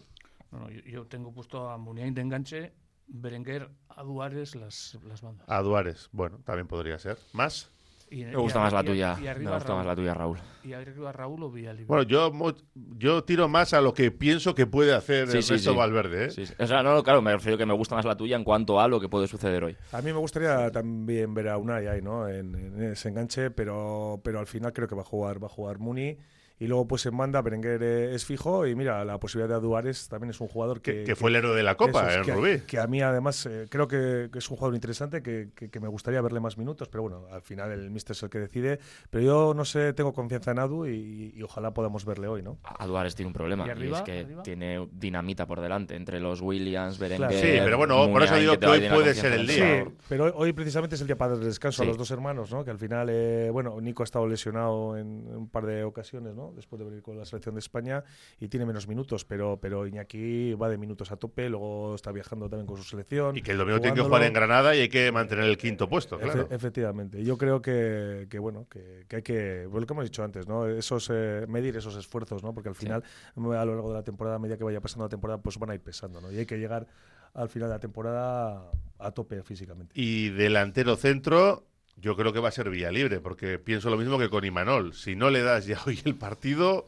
No, 0.52 0.60
no, 0.60 0.70
yo, 0.70 0.82
yo 0.82 1.06
tengo 1.08 1.32
puesto 1.34 1.70
a 1.70 1.78
Muniain 1.78 2.14
de 2.14 2.22
enganche, 2.22 2.74
Berenguer, 3.14 3.70
a 3.90 4.04
Duares 4.04 4.56
las, 4.56 4.98
las 5.08 5.22
bandas. 5.22 5.48
A 5.50 5.62
Duárez, 5.62 6.10
bueno, 6.12 6.40
también 6.46 6.68
podría 6.68 6.98
ser. 6.98 7.18
¿Más? 7.34 7.70
Y- 8.10 8.26
Me 8.26 8.36
gusta 8.36 8.60
más 8.60 8.74
la 8.74 8.82
y- 8.82 8.86
tuya. 8.86 9.16
Me 9.22 9.30
arriba, 9.30 9.54
gusta 9.56 9.74
más 9.74 9.86
Raúl, 9.86 9.88
la 9.88 9.96
tuya, 9.96 10.14
Raúl. 10.14 10.38
y 10.66 10.74
arriba 10.74 11.12
Raúl 11.14 11.44
o 11.44 11.50
Villalibre. 11.52 11.86
Bueno, 11.86 12.04
yo, 12.04 12.30
mo- 12.34 12.54
yo 12.76 13.24
tiro 13.24 13.48
más 13.48 13.74
a 13.74 13.80
lo 13.80 13.94
que 13.94 14.12
pienso 14.12 14.54
que 14.54 14.66
puede 14.68 14.94
hacer 14.94 15.28
Sí, 15.30 15.42
sí, 15.42 15.54
Ernesto 15.54 15.72
sí. 15.72 15.78
Valverde. 15.78 16.26
¿eh? 16.26 16.30
Sí, 16.32 16.46
sí. 16.46 16.54
O 16.60 16.68
sea, 16.68 16.84
no, 16.84 16.94
no, 16.94 17.04
claro, 17.04 17.22
me 17.22 17.32
refiero 17.32 17.58
que 17.58 17.66
me 17.66 17.74
gusta 17.74 17.96
más 17.96 18.04
la 18.04 18.18
tuya 18.18 18.36
en 18.36 18.44
cuanto 18.44 18.82
a 18.82 18.88
lo 18.90 19.00
que 19.00 19.08
puede 19.08 19.28
suceder 19.28 19.64
hoy. 19.64 19.78
A 19.94 20.02
mí 20.02 20.12
me 20.12 20.20
gustaría 20.20 20.70
también 20.72 21.34
ver 21.34 21.48
a 21.48 21.58
Unai 21.58 21.88
ahí, 21.88 22.02
¿no? 22.02 22.28
En, 22.28 22.54
en 22.56 22.84
ese 22.92 23.08
enganche, 23.08 23.50
pero, 23.52 24.20
pero 24.24 24.40
al 24.40 24.48
final 24.48 24.74
creo 24.74 24.90
que 24.90 24.96
va 24.96 25.04
a 25.04 25.06
jugar, 25.06 25.42
va 25.42 25.48
a 25.48 25.50
jugar 25.50 25.80
Muni. 25.80 26.18
Y 26.62 26.68
luego, 26.68 26.88
pues 26.88 27.06
en 27.08 27.18
banda, 27.18 27.42
Berenguer 27.42 27.82
eh, 27.82 28.14
es 28.14 28.24
fijo. 28.24 28.68
Y 28.68 28.76
mira, 28.76 29.04
la 29.04 29.20
posibilidad 29.20 29.56
de 29.56 29.62
Duárez 29.62 30.08
también 30.08 30.30
es 30.30 30.40
un 30.42 30.48
jugador 30.48 30.80
que. 30.80 30.92
Que, 31.00 31.04
que 31.06 31.16
fue 31.16 31.32
el 31.32 31.38
héroe 31.38 31.56
de 31.56 31.64
la 31.64 31.76
Copa 31.76 32.08
es, 32.12 32.18
en 32.18 32.24
que, 32.24 32.34
Rubí. 32.34 32.60
que 32.68 32.80
a 32.80 32.86
mí, 32.86 33.02
además, 33.02 33.46
eh, 33.48 33.66
creo 33.70 33.88
que, 33.88 34.30
que 34.32 34.38
es 34.40 34.50
un 34.52 34.58
jugador 34.58 34.76
interesante, 34.76 35.24
que, 35.24 35.50
que- 35.56 35.70
que 35.72 35.80
me 35.80 35.88
gustaría 35.88 36.22
verle 36.22 36.40
más 36.40 36.58
minutos. 36.60 36.88
Pero 36.88 37.02
bueno, 37.02 37.26
al 37.32 37.42
final 37.42 37.72
el 37.72 37.90
míster 37.90 38.16
es 38.16 38.22
el 38.22 38.30
que 38.30 38.38
decide. 38.40 38.80
Pero 39.10 39.24
yo 39.26 39.54
no 39.56 39.66
sé, 39.66 39.94
tengo 39.94 40.14
confianza 40.14 40.52
en 40.52 40.60
Adu 40.60 40.86
y, 40.86 41.34
y 41.36 41.42
ojalá 41.42 41.74
podamos 41.74 42.06
verle 42.06 42.28
hoy, 42.28 42.44
¿no? 42.44 42.60
A 42.64 42.86
Duárez 42.86 43.16
tiene 43.16 43.28
un 43.28 43.34
problema. 43.34 43.64
¿Y 43.66 43.68
Y, 43.68 43.72
arriba? 43.72 43.98
es 43.98 44.04
que 44.04 44.20
¿Arriba? 44.20 44.44
tiene 44.44 44.88
dinamita 44.92 45.48
por 45.48 45.62
delante 45.62 45.96
entre 45.96 46.20
los 46.20 46.42
Williams, 46.42 47.00
Berenguer. 47.00 47.30
Claro. 47.32 47.44
Sí, 47.48 47.60
pero 47.64 47.78
bueno, 47.80 48.08
por 48.12 48.22
eso 48.22 48.36
digo 48.36 48.60
que 48.60 48.66
a 48.68 48.70
hoy 48.70 48.88
puede 48.88 49.16
ser 49.16 49.34
el 49.34 49.48
día. 49.48 49.66
jugador. 49.80 49.94
pero 50.08 50.24
hoy, 50.26 50.32
hoy 50.36 50.54
precisamente 50.54 50.94
es 50.94 51.02
el 51.02 51.08
día 51.08 51.18
para 51.18 51.34
dar 51.38 51.44
descanso 51.44 51.82
a 51.82 51.86
Sí. 51.86 51.88
los 51.90 51.98
dos 51.98 52.12
hermanos, 52.12 52.52
¿no? 52.52 52.64
Que 52.64 52.70
al 52.70 52.78
final, 52.78 53.08
eh, 53.10 53.50
bueno, 53.52 53.82
Nico 53.82 54.04
ha 54.04 54.06
estado 54.06 54.28
lesionado 54.28 54.96
en 54.96 55.26
un 55.36 55.50
par 55.50 55.66
de 55.66 55.84
ocasiones, 55.84 56.36
¿no? 56.36 56.51
Después 56.56 56.80
de 56.80 56.86
venir 56.86 57.02
con 57.02 57.18
la 57.18 57.26
selección 57.26 57.56
de 57.56 57.60
España 57.60 58.04
y 58.40 58.48
tiene 58.48 58.66
menos 58.66 58.88
minutos, 58.88 59.26
pero, 59.26 59.58
pero 59.62 59.86
Iñaki 59.88 60.54
va 60.54 60.70
de 60.70 60.78
minutos 60.78 61.12
a 61.12 61.16
tope, 61.18 61.50
luego 61.50 61.96
está 61.96 62.12
viajando 62.12 62.50
también 62.50 62.68
con 62.68 62.78
su 62.78 62.84
selección. 62.84 63.38
Y 63.38 63.42
que 63.42 63.52
el 63.52 63.58
domingo 63.58 63.80
tiene 63.80 63.96
que 63.96 64.02
jugar 64.02 64.24
en 64.24 64.34
Granada 64.34 64.76
y 64.76 64.82
hay 64.82 64.90
que 64.90 65.12
mantener 65.12 65.46
el 65.46 65.58
quinto 65.58 65.88
puesto, 65.90 66.18
Efe- 66.20 66.24
claro. 66.32 66.48
efectivamente. 66.52 67.24
Yo 67.24 67.38
creo 67.38 67.62
que, 67.62 68.28
que, 68.30 68.40
bueno, 68.40 68.68
que, 68.70 69.06
que 69.08 69.18
hay 69.18 69.22
que, 69.22 69.68
pues 69.70 69.82
lo 69.82 69.88
que 69.88 69.94
hemos 69.94 70.06
dicho 70.06 70.24
antes, 70.24 70.48
¿no? 70.48 70.68
Esos, 70.68 71.10
eh, 71.12 71.46
medir 71.48 71.76
esos 71.78 71.96
esfuerzos, 71.96 72.44
¿no? 72.44 72.54
Porque 72.54 72.70
al 72.70 72.76
Sí. 72.76 72.82
final, 72.86 73.04
a 73.36 73.40
lo 73.66 73.74
largo 73.74 73.90
de 73.90 73.96
la 73.96 74.04
temporada, 74.04 74.36
a 74.36 74.40
medida 74.40 74.58
que 74.58 74.64
vaya 74.64 74.82
pasando 74.82 75.06
la 75.06 75.10
temporada, 75.10 75.42
pues 75.42 75.58
van 75.58 75.72
a 75.72 75.76
ir 75.76 75.82
pesando, 75.82 76.22
¿no? 76.22 76.32
Y 76.32 76.38
hay 76.38 76.46
que 76.46 76.58
llegar 76.58 76.88
al 77.34 77.48
final 77.50 77.70
de 77.70 77.76
la 77.76 77.80
temporada 77.80 78.72
a 79.00 79.12
tope 79.12 79.42
físicamente. 79.44 79.94
Y 80.00 80.30
delantero 80.30 80.96
centro, 80.96 81.66
yo 82.02 82.16
creo 82.16 82.34
que 82.34 82.40
va 82.40 82.50
a 82.50 82.52
ser 82.52 82.70
vía 82.70 82.92
libre, 82.92 83.20
porque 83.20 83.60
pienso 83.60 83.90
lo 83.90 83.98
mismo 83.98 84.18
que 84.20 84.30
con 84.30 84.44
Imanol. 84.44 84.94
Si 84.94 85.16
no 85.16 85.30
le 85.30 85.42
das 85.44 85.66
ya 85.66 85.80
hoy 85.88 86.00
el 86.06 86.16
partido, 86.16 86.86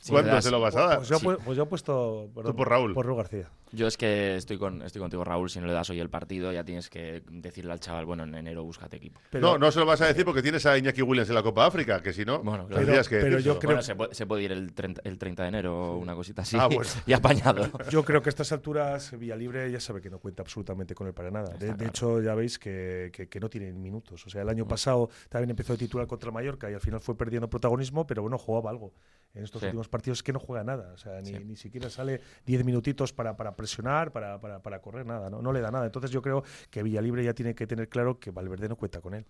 Si 0.00 0.10
¿cuándo 0.12 0.40
se 0.42 0.50
lo 0.50 0.60
vas 0.60 0.76
a 0.76 0.80
dar? 0.86 0.96
Pues 0.98 1.08
yo, 1.08 1.18
Sí. 1.18 1.26
pu- 1.26 1.38
pues 1.44 1.56
yo 1.56 1.62
he 1.62 1.66
puesto 1.66 2.28
perdón, 2.34 2.56
por 2.56 2.68
Raúl. 2.68 2.92
Por 2.94 3.06
Raúl 3.06 3.18
García. 3.18 3.48
Yo 3.72 3.86
es 3.86 3.96
que 3.96 4.36
estoy, 4.36 4.58
con, 4.58 4.82
estoy 4.82 5.00
contigo, 5.00 5.24
Raúl. 5.24 5.48
Si 5.50 5.58
no 5.60 5.66
le 5.66 5.72
das 5.72 5.88
hoy 5.90 5.98
el 6.00 6.10
partido, 6.10 6.52
ya 6.52 6.62
tienes 6.64 6.90
que 6.90 7.22
decirle 7.30 7.72
al 7.72 7.80
chaval, 7.80 8.04
bueno, 8.04 8.24
en 8.24 8.34
enero 8.34 8.62
búscate 8.64 8.96
equipo. 8.98 9.20
Pero, 9.30 9.52
no, 9.52 9.58
no 9.58 9.72
se 9.72 9.80
lo 9.80 9.86
vas 9.86 10.00
a 10.02 10.06
decir 10.06 10.24
porque 10.24 10.42
tienes 10.42 10.64
a 10.66 10.76
Iñaki 10.76 11.02
Williams 11.02 11.28
en 11.30 11.34
la 11.34 11.42
Copa 11.42 11.66
África, 11.66 12.02
que 12.02 12.12
si 12.12 12.24
no, 12.24 12.42
Bueno, 12.42 12.66
claro. 12.66 12.82
tendrías 12.82 13.08
que 13.08 13.16
Pero- 13.16 13.26
pero 13.26 13.38
yo 13.40 13.58
creo- 13.58 13.68
Bueno, 13.70 13.82
se 13.82 13.94
puede, 13.96 14.14
se 14.14 14.26
puede 14.26 14.42
ir 14.42 14.52
el 14.52 14.74
30, 14.74 15.00
el 15.04 15.18
30 15.18 15.42
de 15.44 15.48
enero 15.48 15.92
o 15.92 15.96
una 15.98 16.14
cosita 16.14 16.42
así. 16.42 16.56
Ah, 16.60 16.66
bueno. 16.66 16.82
y 17.06 17.12
apañado. 17.14 17.70
Yo 17.90 18.04
creo 18.04 18.20
que 18.22 18.28
a 18.28 18.30
estas 18.32 18.52
alturas 18.52 19.16
Villalibre 19.18 19.70
ya 19.70 19.80
sabe 19.80 20.00
que 20.02 20.10
no 20.10 20.18
cuenta 20.18 20.42
absolutamente 20.42 20.94
con 20.94 21.06
él 21.06 21.14
para 21.14 21.30
nada. 21.30 21.54
De, 21.56 21.72
de 21.74 21.86
hecho, 21.86 22.20
ya 22.20 22.34
veis 22.34 22.58
que, 22.58 23.10
que- 23.12 23.28
que 23.28 23.40
no 23.40 23.48
tiene 23.48 23.72
minutos. 23.72 24.26
O 24.26 24.30
sea, 24.30 24.42
el 24.42 24.48
año 24.48 24.68
pasado 24.68 25.08
también 25.28 25.50
empezó 25.50 25.72
de 25.72 25.78
titular 25.78 26.06
contra 26.06 26.28
el 26.28 26.34
Mallorca 26.34 26.70
y 26.70 26.74
al 26.74 26.80
final 26.80 27.00
fue 27.00 27.16
perdiendo 27.16 27.48
protagonismo, 27.48 28.06
pero 28.06 28.20
bueno, 28.22 28.36
jugaba 28.36 28.68
algo. 28.70 28.92
En 29.34 29.44
estos 29.44 29.60
Sí. 29.60 29.66
últimos 29.66 29.88
partidos 29.88 30.18
es 30.18 30.22
que 30.22 30.32
no 30.34 30.38
juega 30.38 30.62
nada. 30.62 30.92
O 30.92 30.98
sea, 30.98 31.20
ni, 31.22 31.30
Sí. 31.30 31.38
ni 31.44 31.56
siquiera 31.56 31.88
sale 31.88 32.20
10 32.44 32.64
minutitos 32.66 33.14
para, 33.14 33.34
para 33.34 33.56
presionar, 33.62 34.10
para, 34.10 34.40
para, 34.40 34.60
para 34.60 34.80
correr, 34.80 35.06
nada. 35.06 35.30
¿no? 35.30 35.40
no 35.40 35.52
le 35.52 35.60
da 35.60 35.70
nada. 35.70 35.86
Entonces 35.86 36.10
yo 36.10 36.20
creo 36.20 36.42
que 36.68 36.82
Villalibre 36.82 37.22
ya 37.22 37.32
tiene 37.32 37.54
que 37.54 37.66
tener 37.66 37.88
claro 37.88 38.18
que 38.18 38.32
Valverde 38.32 38.68
no 38.68 38.76
cuenta 38.76 39.00
con 39.00 39.14
él. 39.14 39.24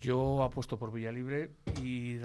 Yo 0.00 0.42
apuesto 0.42 0.78
por 0.78 0.90
Villalibre 0.92 1.50
y 1.82 2.18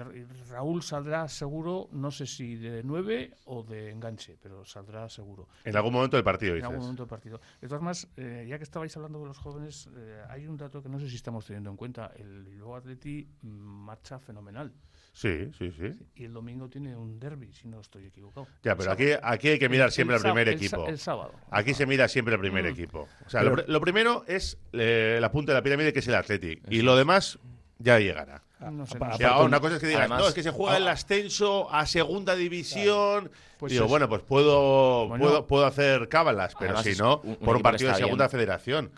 Raúl 0.48 0.82
saldrá 0.82 1.28
seguro, 1.28 1.88
no 1.92 2.10
sé 2.10 2.26
si 2.26 2.56
de 2.56 2.82
9 2.82 3.32
o 3.44 3.62
de 3.64 3.90
enganche, 3.90 4.38
pero 4.42 4.64
saldrá 4.64 5.10
seguro. 5.10 5.46
En 5.62 5.76
algún 5.76 5.92
momento 5.92 6.16
del 6.16 6.24
partido, 6.24 6.52
En 6.52 6.56
dices. 6.56 6.68
algún 6.70 6.80
momento 6.82 7.02
del 7.02 7.10
partido. 7.10 7.38
De 7.60 7.68
todas 7.68 7.80
formas, 7.80 8.08
eh, 8.16 8.46
ya 8.48 8.56
que 8.56 8.64
estabais 8.64 8.96
hablando 8.96 9.20
de 9.20 9.26
los 9.26 9.36
jóvenes, 9.38 9.90
eh, 9.94 10.22
hay 10.30 10.46
un 10.46 10.56
dato 10.56 10.82
que 10.82 10.88
no 10.88 10.98
sé 10.98 11.10
si 11.10 11.16
estamos 11.16 11.44
teniendo 11.44 11.68
en 11.68 11.76
cuenta. 11.76 12.12
El 12.16 12.44
Bilbao 12.44 12.76
Atleti 12.76 13.28
marcha 13.42 14.18
fenomenal. 14.18 14.72
Sí, 15.12 15.50
sí, 15.58 15.70
sí. 15.72 15.94
Y 16.14 16.24
el 16.24 16.32
domingo 16.32 16.68
tiene 16.70 16.96
un 16.96 17.18
derby, 17.20 17.52
si 17.52 17.68
no 17.68 17.80
estoy 17.80 18.06
equivocado. 18.06 18.46
Ya, 18.62 18.74
pero 18.76 18.92
aquí, 18.92 19.08
aquí 19.22 19.48
hay 19.48 19.58
que 19.58 19.68
mirar 19.68 19.88
El- 19.88 19.92
siempre 19.92 20.16
el 20.16 20.22
al 20.24 20.30
primer 20.32 20.48
el 20.48 20.54
equipo. 20.54 20.86
El 20.86 20.98
sábado. 20.98 21.32
Aquí 21.50 21.74
se 21.74 21.84
mira 21.84 22.08
siempre 22.08 22.34
el 22.34 22.40
primer 22.40 22.64
Mm. 22.64 22.68
equipo. 22.68 23.08
O 23.26 23.28
sea, 23.28 23.42
lo, 23.42 23.50
Pero- 23.54 23.66
pr- 23.66 23.70
lo 23.70 23.80
primero 23.82 24.24
es 24.26 24.58
eh, 24.72 25.18
la 25.20 25.30
punta 25.30 25.52
de 25.52 25.58
la 25.58 25.62
pirámide, 25.62 25.92
que 25.92 25.98
es 25.98 26.08
el 26.08 26.14
Athletic. 26.14 26.62
Y 26.70 26.80
lo 26.82 26.96
demás 26.96 27.38
ya 27.78 27.98
llegará. 27.98 28.42
No 28.60 28.86
sé, 28.86 28.96
ahora, 29.02 29.42
una 29.42 29.60
cosa 29.60 29.74
es 29.74 29.80
que 29.80 29.86
digas, 29.86 30.00
Además- 30.00 30.20
no, 30.22 30.28
es 30.28 30.34
que 30.34 30.42
se 30.42 30.50
juega 30.50 30.78
el 30.78 30.88
ascenso 30.88 31.70
a 31.70 31.84
segunda 31.86 32.34
división. 32.34 33.30
Pues 33.58 33.72
Digo, 33.72 33.84
es- 33.84 33.90
bueno, 33.90 34.08
pues 34.08 34.22
puedo, 34.22 35.08
Bueno. 35.08 35.22
puedo, 35.24 35.46
puedo 35.46 35.66
hacer 35.66 36.08
cábalas, 36.08 36.54
pero 36.58 36.82
si 36.82 36.94
no, 36.96 37.20
un- 37.22 37.30
un 37.30 37.36
por 37.36 37.56
un 37.56 37.62
partido 37.62 37.90
de 37.90 37.96
segunda 37.96 38.24
bien. 38.26 38.30
federación. 38.30 38.90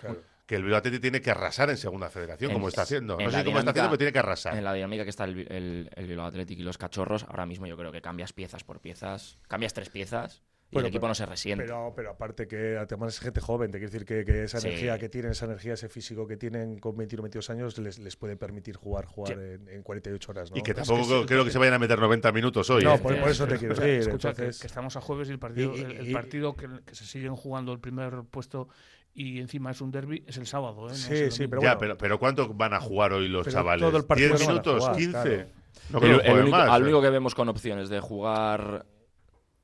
Que 0.46 0.54
el 0.56 0.62
Bilbao 0.62 0.78
Athletic 0.78 1.02
tiene 1.02 1.20
que 1.20 1.30
arrasar 1.30 1.68
en 1.68 1.76
segunda 1.76 2.08
federación, 2.08 2.50
En- 2.50 2.54
como 2.56 2.68
está 2.68 2.80
haciendo. 2.82 3.18
en 3.20 3.26
No 3.26 3.30
sé 3.32 3.44
cómo 3.44 3.58
está 3.58 3.70
haciendo, 3.72 3.90
pero 3.90 3.98
tiene 3.98 4.12
que 4.14 4.18
arrasar. 4.20 4.56
En 4.56 4.64
la 4.64 4.72
dinámica 4.72 5.04
que 5.04 5.10
está 5.10 5.24
el, 5.24 5.40
el, 5.52 5.90
el 5.94 6.06
Bilbao 6.06 6.24
Athletic 6.26 6.58
y 6.58 6.62
los 6.62 6.78
cachorros, 6.78 7.24
ahora 7.24 7.44
mismo 7.44 7.66
yo 7.66 7.76
creo 7.76 7.92
que 7.92 8.00
cambias 8.00 8.32
piezas 8.32 8.64
por 8.64 8.80
piezas, 8.80 9.36
cambias 9.46 9.74
tres 9.74 9.90
piezas 9.90 10.40
y 10.70 10.74
Bueno, 10.74 10.86
el 10.88 10.90
equipo 10.90 11.00
pero- 11.02 11.08
no 11.08 11.14
se 11.14 11.24
resiente. 11.24 11.64
Pero, 11.64 11.92
pero 11.96 12.10
aparte 12.10 12.46
que 12.46 12.76
además 12.76 13.14
es 13.14 13.20
gente 13.20 13.40
joven, 13.40 13.70
te 13.70 13.78
quiero 13.78 13.90
decir 13.90 14.04
que, 14.06 14.24
que 14.24 14.44
esa 14.44 14.60
Sí. 14.60 14.68
energía 14.68 14.98
que 14.98 15.08
tienen, 15.08 15.30
esa 15.30 15.46
energía, 15.46 15.72
ese 15.72 15.88
físico 15.88 16.26
que 16.26 16.36
tienen 16.36 16.78
con 16.78 16.94
21 16.96 17.22
22 17.22 17.48
años 17.48 17.78
les, 17.78 17.98
les 17.98 18.16
puede 18.16 18.36
permitir 18.36 18.76
jugar 18.76 19.06
jugar 19.06 19.34
Sí. 19.34 19.40
en, 19.40 19.68
en 19.68 19.82
48 19.82 20.30
horas. 20.30 20.50
¿no? 20.50 20.56
Y 20.58 20.62
que 20.62 20.74
tampoco 20.74 21.24
creo 21.24 21.44
que 21.44 21.50
se 21.50 21.58
vayan 21.58 21.74
a 21.74 21.78
meter 21.78 21.98
90 21.98 22.30
minutos 22.32 22.68
hoy. 22.68 22.84
No, 22.84 22.96
¿eh? 22.96 22.98
por- 22.98 23.18
por 23.18 23.30
eso 23.30 23.46
te 23.46 23.56
quiero 23.56 23.72
Escucha, 23.72 23.86
decir, 23.88 24.08
escucha, 24.08 24.32
que- 24.34 24.42
entonces- 24.42 24.60
que, 24.60 24.66
estamos 24.66 24.94
a 24.96 25.00
jueves 25.00 25.28
y 25.28 25.32
el 25.32 25.38
partido, 25.38 25.74
Y- 25.74 25.80
y- 25.80 25.82
el, 26.08 26.12
partido 26.12 26.54
que, 26.54 26.68
que 26.84 26.94
se 26.94 27.06
siguen 27.06 27.34
jugando 27.34 27.72
el 27.72 27.80
primer 27.80 28.24
puesto 28.30 28.68
y 29.14 29.40
encima 29.40 29.70
es 29.70 29.80
un 29.80 29.90
derby 29.90 30.22
es 30.26 30.36
el 30.36 30.46
sábado. 30.46 30.86
¿eh? 30.88 30.90
No 30.90 30.94
Sí, 30.94 31.30
sí, 31.30 31.48
pero 31.48 31.62
ya, 31.62 31.76
bueno. 31.76 31.78
pero, 31.80 31.96
pero 31.96 32.18
¿cuánto 32.18 32.52
van 32.52 32.74
a 32.74 32.80
jugar 32.80 33.14
hoy 33.14 33.26
los 33.28 33.44
Pero 33.46 33.56
chavales? 33.56 33.86
todo 33.86 33.96
el 33.96 34.04
partido 34.04 34.28
¿10 34.28 34.32
no 34.32 34.38
van 34.38 34.48
a 34.48 34.52
minutos? 34.52 34.80
jugar, 34.84 34.96
¿15? 34.96 35.10
claro. 35.10 35.46
No 35.90 36.00
creo 36.00 36.12
el, 36.16 36.20
que 36.20 36.26
el 36.26 36.32
jueguen 36.32 36.42
único, 36.42 36.56
más. 36.58 36.68
al 36.70 36.80
¿eh? 36.80 36.84
único 36.84 37.00
que 37.02 37.10
vemos 37.10 37.34
con 37.34 37.48
opciones 37.48 37.88
de 37.88 38.00
jugar 38.00 38.84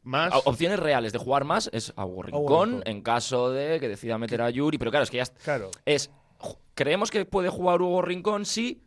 ¿Más? 0.04 0.32
opciones 0.44 0.78
reales 0.78 1.12
de 1.12 1.18
jugar 1.18 1.44
más 1.44 1.68
es 1.72 1.92
a 1.96 2.04
Hugo 2.04 2.22
Rincón, 2.22 2.70
Rincón. 2.70 2.82
en 2.86 3.02
caso 3.02 3.50
de 3.50 3.80
que 3.80 3.88
decida 3.88 4.18
meter 4.18 4.42
a 4.42 4.50
Yuri, 4.50 4.78
pero 4.78 4.90
claro, 4.90 5.04
es 5.04 5.10
que 5.10 5.16
ya 5.16 5.24
Claro. 5.44 5.70
es 5.86 6.10
creemos 6.74 7.10
que 7.10 7.24
puede 7.24 7.48
jugar 7.48 7.80
Hugo 7.82 8.02
Rincón 8.02 8.44
sí 8.44 8.80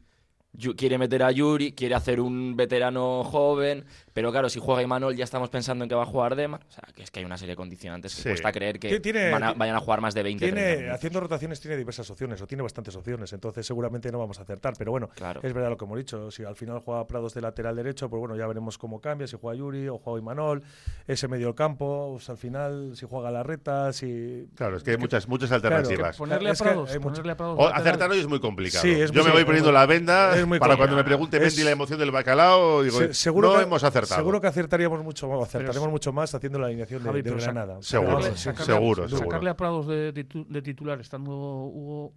Yu- 0.54 0.76
quiere 0.76 0.98
meter 0.98 1.22
a 1.24 1.32
Yuri, 1.32 1.74
quiere 1.74 1.94
hacer 1.96 2.20
un 2.20 2.56
veterano 2.56 3.24
joven, 3.24 3.86
pero 4.18 4.32
claro, 4.32 4.50
si 4.50 4.60
juega 4.60 4.82
Imanol 4.82 5.16
ya 5.16 5.24
estamos 5.24 5.48
pensando 5.52 5.84
en 5.86 5.90
que 5.90 5.94
va 5.94 6.02
a 6.02 6.06
jugar 6.08 6.36
Dema. 6.36 6.58
O 6.68 6.72
sea, 6.72 6.84
que 6.96 7.04
es 7.04 7.12
que 7.12 7.20
hay 7.20 7.26
una 7.28 7.38
serie 7.38 7.52
de 7.52 7.56
condicionantes 7.56 8.16
que 8.16 8.22
Sí. 8.24 8.30
cuesta 8.30 8.52
creer 8.52 8.80
que 8.80 9.00
Tiene- 9.00 9.30
van 9.30 9.44
a- 9.44 9.54
vayan 9.54 9.76
a 9.76 9.80
jugar 9.80 10.02
más 10.02 10.16
de 10.16 10.24
20 10.24 10.50
30 10.52 10.76
Tiene, 10.76 10.90
haciendo 10.90 11.20
rotaciones 11.20 11.60
tiene 11.62 11.78
diversas 11.78 12.10
opciones, 12.10 12.42
o 12.42 12.48
tiene 12.48 12.64
bastantes 12.64 12.96
opciones, 12.96 13.32
entonces 13.34 13.64
seguramente 13.64 14.12
no 14.12 14.18
vamos 14.18 14.40
a 14.40 14.42
acertar. 14.42 14.74
Pero 14.76 14.90
bueno, 14.90 15.08
Claro. 15.14 15.40
es 15.44 15.54
verdad 15.54 15.70
lo 15.70 15.78
que 15.78 15.86
hemos 15.86 16.00
dicho. 16.00 16.32
Si 16.32 16.44
al 16.44 16.56
final 16.56 16.80
juega 16.80 17.06
Prados 17.06 17.36
de 17.36 17.42
lateral 17.42 17.76
derecho, 17.76 18.10
pues 18.10 18.20
bueno, 18.20 18.36
ya 18.36 18.48
veremos 18.48 18.80
cómo 18.80 19.00
cambia, 19.00 19.28
si 19.28 19.38
juega 19.40 19.56
Yuri 19.56 19.88
o 19.88 20.00
juega 20.00 20.18
Imanol, 20.20 20.64
ese 21.06 21.28
medio 21.28 21.54
campo, 21.54 22.14
pues 22.14 22.28
al 22.32 22.38
final 22.40 22.94
si 22.96 23.06
juega 23.08 23.30
Larreta, 23.30 23.94
si... 23.94 24.48
Claro, 24.56 24.78
es 24.78 24.84
que 24.84 24.90
hay 24.90 24.98
muchas, 24.98 25.28
muchas 25.28 25.50
Claro, 25.50 25.76
alternativas. 25.76 26.18
Ponerle 26.18 26.50
a 26.50 26.54
Es 26.54 26.58
que 26.58 26.64
Prados, 26.64 26.90
mucho- 26.90 27.02
ponerle 27.02 27.32
a 27.34 27.38
Prados 27.38 27.56
O 27.60 27.68
acertar 27.68 28.10
hoy 28.10 28.18
es 28.20 28.28
muy 28.28 28.40
complicado. 28.40 28.82
Sí, 28.82 28.90
es 28.90 29.12
Yo 29.12 29.22
muy- 29.22 29.26
me 29.28 29.32
voy 29.34 29.42
es 29.42 29.46
poniendo 29.46 29.70
muy- 29.70 29.80
la 29.80 29.86
venda 29.86 30.30
es 30.30 30.32
para 30.32 30.42
complicado. 30.42 30.78
cuando 30.78 30.96
me 30.96 31.04
pregunte 31.04 31.38
Es- 31.38 31.44
Mendy 31.44 31.64
la 31.66 31.70
emoción 31.72 32.00
del 32.00 32.10
bacalao, 32.10 32.82
digo, 32.82 32.98
Se- 32.98 33.14
seguro 33.14 33.50
no 33.52 33.58
que, 33.58 33.64
hemos 33.64 33.84
acertado. 33.84 34.07
Seguro 34.16 34.42
que 34.42 34.48
acertaríamos 34.48 35.04
mucho, 35.04 35.28
o 35.28 35.44
acertaremos 35.44 35.80
Pero- 35.84 35.92
mucho 35.92 36.14
más 36.14 36.34
haciendo 36.34 36.60
la 36.60 36.68
alineación 36.68 37.02
de, 37.04 37.10
Javi, 37.10 37.24
sa- 37.24 37.36
Granada. 37.52 37.78
Seguro, 37.82 38.20
sacarle- 38.20 38.36
seguro, 38.66 39.10
sacarle 39.10 39.18
seguro. 39.32 39.52
a 39.52 39.58
Prados 39.58 39.88
de, 39.88 40.12
de 40.12 40.62
titular 40.62 41.00
estando 41.02 41.32
Hugo, 41.32 42.14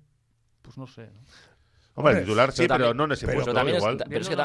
pues 0.62 0.76
no 0.78 0.86
sé. 0.86 1.06
¿no? 1.06 1.49
Hombre, 1.94 2.12
Hombre, 2.12 2.24
titular 2.24 2.52
sí, 2.52 2.62
pero 2.62 2.74
pero, 2.74 2.84
también- 2.86 2.96
no 2.96 3.04
en 3.04 3.12
ese 3.12 3.26
pero 3.26 3.36
puesto 3.38 3.52
también 3.52 3.76
es- 3.76 3.82
igual. 3.82 3.96
Pero 3.98 4.20
es 4.20 4.28
que 4.28 4.36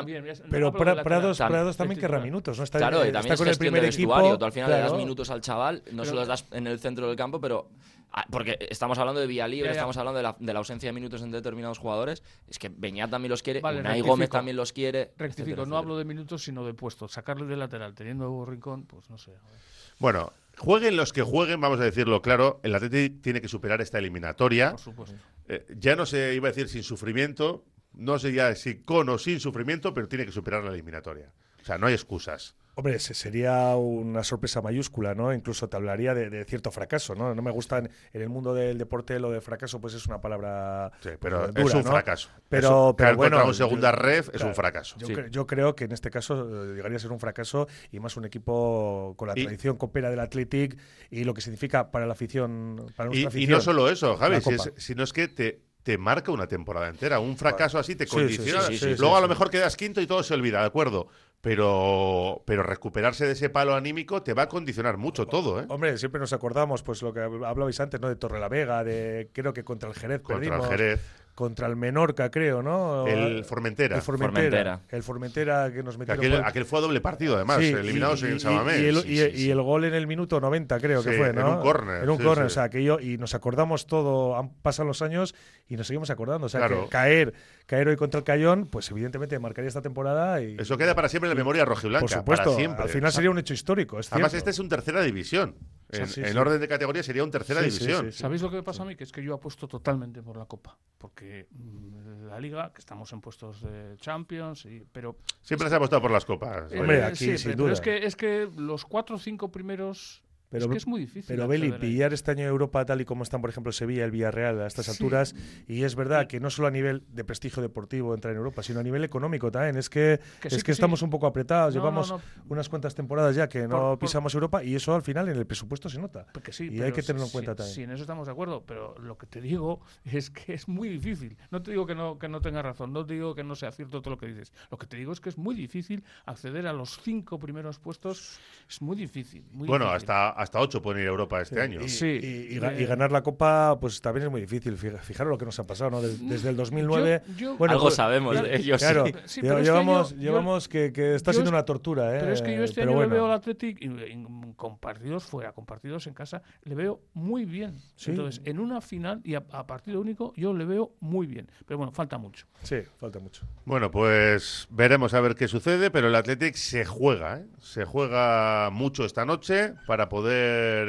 Pero 0.49 0.67
hablo. 0.67 1.03
Prados, 1.03 1.37
Prados 1.37 1.77
también 1.77 1.99
querrá 2.01 2.19
minutos, 2.19 2.57
¿no? 2.57 2.63
Está, 2.63 2.79
Claro, 2.79 2.97
y 2.97 3.11
también 3.11 3.17
está 3.17 3.33
es 3.35 3.39
con 3.39 3.47
el 3.47 3.57
primer 3.57 3.85
equipo. 3.85 4.13
vestuario. 4.13 4.37
Tú 4.37 4.45
al 4.45 4.51
final 4.51 4.69
le 4.71 4.77
das 4.77 4.85
claro. 4.87 4.97
minutos 4.97 5.29
al 5.29 5.41
chaval, 5.41 5.83
no 5.91 6.03
se 6.03 6.09
Pero- 6.11 6.19
los 6.21 6.27
das 6.27 6.45
en 6.51 6.67
el 6.67 6.79
centro 6.79 7.07
del 7.07 7.15
campo, 7.15 7.39
pero... 7.39 7.69
ah, 8.11 8.25
Porque 8.31 8.57
estamos 8.69 8.97
hablando 8.97 9.21
de 9.21 9.27
vía 9.27 9.47
libre, 9.47 9.67
Ya, 9.67 9.73
ya. 9.73 9.77
estamos 9.79 9.95
hablando 9.97 10.17
de 10.17 10.23
la, 10.23 10.35
de 10.39 10.53
la 10.53 10.59
ausencia 10.59 10.89
de 10.89 10.93
minutos 10.93 11.21
en 11.21 11.31
determinados 11.31 11.77
jugadores. 11.77 12.23
Es 12.49 12.57
que 12.59 12.69
Beñat 12.69 13.11
también 13.11 13.29
los 13.29 13.43
quiere, 13.43 13.61
Vale, 13.61 13.81
rectifico. 13.83 14.07
Gómez 14.07 14.29
también 14.31 14.57
los 14.57 14.73
quiere. 14.73 15.13
Rectifico, 15.17 15.49
etcétera, 15.51 15.65
no 15.69 15.77
hablo 15.77 15.93
etcétera. 15.93 16.07
de 16.09 16.15
minutos, 16.15 16.43
sino 16.43 16.65
de 16.65 16.73
puestos. 16.73 17.11
Sacarle 17.13 17.45
de 17.45 17.55
lateral, 17.57 17.93
teniendo 17.93 18.43
Rincón, 18.45 18.85
pues 18.85 19.09
no 19.09 19.17
sé. 19.17 19.31
a 19.31 19.33
ver. 19.33 19.59
Bueno, 19.99 20.33
jueguen 20.57 20.97
los 20.97 21.13
que 21.13 21.21
jueguen, 21.21 21.61
vamos 21.61 21.79
a 21.79 21.83
decirlo 21.83 22.21
claro, 22.21 22.59
el 22.63 22.75
Atleti 22.75 23.09
tiene 23.09 23.41
que 23.41 23.47
superar 23.47 23.81
esta 23.81 23.99
eliminatoria. 23.99 24.71
Por 24.71 24.79
supuesto. 24.79 25.15
Eh, 25.47 25.65
ya 25.77 25.95
no 25.95 26.05
se 26.05 26.33
iba 26.33 26.47
a 26.47 26.51
decir 26.51 26.69
sin 26.69 26.83
sufrimiento, 26.83 27.65
no 27.93 28.19
sé 28.19 28.33
ya 28.33 28.53
si 28.55 28.81
con 28.83 29.09
o 29.09 29.17
sin 29.17 29.39
sufrimiento, 29.39 29.93
pero 29.93 30.07
tiene 30.07 30.25
que 30.25 30.31
superar 30.31 30.63
la 30.63 30.71
eliminatoria. 30.71 31.31
O 31.61 31.65
sea, 31.65 31.77
no 31.77 31.87
hay 31.87 31.93
excusas. 31.93 32.55
Hombre, 32.77 32.99
se- 32.99 33.13
sería 33.13 33.73
una 33.77 34.21
sorpresa 34.25 34.61
mayúscula, 34.61 35.15
¿no? 35.15 35.33
Incluso 35.33 35.69
te 35.69 35.77
hablaría 35.77 36.13
de, 36.13 36.29
de 36.29 36.43
cierto 36.43 36.71
fracaso, 36.71 37.15
¿no? 37.15 37.33
No 37.33 37.41
me 37.41 37.49
gustan 37.51 37.89
en 38.11 38.21
el 38.21 38.27
mundo 38.27 38.53
del 38.53 38.77
deporte 38.77 39.17
lo 39.17 39.31
de 39.31 39.39
fracaso, 39.39 39.79
pues 39.79 39.93
es 39.93 40.05
una 40.07 40.19
palabra 40.19 40.91
Sí, 40.99 41.07
pues, 41.09 41.17
pero 41.19 41.47
dura, 41.47 41.63
es 41.63 41.73
un 41.73 41.83
¿no? 41.83 41.91
fracaso. 41.91 42.29
Pero, 42.49 42.67
Eso, 42.67 42.95
pero 42.97 43.15
bueno, 43.15 43.37
contra 43.37 43.47
un 43.47 43.53
segunda 43.55 43.91
yo- 43.91 43.95
ref 43.97 44.25
es 44.27 44.31
claro, 44.33 44.47
un 44.49 44.55
fracaso. 44.55 44.95
Yo, 44.99 45.07
Sí. 45.07 45.13
cre- 45.13 45.29
yo 45.29 45.47
creo 45.47 45.73
que 45.73 45.85
en 45.85 45.93
este 45.93 46.09
caso 46.09 46.65
eh, 46.65 46.75
llegaría 46.75 46.97
a 46.97 46.99
ser 46.99 47.13
un 47.13 47.19
fracaso 47.21 47.67
y 47.93 47.99
más 48.01 48.17
un 48.17 48.25
equipo 48.25 49.13
con 49.15 49.29
la 49.29 49.33
Y- 49.39 49.43
tradición 49.45 49.77
copera 49.77 50.09
del 50.09 50.19
Athletic 50.19 50.77
y 51.09 51.23
lo 51.23 51.33
que 51.33 51.39
significa 51.39 51.91
para 51.91 52.05
la 52.05 52.11
afición, 52.11 52.91
para 52.97 53.07
nuestra 53.07 53.19
Y, 53.19 53.23
y 53.23 53.25
afición. 53.27 53.51
no 53.51 53.61
solo 53.61 53.89
eso, 53.89 54.17
Javi, 54.17 54.41
si 54.41 54.49
es- 54.53 54.73
sino 54.75 55.03
es 55.03 55.13
que 55.13 55.29
te, 55.29 55.61
te 55.83 55.97
marca 55.99 56.31
una 56.31 56.47
temporada 56.47 56.89
entera. 56.89 57.19
Un 57.19 57.37
fracaso 57.37 57.77
así 57.77 57.95
te 57.95 58.05
Sí, 58.05 58.09
sí, 58.09 58.15
condiciona. 58.17 58.61
sí, 58.63 58.73
sí, 58.73 58.79
sí, 58.79 58.85
Luego 58.97 59.13
sí, 59.13 59.17
a 59.17 59.21
lo 59.21 59.27
sí. 59.27 59.29
mejor 59.29 59.49
quedas 59.51 59.77
quinto 59.77 60.01
y 60.01 60.07
todo 60.07 60.23
se 60.23 60.33
olvida, 60.33 60.59
de 60.61 60.65
acuerdo. 60.65 61.07
Pero, 61.45 62.41
pero 62.45 62.63
recuperarse 62.63 63.25
de 63.27 63.33
ese 63.33 63.49
palo 63.51 63.75
anímico 63.75 64.23
te 64.23 64.33
va 64.33 64.43
a 64.43 64.49
condicionar 64.49 64.97
mucho 64.97 65.27
todo, 65.27 65.59
¿eh? 65.61 65.65
Hombre, 65.69 65.95
siempre 65.99 66.19
nos 66.19 66.33
acordamos, 66.33 66.81
pues 66.81 67.03
lo 67.03 67.13
que 67.13 67.19
hab- 67.19 67.45
hablabais 67.45 67.79
antes, 67.79 68.01
¿no? 68.01 68.09
De 68.09 68.15
Torrelavega, 68.15 68.83
de 68.83 69.29
creo 69.31 69.53
que 69.53 69.63
contra 69.63 69.87
el 69.89 69.95
Jerez 69.95 70.21
Contra 70.21 70.39
perdimos. 70.39 70.65
el 70.65 70.71
Jerez. 70.77 71.01
Contra 71.35 71.67
el 71.67 71.75
Menorca, 71.75 72.31
creo, 72.31 72.63
¿no? 72.63 73.05
El 73.07 73.43
Formentera. 73.43 73.97
El 73.97 74.01
Formentera. 74.01 74.31
Formentera. 74.41 74.79
El 74.89 75.03
Formentera 75.03 75.71
que 75.71 75.83
nos 75.83 75.97
metieron 75.97 76.23
aquel, 76.25 76.39
por- 76.39 76.47
aquel 76.47 76.65
fue 76.65 76.79
a 76.79 76.81
doble 76.81 77.01
partido, 77.01 77.35
además, 77.35 77.57
Sí, 77.59 77.73
eliminados 77.73 78.23
y, 78.23 78.25
en 78.27 78.35
y- 78.37 78.39
Samamés. 78.39 78.79
y 78.79 78.85
el, 78.85 78.95
Sí, 79.01 79.07
y- 79.11 79.17
sí, 79.17 79.23
y 79.33 79.37
sí. 79.41 79.51
el 79.51 79.61
gol 79.61 79.83
en 79.83 79.93
el 79.95 80.07
minuto 80.07 80.39
90, 80.39 80.79
creo 80.79 81.03
que 81.03 81.11
fue, 81.11 81.29
en 81.31 81.35
¿no? 81.35 81.57
un 81.57 81.61
córner, 81.61 82.03
En 82.03 82.09
un 82.09 82.17
sí, 82.17 82.23
córner, 82.23 82.45
sí. 82.49 82.53
o 82.53 82.55
sea, 82.55 82.69
que 82.69 82.83
yo, 82.83 82.99
y 83.01 83.17
nos 83.17 83.35
acordamos 83.35 83.85
todo, 83.85 84.37
han 84.37 84.49
pasado 84.61 84.87
los 84.87 85.01
años 85.01 85.35
y 85.67 85.75
nos 85.75 85.87
seguimos 85.87 86.09
acordando. 86.09 86.45
O 86.45 86.49
sea, 86.49 86.61
Claro. 86.61 86.85
que 86.85 86.89
caer, 86.89 87.33
caer 87.65 87.87
hoy 87.87 87.95
contra 87.95 88.19
el 88.19 88.23
Cayón, 88.23 88.67
pues 88.67 88.89
evidentemente 88.91 89.37
marcaría 89.39 89.67
esta 89.67 89.81
temporada 89.81 90.41
y. 90.41 90.55
Eso 90.59 90.77
queda 90.77 90.95
para 90.95 91.09
siempre 91.09 91.29
en 91.29 91.35
la 91.35 91.39
memoria 91.39 91.65
rojiblanca. 91.65 92.01
por 92.01 92.09
supuesto, 92.09 92.45
para 92.45 92.55
siempre. 92.57 92.83
al 92.83 92.89
final 92.89 93.11
sería 93.11 93.31
un 93.31 93.37
hecho 93.39 93.53
histórico, 93.53 93.99
es 93.99 94.11
Además, 94.11 94.33
este 94.33 94.51
es 94.51 94.59
un 94.59 94.69
tercera 94.69 95.01
división. 95.01 95.55
En, 95.89 96.07
sí, 96.07 96.21
en 96.21 96.31
sí. 96.31 96.37
orden 96.37 96.59
de 96.59 96.67
categoría 96.67 97.03
sería 97.03 97.23
un 97.23 97.31
tercera 97.31 97.61
división. 97.61 98.05
sí, 98.05 98.11
sí. 98.11 98.17
¿Sabéis 98.17 98.41
lo 98.41 98.49
que 98.49 98.57
me 98.57 98.63
pasa 98.63 98.83
a 98.83 98.85
mí? 98.85 98.95
Que 98.95 99.03
es 99.03 99.11
que 99.11 99.23
yo 99.23 99.33
apuesto 99.35 99.67
totalmente 99.67 100.21
por 100.21 100.35
la 100.37 100.45
Copa. 100.45 100.77
Porque 100.97 101.47
mm, 101.51 102.27
la 102.27 102.39
Liga, 102.39 102.71
que 102.73 102.79
estamos 102.79 103.11
en 103.13 103.21
puestos 103.21 103.61
de 103.61 103.95
Champions, 103.97 104.65
y, 104.65 104.85
pero... 104.91 105.17
Siempre 105.41 105.69
se 105.69 105.75
ha 105.75 105.77
apostado 105.77 106.01
por 106.01 106.11
las 106.11 106.25
copas. 106.25 106.71
eh, 106.71 106.79
Hombre, 106.79 107.03
aquí, 107.03 107.15
sí, 107.17 107.37
sin 107.37 107.51
pero 107.51 107.63
duda. 107.65 107.73
es 107.73 107.81
que, 107.81 108.05
es 108.05 108.15
que 108.15 108.49
los 108.57 108.83
cuatro 108.85 109.15
o 109.17 109.19
cinco 109.19 109.51
primeros... 109.51 110.23
Pero- 110.55 110.65
es 110.65 110.71
que 110.71 110.77
es 110.77 110.87
muy 110.87 110.99
difícil. 111.01 111.25
Pero 111.27 111.47
Beli, 111.47 111.71
pillar 111.73 112.13
este 112.13 112.31
año 112.31 112.43
Europa 112.45 112.85
tal 112.85 113.01
y 113.01 113.05
como 113.05 113.23
están, 113.23 113.41
por 113.41 113.49
ejemplo, 113.49 113.71
Sevilla, 113.71 114.05
el 114.05 114.11
Villarreal 114.11 114.61
a 114.61 114.67
estas 114.67 114.85
Sí. 114.85 114.91
alturas, 114.91 115.35
y 115.67 115.83
es 115.83 115.95
verdad 115.95 116.27
que 116.27 116.39
no 116.39 116.49
solo 116.49 116.67
a 116.67 116.71
nivel 116.71 117.03
de 117.09 117.23
prestigio 117.23 117.61
deportivo 117.61 118.13
entrar 118.13 118.31
en 118.31 118.37
Europa, 118.37 118.63
sino 118.63 118.79
a 118.79 118.83
nivel 118.83 119.03
económico 119.03 119.51
también. 119.51 119.77
Es 119.77 119.89
que, 119.89 120.19
Que 120.41 120.47
es 120.49 120.57
que 120.57 120.63
que 120.63 120.71
estamos 120.71 121.01
un 121.01 121.09
poco 121.09 121.27
apretados, 121.27 121.75
No, 121.75 121.81
llevamos 121.81 122.09
no, 122.09 122.17
no. 122.17 122.23
unas 122.49 122.69
cuantas 122.69 122.95
temporadas 122.95 123.35
ya 123.35 123.47
que 123.49 123.63
no 123.67 123.69
Por- 123.69 123.79
por- 123.81 123.99
pisamos 123.99 124.33
Europa 124.33 124.63
y 124.63 124.75
eso 124.75 124.93
al 124.95 125.01
final 125.01 125.29
en 125.29 125.37
el 125.37 125.45
presupuesto 125.45 125.89
se 125.89 125.99
nota. 125.99 126.25
Porque 126.33 126.51
sí, 126.51 126.69
Y 126.71 126.81
hay 126.81 126.91
que 126.91 127.01
tenerlo 127.03 127.25
en 127.25 127.31
cuenta 127.31 127.55
también. 127.55 127.75
Sí, 127.75 127.83
en 127.83 127.91
eso 127.91 128.01
estamos 128.03 128.25
de 128.27 128.31
acuerdo, 128.31 128.63
pero 128.65 128.95
lo 128.99 129.17
que 129.17 129.25
te 129.27 129.41
digo 129.41 129.81
es 130.05 130.29
que 130.29 130.53
es 130.53 130.67
muy 130.67 130.89
difícil. 130.89 131.37
No 131.51 131.61
te 131.61 131.71
digo 131.71 131.85
que 131.85 131.95
no, 131.95 132.17
que 132.19 132.27
no 132.29 132.41
tengas 132.41 132.63
razón, 132.63 132.93
no 132.93 133.05
te 133.05 133.13
digo 133.13 133.35
que 133.35 133.43
no 133.43 133.55
sea 133.55 133.71
cierto 133.71 134.01
todo 134.01 134.11
lo 134.15 134.17
que 134.17 134.27
dices. 134.27 134.53
Lo 134.71 134.77
que 134.77 134.87
te 134.87 134.97
digo 134.97 135.11
es 135.11 135.19
que 135.19 135.29
es 135.29 135.37
muy 135.37 135.55
difícil 135.55 136.03
acceder 136.25 136.67
a 136.67 136.73
los 136.73 136.99
cinco 137.01 137.39
primeros 137.39 137.79
puestos. 137.79 138.39
Es 138.69 138.81
muy 138.81 138.95
difícil. 138.95 139.43
muy 139.51 139.67
Bueno, 139.67 139.85
difícil. 139.85 140.09
hasta, 140.09 140.29
hasta 140.45 140.59
ocho 140.59 140.81
pueden 140.81 141.01
ir 141.01 141.07
a 141.07 141.11
Europa 141.11 141.41
este 141.41 141.61
año. 141.61 141.81
Y, 141.81 141.89
Sí. 141.89 142.05
y- 142.21 142.55
y 142.55 142.85
ganar 142.85 143.11
la 143.11 143.21
Copa, 143.21 143.77
pues 143.79 143.99
también 144.01 144.25
es 144.27 144.31
muy 144.31 144.41
difícil. 144.41 144.77
Fija- 144.77 144.99
Fijaros 144.99 145.29
lo 145.31 145.37
que 145.37 145.45
nos 145.45 145.59
ha 145.59 145.67
pasado, 145.67 145.91
¿no? 145.91 146.01
Des- 146.01 146.25
Desde, 146.27 146.49
el 146.49 146.55
2009. 146.55 147.21
Yo- 147.27 147.35
yo- 147.35 147.57
bueno, 147.57 147.73
Algo 147.73 147.85
pues- 147.85 147.95
sabemos 147.95 148.41
de 148.41 148.55
ellos. 148.55 148.79
Claro, 148.81 149.05
sí. 149.05 149.13
Sí, 149.25 149.41
lle- 149.41 149.43
pero 149.49 149.59
llevamos, 149.61 150.15
llevamos 150.15 150.67
que, 150.69 150.93
que 150.93 151.15
está 151.15 151.33
siendo 151.33 151.49
es- 151.49 151.53
una 151.53 151.65
tortura, 151.65 152.15
¿eh? 152.15 152.19
Pero 152.21 152.33
es 152.33 152.41
que 152.41 152.55
yo 152.55 152.63
este 152.63 152.81
Pero 152.81 152.91
año 152.91 152.97
bueno. 152.97 153.09
le 153.09 153.15
veo 153.15 153.25
al 153.25 153.33
Athletic 153.33 153.81
y, 153.81 153.85
y 153.87 154.25
con 154.55 154.77
partidos 154.77 155.23
fuera, 155.25 155.51
con 155.51 155.65
partidos 155.65 156.07
en 156.07 156.13
casa, 156.13 156.41
le 156.63 156.75
veo 156.75 157.01
muy 157.13 157.45
bien. 157.45 157.75
Sí. 157.95 158.11
Entonces, 158.11 158.41
en 158.45 158.59
una 158.59 158.79
final 158.81 159.21
y 159.23 159.35
a, 159.35 159.43
a 159.51 159.67
partido 159.67 159.99
único, 159.99 160.33
yo 160.37 160.53
le 160.53 160.65
veo 160.65 160.93
muy 160.99 161.27
bien. 161.27 161.49
Pero 161.67 161.77
bueno, 161.77 161.91
falta 161.91 162.17
mucho. 162.17 162.45
Sí, 162.63 162.77
falta 162.97 163.19
mucho. 163.19 163.45
Bueno, 163.65 163.91
pues 163.91 164.67
veremos 164.69 165.13
a 165.13 165.21
ver 165.21 165.35
qué 165.35 165.47
sucede, 165.47 165.91
pero 165.91 166.07
el 166.07 166.15
Athletic 166.15 166.55
se 166.55 166.85
juega, 166.85 167.39
¿eh? 167.39 167.45
se 167.59 167.83
juega 167.85 168.69
mucho 168.71 169.05
esta 169.05 169.25
noche 169.25 169.73
para 169.87 170.07
poder 170.09 170.34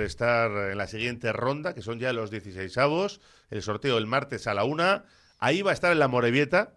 estar 0.04 0.50
en 0.70 0.78
la 0.78 0.86
siguiente 0.86 1.32
ronda, 1.32 1.74
que 1.74 1.82
son 1.82 1.98
ya 1.98 2.12
los 2.12 2.30
16 2.30 2.76
avos, 2.78 3.20
el 3.50 3.62
sorteo 3.62 3.98
el 3.98 4.06
martes 4.06 4.46
a 4.46 4.54
la 4.54 4.64
una. 4.64 5.04
Ahí 5.38 5.62
va 5.62 5.70
a 5.70 5.74
estar 5.74 5.92
en 5.92 5.98
la 5.98 6.08
Morevieta, 6.08 6.74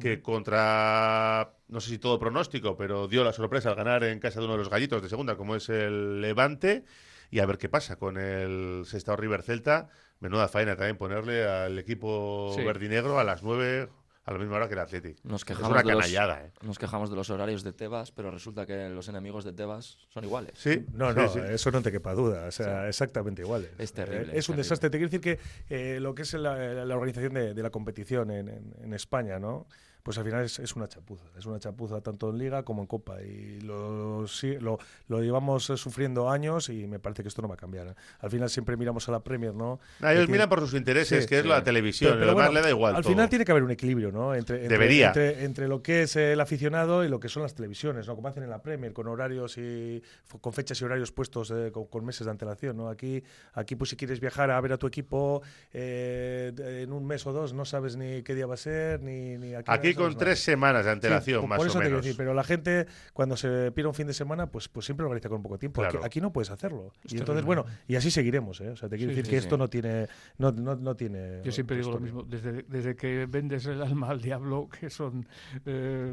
que 0.00 0.22
contra, 0.22 1.52
no 1.68 1.80
sé 1.80 1.90
si 1.90 1.98
todo 1.98 2.18
pronóstico, 2.18 2.76
pero 2.76 3.08
dio 3.08 3.24
la 3.24 3.32
sorpresa 3.32 3.68
al 3.70 3.74
ganar 3.76 4.04
en 4.04 4.20
casa 4.20 4.40
de 4.40 4.46
uno 4.46 4.54
de 4.54 4.58
los 4.60 4.70
gallitos 4.70 5.02
de 5.02 5.08
segunda, 5.08 5.36
como 5.36 5.54
es 5.54 5.68
el 5.68 6.20
Levante, 6.20 6.84
y 7.30 7.40
a 7.40 7.46
ver 7.46 7.58
qué 7.58 7.68
pasa 7.68 7.96
con 7.96 8.16
el 8.16 8.84
Sestao 8.86 9.16
River 9.16 9.42
Celta. 9.42 9.88
Menuda 10.20 10.48
faena 10.48 10.76
también 10.76 10.96
ponerle 10.96 11.48
al 11.48 11.78
equipo 11.78 12.52
Sí. 12.56 12.64
verdinegro 12.64 13.18
a 13.18 13.24
las 13.24 13.42
9 13.42 13.88
a 14.24 14.32
la 14.32 14.38
misma 14.38 14.56
hora 14.56 14.68
que 14.68 14.74
el 14.74 14.80
Athletic. 14.80 15.18
Nos 15.24 15.40
es 15.40 15.44
quejamos, 15.44 15.70
una 15.70 15.82
de 15.82 15.84
los, 15.92 15.94
canallada, 16.02 16.44
¿eh? 16.46 16.52
nos 16.62 16.78
quejamos 16.78 17.10
de 17.10 17.16
los 17.16 17.28
horarios 17.30 17.64
de 17.64 17.72
Tebas, 17.72 18.12
pero 18.12 18.30
resulta 18.30 18.66
que 18.66 18.88
los 18.88 19.08
enemigos 19.08 19.44
de 19.44 19.52
Tebas 19.52 19.98
son 20.10 20.24
iguales. 20.24 20.52
Sí, 20.56 20.84
No, 20.94 21.12
no, 21.12 21.28
sí. 21.28 21.40
eso 21.48 21.70
no 21.72 21.82
te 21.82 21.90
quepa 21.90 22.14
duda. 22.14 22.46
O 22.46 22.52
sea, 22.52 22.88
exactamente 22.88 23.42
igual. 23.42 23.68
Es 23.78 23.92
terrible, 23.92 24.18
Eh, 24.18 24.22
es 24.22 24.38
es 24.38 24.48
un 24.48 24.54
terrible. 24.54 24.56
desastre. 24.62 24.90
Te 24.90 24.98
quiero 24.98 25.10
decir 25.10 25.20
que 25.20 25.38
eh, 25.70 25.98
lo 26.00 26.14
que 26.14 26.22
es 26.22 26.32
la, 26.34 26.56
la 26.84 26.94
organización 26.94 27.34
de, 27.34 27.54
de 27.54 27.62
la 27.62 27.70
competición 27.70 28.30
en, 28.30 28.48
en- 28.48 28.74
en 28.80 28.92
España, 28.94 29.38
¿no? 29.40 29.66
Pues 30.02 30.18
al 30.18 30.24
final 30.24 30.44
es, 30.44 30.58
es 30.58 30.74
una 30.74 30.88
chapuza. 30.88 31.24
Es 31.38 31.46
una 31.46 31.60
chapuza 31.60 32.00
tanto 32.00 32.30
en 32.30 32.38
Liga 32.38 32.64
como 32.64 32.82
en 32.82 32.88
Copa. 32.88 33.22
Y 33.22 33.60
lo, 33.60 34.26
sí, 34.26 34.56
lo, 34.58 34.78
lo 35.06 35.20
llevamos 35.22 35.70
eh, 35.70 35.76
sufriendo 35.76 36.28
años 36.28 36.68
y 36.70 36.88
me 36.88 36.98
parece 36.98 37.22
que 37.22 37.28
esto 37.28 37.40
no 37.40 37.46
va 37.48 37.54
a 37.54 37.56
cambiar. 37.58 37.86
¿eh? 37.86 37.94
Al 38.18 38.30
final 38.30 38.50
siempre 38.50 38.76
miramos 38.76 39.08
a 39.08 39.12
la 39.12 39.20
Premier, 39.20 39.54
¿no? 39.54 39.78
Nah, 40.00 40.10
ellos 40.12 40.26
Que 40.26 40.32
miran 40.32 40.48
por 40.48 40.58
sus 40.60 40.74
intereses, 40.74 41.22
Sí, 41.22 41.28
que 41.28 41.36
es 41.36 41.42
sí. 41.42 41.48
la 41.48 41.62
televisión. 41.62 42.10
Pero- 42.12 42.20
pero 42.20 42.26
lo 42.32 42.36
demás 42.38 42.46
bueno, 42.48 42.60
le 42.60 42.66
da 42.66 42.70
igual. 42.70 42.96
Al 42.96 43.02
todo. 43.02 43.12
final 43.12 43.28
tiene 43.28 43.44
que 43.44 43.52
haber 43.52 43.62
un 43.62 43.70
equilibrio, 43.70 44.10
¿no? 44.10 44.34
Entre, 44.34 44.56
entre, 44.62 44.68
Debería. 44.76 45.06
Entre, 45.08 45.44
entre 45.44 45.68
lo 45.68 45.82
que 45.82 46.02
es 46.02 46.16
el 46.16 46.40
aficionado 46.40 47.04
y 47.04 47.08
lo 47.08 47.20
que 47.20 47.28
son 47.28 47.44
las 47.44 47.54
televisiones, 47.54 48.08
¿no? 48.08 48.16
Como 48.16 48.26
hacen 48.26 48.42
en 48.42 48.50
la 48.50 48.60
Premier, 48.60 48.92
con 48.92 49.06
horarios 49.06 49.56
y 49.58 50.02
con 50.40 50.52
fechas 50.52 50.80
y 50.80 50.84
horarios 50.84 51.12
puestos 51.12 51.52
eh, 51.52 51.70
con, 51.72 51.86
con 51.86 52.04
meses 52.04 52.24
de 52.24 52.30
antelación, 52.32 52.76
¿no? 52.76 52.88
Aquí, 52.88 53.22
aquí 53.54 53.76
pues 53.76 53.90
si 53.90 53.96
quieres 53.96 54.18
viajar 54.18 54.50
a 54.50 54.60
ver 54.60 54.72
a 54.72 54.78
tu 54.78 54.88
equipo 54.88 55.42
eh, 55.72 56.52
en 56.82 56.92
un 56.92 57.06
mes 57.06 57.24
o 57.26 57.32
dos, 57.32 57.52
no 57.52 57.64
sabes 57.64 57.96
ni 57.96 58.22
qué 58.22 58.34
día 58.34 58.46
va 58.46 58.54
a 58.54 58.56
ser, 58.56 59.00
ni, 59.00 59.36
ni 59.38 59.54
a 59.54 59.62
qué 59.62 59.70
Aquí 59.70 59.91
con 59.94 60.16
tres 60.16 60.40
semanas 60.40 60.84
de 60.84 60.90
antelación, 60.92 61.42
Sí, 61.42 61.46
más 61.46 61.56
por 61.58 61.66
eso 61.66 61.78
o 61.78 61.80
te 61.80 61.84
quiero 61.84 61.96
menos. 61.96 62.04
decir, 62.04 62.16
pero 62.16 62.34
la 62.34 62.44
gente 62.44 62.86
cuando 63.12 63.36
se 63.36 63.70
pide 63.72 63.86
un 63.86 63.94
fin 63.94 64.06
de 64.06 64.14
semana, 64.14 64.46
pues, 64.46 64.68
pues 64.68 64.86
siempre 64.86 65.02
lo 65.04 65.08
organiza 65.08 65.28
con 65.28 65.42
poco 65.42 65.58
tiempo. 65.58 65.82
Aquí, 65.82 65.90
Claro. 65.92 66.06
aquí 66.06 66.20
no 66.20 66.32
puedes 66.32 66.50
hacerlo. 66.50 66.92
Y 67.04 67.18
entonces, 67.18 67.44
bueno, 67.44 67.64
y 67.88 67.96
así 67.96 68.10
seguiremos, 68.10 68.60
¿eh? 68.60 68.70
O 68.70 68.76
sea, 68.76 68.88
te 68.88 68.96
quiero 68.96 69.12
Sí, 69.12 69.16
decir 69.16 69.26
sí, 69.26 69.30
que 69.30 69.40
sí. 69.40 69.44
esto 69.46 69.56
no 69.56 69.68
tiene, 69.68 70.08
no, 70.38 70.52
no, 70.52 70.76
no 70.76 70.94
tiene. 70.96 71.40
Yo 71.44 71.52
siempre 71.52 71.76
digo 71.76 71.90
lo 71.92 72.00
mismo, 72.00 72.22
desde, 72.22 72.62
desde 72.68 72.96
que 72.96 73.26
vendes 73.26 73.66
el 73.66 73.82
alma 73.82 74.08
al 74.10 74.20
diablo, 74.20 74.68
que 74.80 74.90
son 74.90 75.26
eh, 75.66 76.12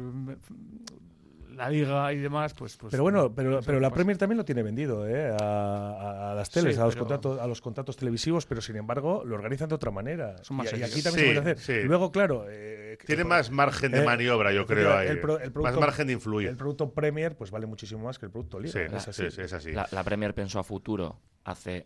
la 1.60 1.70
liga 1.70 2.12
y 2.12 2.18
demás, 2.18 2.54
pues... 2.54 2.76
pues 2.76 2.90
Pero 2.90 3.02
bueno, 3.02 3.32
pero, 3.34 3.58
eso 3.58 3.66
pero 3.66 3.80
la 3.80 3.88
pasa. 3.88 3.94
Premier 3.96 4.18
también 4.18 4.36
lo 4.38 4.44
tiene 4.44 4.62
vendido 4.62 5.06
¿eh? 5.08 5.30
a, 5.30 5.36
a- 5.36 6.32
a 6.32 6.34
las 6.34 6.50
teles, 6.50 6.74
Sí, 6.76 6.80
a, 6.80 6.84
los 6.84 6.94
pero- 6.94 7.06
contratos, 7.06 7.40
a 7.40 7.46
los 7.46 7.60
contratos 7.60 7.96
televisivos, 7.96 8.46
pero 8.46 8.60
sin 8.60 8.76
embargo 8.76 9.22
lo 9.24 9.34
organizan 9.34 9.68
de 9.68 9.74
otra 9.74 9.90
manera. 9.90 10.36
Son 10.42 10.56
más 10.56 10.72
y, 10.72 10.82
aquí 10.82 11.02
también 11.02 11.26
Sí, 11.28 11.34
se 11.34 11.40
puede 11.40 11.52
hacer. 11.52 11.58
sí. 11.58 11.72
Y 11.72 11.84
luego, 11.88 12.10
claro. 12.10 12.46
eh, 12.48 12.98
Tiene 13.06 13.22
por- 13.22 13.30
más 13.30 13.50
margen 13.50 13.92
de 13.92 14.00
eh, 14.02 14.04
maniobra, 14.04 14.52
yo 14.52 14.66
creo, 14.66 14.96
ahí. 14.96 15.08
el 15.08 15.20
más 15.54 15.76
margen 15.78 16.06
de 16.06 16.12
influir. 16.14 16.48
El 16.48 16.56
producto 16.56 16.90
Premier 16.92 17.36
pues 17.36 17.50
vale 17.50 17.66
muchísimo 17.66 18.04
más 18.04 18.18
que 18.18 18.26
el 18.26 18.32
producto 18.32 18.58
Liga. 18.58 18.72
Sí, 18.72 18.94
es 18.96 19.08
así. 19.08 19.22
sí, 19.24 19.30
sí, 19.30 19.40
es 19.42 19.52
así. 19.52 19.72
La, 19.72 19.86
la 19.92 20.02
Premier 20.04 20.34
pensó 20.34 20.58
a 20.58 20.64
futuro 20.64 21.20
hace 21.44 21.84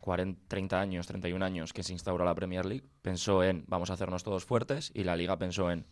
40, 0.00 0.40
30 0.48 0.80
años, 0.80 1.06
31 1.06 1.44
años 1.44 1.72
que 1.72 1.82
se 1.82 1.92
instauró 1.92 2.24
la 2.24 2.34
Premier 2.34 2.66
League. 2.66 2.84
Pensó 3.02 3.44
en 3.44 3.64
vamos 3.68 3.90
a 3.90 3.92
hacernos 3.92 4.24
todos 4.24 4.44
fuertes 4.44 4.90
y 4.94 5.04
la 5.04 5.14
Liga 5.16 5.38
pensó 5.38 5.70
en 5.70 5.86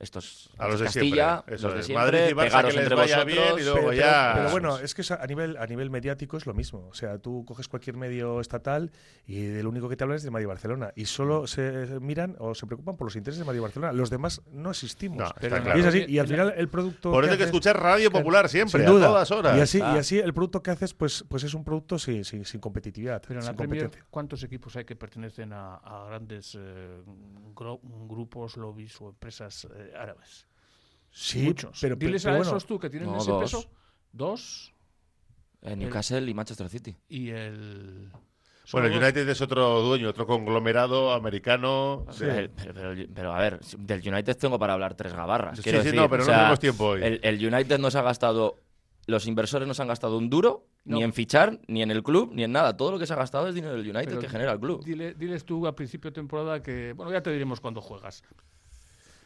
estos 0.00 0.50
A 0.58 0.68
los 0.68 0.78
de 0.80 0.86
Castilla, 0.86 1.42
siempre. 1.46 1.58
Los 1.60 1.74
de 1.74 1.82
siempre, 1.82 2.04
Madrid 2.04 2.30
y 2.30 2.32
Barça 2.34 2.44
pegaros 2.44 2.70
que 2.70 2.76
les 2.76 2.82
entre 2.84 2.94
vaya 2.96 3.16
vosotros. 3.24 3.34
bien 3.36 3.58
y 3.58 3.62
luego 3.62 3.78
Pero, 3.88 3.92
ya- 3.92 4.32
pero 4.36 4.50
bueno, 4.50 4.78
es. 4.78 4.94
que 4.94 5.02
a 5.12 5.26
nivel, 5.26 5.56
a 5.56 5.66
nivel 5.66 5.90
mediático 5.90 6.36
es 6.36 6.46
lo 6.46 6.54
mismo. 6.54 6.86
O 6.88 6.94
sea, 6.94 7.18
tú 7.18 7.44
coges 7.44 7.68
cualquier 7.68 7.96
medio 7.96 8.40
estatal 8.40 8.90
y 9.26 9.40
de 9.42 9.62
lo 9.62 9.68
único 9.70 9.88
que 9.88 9.96
te 9.96 10.04
hablan 10.04 10.16
es 10.16 10.22
de 10.22 10.30
Madrid 10.30 10.44
y 10.44 10.48
Barcelona. 10.48 10.92
Y 10.96 11.06
solo 11.06 11.46
se 11.46 11.98
miran 12.00 12.36
o 12.38 12.54
se 12.54 12.66
preocupan 12.66 12.96
por 12.96 13.06
los 13.06 13.16
intereses 13.16 13.38
de 13.40 13.44
Madrid 13.44 13.58
y 13.58 13.62
Barcelona. 13.62 13.92
Los 13.92 14.10
demás 14.10 14.42
no 14.52 14.70
existimos. 14.70 15.18
No, 15.18 15.24
está 15.26 15.40
Pero 15.40 15.62
claro. 15.62 15.78
Y 15.78 15.80
es 15.82 15.86
así. 15.86 16.04
Y 16.08 16.18
al 16.18 16.28
final 16.28 16.54
el 16.56 16.68
producto. 16.68 17.10
Por 17.10 17.24
eso 17.24 17.32
hay 17.32 17.38
que 17.38 17.44
escuchar 17.44 17.80
Radio 17.80 18.10
Popular 18.10 18.48
siempre, 18.48 18.80
Sin 18.82 18.90
duda. 18.90 19.06
a 19.06 19.08
todas 19.10 19.30
horas. 19.30 19.56
Y 19.56 19.60
así, 19.60 19.80
Ah. 19.82 19.92
y 19.96 19.98
así 19.98 20.18
el 20.18 20.32
producto 20.34 20.62
que 20.62 20.70
haces, 20.70 20.94
pues, 20.94 21.24
pues 21.28 21.42
es 21.44 21.54
un 21.54 21.64
producto 21.64 21.98
sin, 21.98 22.24
sin, 22.24 22.44
sin 22.44 22.60
competitividad. 22.60 23.22
Pero 23.26 23.40
en 23.40 23.46
sin 23.46 23.52
la 23.52 23.56
Premier. 23.56 23.90
¿cuántos 24.10 24.42
equipos 24.44 24.76
hay 24.76 24.84
que 24.84 24.96
pertenecen 24.96 25.52
a, 25.52 25.74
a 25.76 26.04
grandes 26.06 26.56
eh, 26.58 27.00
gro- 27.54 27.80
grupos, 28.08 28.56
lobbies 28.56 29.00
o 29.00 29.08
empresas 29.08 29.66
eh, 29.74 29.87
árabes? 29.96 30.46
Sí, 31.10 31.42
Muchos. 31.42 31.78
pero, 31.80 31.96
Diles 31.96 32.22
pero 32.22 32.34
a 32.34 32.38
bueno, 32.38 32.50
esos 32.50 32.66
tú 32.66 32.78
que 32.78 32.90
tienen 32.90 33.10
No, 33.10 33.18
ese 33.18 33.30
dos. 33.30 33.42
peso, 33.42 33.70
dos 34.12 34.72
Eh, 35.62 35.74
Newcastle 35.74 36.30
y 36.30 36.34
Manchester 36.34 36.68
City. 36.68 36.96
y 37.08 37.30
el... 37.30 38.10
Bueno, 38.70 38.86
el 38.88 38.92
dos. 38.92 39.02
United 39.02 39.28
es 39.28 39.40
otro 39.40 39.80
dueño, 39.80 40.10
otro 40.10 40.26
conglomerado 40.26 41.12
americano. 41.14 42.04
Sí. 42.10 42.24
Pero, 42.26 42.50
pero- 42.74 43.08
pero, 43.14 43.32
a 43.34 43.38
ver, 43.40 43.60
del 43.78 44.06
United 44.06 44.36
tengo 44.36 44.58
para 44.58 44.74
hablar 44.74 44.94
tres 44.94 45.14
gabarras. 45.14 45.56
Sí, 45.56 45.62
quiero 45.62 45.78
sí, 45.80 45.86
decir. 45.86 45.98
no, 46.00 46.08
pero 46.10 46.22
O 46.22 46.26
no 46.26 46.32
tenemos 46.32 46.60
tiempo 46.60 46.84
hoy. 46.88 47.02
El, 47.02 47.20
el 47.22 47.46
United 47.54 47.78
no 47.78 47.90
se 47.90 47.98
ha 47.98 48.02
gastado. 48.02 48.56
Los 49.06 49.26
inversores 49.26 49.66
no 49.66 49.72
se 49.72 49.80
han 49.80 49.88
gastado 49.88 50.18
un 50.18 50.28
duro, 50.28 50.66
ni 50.84 51.02
en 51.02 51.14
fichar, 51.14 51.58
ni 51.66 51.80
en 51.82 51.90
el 51.90 52.02
club, 52.02 52.30
ni 52.34 52.44
en 52.44 52.52
nada. 52.52 52.76
Todo 52.76 52.90
lo 52.92 52.98
que 52.98 53.06
se 53.06 53.14
ha 53.14 53.16
gastado 53.16 53.48
es 53.48 53.54
dinero 53.54 53.72
del 53.72 53.80
United 53.88 54.04
Pero 54.06 54.20
que 54.20 54.28
genera 54.28 54.52
el 54.52 54.60
club. 54.60 54.84
Dile- 54.84 55.14
diles 55.14 55.46
tú 55.46 55.66
a 55.66 55.74
principio 55.74 56.10
de 56.10 56.14
temporada 56.16 56.62
que... 56.62 56.92
Bueno, 56.92 57.10
ya 57.10 57.22
te 57.22 57.32
diremos 57.32 57.58
cuando 57.62 57.80
juegas. 57.80 58.22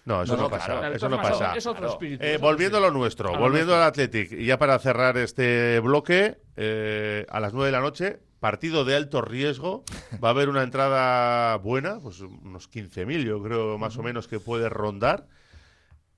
No, 0.05 0.23
eso 0.23 0.33
No, 0.33 0.37
no, 0.37 0.43
no, 0.45 0.51
pasa. 0.51 0.79
claro. 0.79 0.95
Eso 0.97 1.09
no 1.09 1.17
pasa. 1.23 1.55
Es 1.55 1.65
otro 1.67 1.79
Claro. 1.81 1.93
espíritu. 1.93 2.25
Eh, 2.25 2.35
es 2.35 2.41
volviendo 2.41 2.79
a 2.79 2.81
lo 2.81 2.91
nuestro, 2.91 3.29
A 3.29 3.33
lo 3.35 3.38
volviendo 3.38 3.73
nuestro. 3.77 3.83
al 3.85 3.88
Athletic, 3.88 4.33
y 4.33 4.47
ya 4.47 4.59
para 4.59 4.79
cerrar 4.81 5.17
este 5.17 5.79
bloque, 5.81 6.38
eh, 6.57 7.25
a 7.29 7.38
las 7.41 7.53
9 7.53 7.67
de 7.67 7.73
la 7.73 7.81
noche, 7.81 8.19
partido 8.41 8.85
de 8.85 8.97
alto 8.97 9.23
riesgo, 9.23 9.85
va 10.23 10.29
a 10.29 10.31
haber 10.33 10.49
una 10.49 10.65
entrada 10.65 11.57
buena, 11.59 12.01
pues 12.01 12.21
unos 12.21 12.69
15.000 12.69 13.23
yo 13.25 13.41
creo 13.43 13.79
más 13.79 13.97
o 13.97 14.03
menos 14.03 14.27
que 14.27 14.41
puede 14.41 14.69
rondar, 14.69 15.29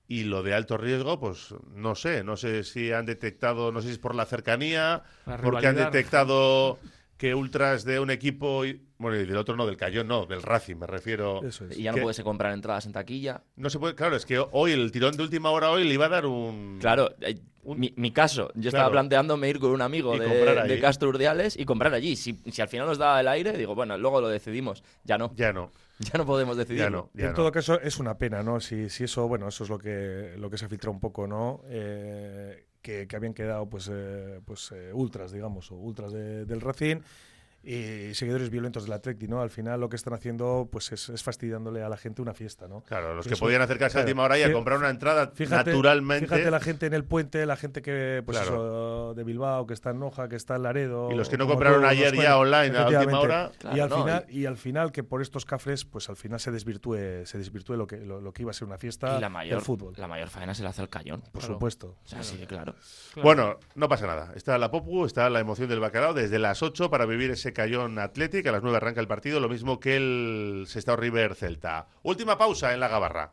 y 0.09 0.25
lo 0.25 0.43
de 0.43 0.55
alto 0.55 0.77
riesgo, 0.79 1.21
pues 1.21 1.55
no 1.75 1.95
sé, 1.95 2.25
no 2.25 2.37
sé 2.39 2.65
si 2.65 2.93
han 2.93 3.05
detectado, 3.07 3.73
no 3.73 3.81
sé 3.83 3.89
si 3.89 3.93
es 3.95 3.99
por 3.99 4.15
la 4.15 4.25
cercanía, 4.25 5.03
La 5.27 5.37
porque 5.39 5.67
han 5.67 5.77
detectado 5.77 6.79
que 7.25 7.35
ultras 7.35 7.85
de 7.85 7.99
un 8.01 8.11
equipo, 8.11 8.67
y, 8.67 8.83
bueno, 8.99 9.17
y 9.19 9.25
del 9.25 9.37
otro 9.39 9.57
no, 9.57 9.65
del 9.67 9.79
Cayón 9.79 10.07
no, 10.09 10.27
del 10.27 10.43
Racing 10.43 10.77
me 10.77 10.87
refiero. 10.87 11.43
Eso 11.43 11.65
es. 11.65 11.79
Y 11.79 11.85
ya 11.85 11.91
no 11.91 11.97
que- 11.97 12.03
puedes 12.03 12.21
comprar 12.21 12.53
entradas 12.53 12.85
en 12.85 12.93
taquilla. 12.93 13.43
No 13.57 13.71
se 13.71 13.79
puede, 13.79 13.95
claro, 13.95 14.15
es 14.17 14.27
que 14.27 14.39
hoy 14.53 14.73
el 14.73 14.93
tirón 14.93 15.17
de 15.17 15.23
última 15.23 15.51
hora 15.51 15.71
hoy 15.71 15.85
le 15.85 15.95
iba 15.95 16.05
a 16.05 16.09
dar 16.11 16.27
un... 16.27 16.77
Claro, 16.81 17.11
eh, 17.23 17.39
Un- 17.63 17.81
mi, 17.81 17.95
mi 17.97 18.11
caso, 18.11 18.51
yo 18.57 18.69
estaba 18.69 18.85
Claro. 18.85 18.93
planteándome 18.93 19.49
ir 19.49 19.59
con 19.59 19.71
un 19.71 19.81
amigo 19.81 20.19
de, 20.19 20.29
de 20.69 20.81
Castro 20.81 21.09
Urdiales 21.09 21.59
y 21.59 21.65
comprar 21.65 21.95
allí. 21.95 22.15
Si, 22.15 22.39
si 22.53 22.61
al 22.61 22.69
final 22.69 22.87
nos 22.87 22.99
da 22.99 23.19
el 23.19 23.27
aire, 23.29 23.57
digo, 23.57 23.75
bueno, 23.75 23.97
luego 23.97 24.21
lo 24.21 24.29
decidimos. 24.29 24.83
Ya 25.03 25.17
no, 25.17 25.33
Ya 25.35 25.51
no, 25.55 25.73
ya 25.99 26.19
no 26.19 26.27
podemos 26.27 26.59
decidir. 26.59 26.81
ya 26.83 26.91
no, 26.91 27.09
ya 27.15 27.25
en 27.25 27.31
no. 27.31 27.37
todo 27.37 27.51
caso, 27.51 27.81
es 27.81 27.99
una 27.99 28.19
pena, 28.19 28.43
¿no? 28.43 28.61
Si, 28.61 28.91
si 28.91 29.05
eso, 29.05 29.27
bueno, 29.29 29.49
eso 29.49 29.65
es 29.65 29.71
lo 29.71 29.79
que, 29.79 30.35
lo 30.37 30.51
que 30.51 30.59
se 30.59 30.69
filtra 30.69 30.91
un 30.91 31.01
poco, 31.01 31.27
¿no? 31.27 31.63
Eh, 31.69 32.67
que, 32.85 33.09
que 33.09 33.17
habían 33.17 33.35
quedado, 33.35 33.69
pues, 33.69 33.91
eh, 33.93 34.41
pues 34.45 34.71
eh, 34.73 34.93
ultras, 34.93 35.33
digamos, 35.33 35.73
o 35.73 35.77
ultras 35.77 36.13
de- 36.13 36.45
del 36.45 36.61
Racing 36.61 36.99
y 37.67 38.15
seguidores 38.15 38.51
violentos 38.51 38.85
del 38.85 38.93
Atleti, 38.93 39.27
¿no? 39.29 39.41
Al 39.41 39.51
final 39.51 39.81
lo 39.81 39.89
que 39.89 39.97
están 39.97 40.13
haciendo, 40.15 40.69
pues, 40.71 40.93
es, 40.93 41.09
es 41.09 41.23
fastidiándole 41.23 41.83
a 41.83 41.89
la 41.89 41.97
gente 41.97 42.21
una 42.23 42.35
fiesta, 42.35 42.69
¿no? 42.69 42.83
Claro, 42.83 43.15
los 43.15 43.27
Eso- 43.27 43.35
que 43.35 43.41
podían 43.41 43.63
acercarse 43.63 43.99
a 43.99 44.01
claro. 44.03 44.07
última 44.09 44.23
hora 44.25 44.39
y 44.39 44.43
a 44.43 44.53
comprar 44.53 44.79
una 44.79 44.91
entrada 44.91 45.33
Fíjate, 45.35 45.71
naturalmente. 45.71 46.27
fíjate 46.27 46.51
la 46.51 46.61
gente 46.61 46.87
en 46.87 46.95
el 46.95 47.05
puente, 47.05 47.47
la 47.47 47.57
gente 47.57 47.81
que, 47.83 48.23
pues 48.25 48.39
Claro. 48.39 48.55
eso, 48.55 49.15
de 49.15 49.25
Bilbao, 49.25 49.67
que 49.67 49.75
está 49.75 49.91
en 49.91 50.01
Noja, 50.01 50.29
que 50.29 50.37
está 50.37 50.57
en 50.57 50.63
Laredo. 50.65 51.11
Y 51.11 51.15
los 51.15 51.29
que 51.29 51.39
no 51.39 51.47
compraron 51.47 51.81
todos 51.81 51.91
ayer 51.93 52.15
ya 52.15 52.37
online 52.39 52.77
a 52.77 52.87
última 52.89 53.21
hora. 53.21 53.51
y, 53.75 53.81
al 53.81 53.89
no, 53.89 54.03
final, 54.05 54.27
y 54.29 54.47
al 54.47 54.57
final 54.57 54.93
que 54.93 55.03
por 55.03 55.23
estos 55.23 55.45
cafres, 55.45 55.85
pues 55.85 56.09
al 56.11 56.17
final 56.17 56.41
se 56.41 56.51
desvirtúe, 56.51 57.25
se 57.25 57.39
desvirtúe 57.39 57.77
lo 57.77 57.87
que, 57.87 57.97
lo, 57.99 58.21
lo 58.21 58.33
que 58.33 58.43
iba 58.43 58.51
a 58.51 58.55
ser 58.55 58.69
una 58.69 58.79
fiesta 58.79 59.17
Y 59.17 59.21
la 59.21 59.29
mayor, 59.29 59.57
del 59.57 59.65
fútbol. 59.65 59.95
la 59.97 60.07
mayor 60.09 60.29
faena 60.29 60.55
se 60.55 60.63
la 60.63 60.71
hace 60.71 60.83
al 60.83 60.89
Cayón. 60.91 61.23
Por 61.23 61.41
Claro. 61.41 61.55
supuesto. 61.55 61.97
O 62.05 62.09
sea, 62.09 62.23
sí, 62.23 62.37
claro. 62.47 62.75
Claro. 63.15 63.25
Bueno, 63.25 63.59
no 63.75 63.89
pasa 63.89 64.07
nada. 64.07 64.33
Está 64.35 64.59
la 64.59 64.71
Popu, 64.71 65.07
está 65.07 65.31
la 65.31 65.41
emoción 65.41 65.69
del 65.69 65.81
bacalao 65.81 66.13
desde 66.15 66.39
las 66.39 66.63
8 66.63 66.91
para 66.91 67.07
vivir 67.07 67.31
ese 67.31 67.54
Cayón 67.55 67.99
Athletic. 67.99 68.47
A 68.47 68.53
las 68.53 68.63
9 68.63 68.77
arranca 68.77 69.01
el 69.01 69.09
partido, 69.09 69.41
lo 69.41 69.49
mismo 69.49 69.81
que 69.81 69.97
el 69.97 70.65
Sestao 70.69 70.97
River 70.97 71.35
Celta. 71.35 71.89
Última 72.03 72.37
pausa 72.37 72.75
en 72.75 72.81
la 72.81 72.89
Gabarra. 72.89 73.33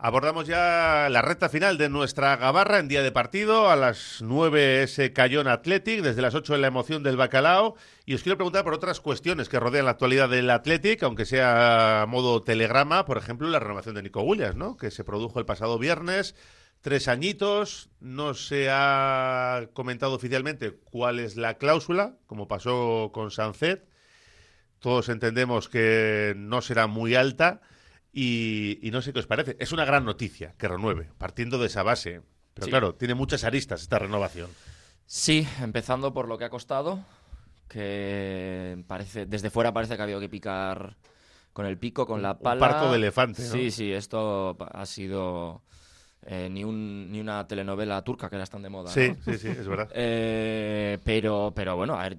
Abordamos 0.00 0.46
ya 0.46 1.08
la 1.10 1.22
recta 1.22 1.48
final 1.48 1.76
de 1.76 1.88
nuestra 1.88 2.36
gabarra 2.36 2.78
en 2.78 2.86
día 2.86 3.02
de 3.02 3.10
partido. 3.10 3.68
A 3.68 3.74
las 3.74 4.18
9 4.22 4.84
ese 4.84 5.12
Cayón 5.12 5.48
Athletic, 5.48 6.02
desde 6.02 6.22
las 6.22 6.36
8 6.36 6.54
en 6.54 6.60
la 6.60 6.68
emoción 6.68 7.02
del 7.02 7.16
bacalao. 7.16 7.74
Y 8.06 8.14
os 8.14 8.22
quiero 8.22 8.36
preguntar 8.36 8.62
por 8.62 8.74
otras 8.74 9.00
cuestiones 9.00 9.48
que 9.48 9.58
rodean 9.58 9.86
la 9.86 9.90
actualidad 9.90 10.28
del 10.28 10.50
Athletic, 10.50 11.02
aunque 11.02 11.26
sea 11.26 12.02
a 12.02 12.06
modo 12.06 12.44
telegrama, 12.44 13.06
por 13.06 13.18
ejemplo, 13.18 13.48
la 13.48 13.58
renovación 13.58 13.96
de 13.96 14.04
Nico 14.04 14.22
Williams, 14.22 14.54
¿no? 14.54 14.76
que 14.76 14.92
se 14.92 15.02
produjo 15.02 15.40
el 15.40 15.46
pasado 15.46 15.80
viernes. 15.80 16.36
Tres 16.80 17.08
añitos, 17.08 17.90
no 18.00 18.34
se 18.34 18.68
ha 18.70 19.68
comentado 19.72 20.14
oficialmente 20.14 20.72
cuál 20.84 21.18
es 21.18 21.36
la 21.36 21.54
cláusula, 21.58 22.16
como 22.26 22.46
pasó 22.48 23.10
con 23.12 23.30
Sancet. 23.30 23.86
Todos 24.78 25.08
entendemos 25.08 25.68
que 25.68 26.34
no 26.36 26.60
será 26.62 26.86
muy 26.86 27.14
alta. 27.14 27.60
Y, 28.12 28.78
y 28.82 28.90
no 28.90 29.02
sé 29.02 29.12
qué 29.12 29.18
os 29.18 29.26
parece. 29.26 29.56
Es 29.60 29.72
una 29.72 29.84
gran 29.84 30.04
noticia 30.04 30.54
que 30.56 30.66
renueve, 30.68 31.10
partiendo 31.18 31.58
de 31.58 31.66
esa 31.66 31.82
base. 31.82 32.22
Pero 32.54 32.64
Sí. 32.64 32.70
claro, 32.70 32.94
tiene 32.94 33.14
muchas 33.14 33.44
aristas 33.44 33.82
esta 33.82 33.98
renovación. 33.98 34.48
Sí, 35.06 35.46
empezando 35.60 36.12
por 36.12 36.26
lo 36.26 36.38
que 36.38 36.44
ha 36.44 36.50
costado, 36.50 37.04
que 37.68 38.82
parece 38.86 39.26
desde 39.26 39.50
fuera 39.50 39.72
parece 39.72 39.94
que 39.96 40.00
ha 40.02 40.04
habido 40.04 40.20
que 40.20 40.28
picar 40.28 40.96
con 41.52 41.66
el 41.66 41.76
pico, 41.78 42.06
con 42.06 42.22
la 42.22 42.32
un 42.32 42.38
pala. 42.38 42.60
parto 42.60 42.90
de 42.90 42.96
elefante, 42.96 43.42
¿no? 43.42 43.48
Sí, 43.52 43.70
sí, 43.70 43.92
esto 43.92 44.56
ha 44.72 44.86
sido 44.86 45.62
eh, 46.30 46.48
ni, 46.50 46.62
un, 46.62 47.10
ni 47.10 47.20
una 47.20 47.46
telenovela 47.46 48.02
turca 48.04 48.28
que 48.28 48.36
era 48.36 48.44
tan 48.46 48.60
de 48.62 48.68
moda. 48.68 48.90
Sí, 48.90 49.08
¿no? 49.08 49.16
sí, 49.24 49.38
sí, 49.38 49.48
es 49.48 49.66
verdad. 49.66 49.90
Eh, 49.94 50.98
pero, 51.04 51.52
pero 51.56 51.74
bueno, 51.76 51.94
a 51.98 52.02
ver, 52.02 52.18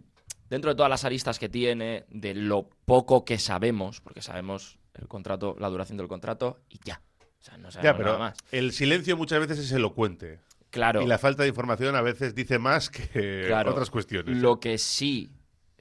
dentro 0.50 0.72
de 0.72 0.76
todas 0.76 0.90
las 0.90 1.06
aristas 1.06 1.38
que 1.38 1.48
tiene, 1.50 2.06
de 2.10 2.34
lo 2.34 2.68
poco 2.86 3.24
que 3.24 3.38
sabemos, 3.38 4.02
porque 4.02 4.22
sabemos 4.22 4.80
el 4.96 5.08
contrato, 5.08 5.56
la 5.60 5.70
duración 5.70 5.98
del 5.98 6.08
contrato 6.08 6.58
y 6.70 6.80
ya. 6.84 7.02
O 7.40 7.42
sea, 7.44 7.58
no 7.58 7.70
sabemos 7.72 7.84
Ya, 7.84 7.96
pero 7.98 8.08
nada 8.14 8.20
más. 8.20 8.38
el 8.52 8.72
silencio 8.72 9.16
muchas 9.16 9.40
veces 9.40 9.60
es 9.60 9.72
elocuente. 9.72 10.40
Claro. 10.72 11.02
Y 11.02 11.06
la 11.08 11.18
falta 11.18 11.44
de 11.44 11.50
información 11.50 11.96
a 11.96 12.02
veces 12.02 12.36
dice 12.36 12.60
más 12.60 12.90
que 12.90 13.44
Claro, 13.48 13.72
otras 13.72 13.90
cuestiones. 13.90 14.38
Lo 14.38 14.60
que 14.60 14.78
sí 14.78 15.32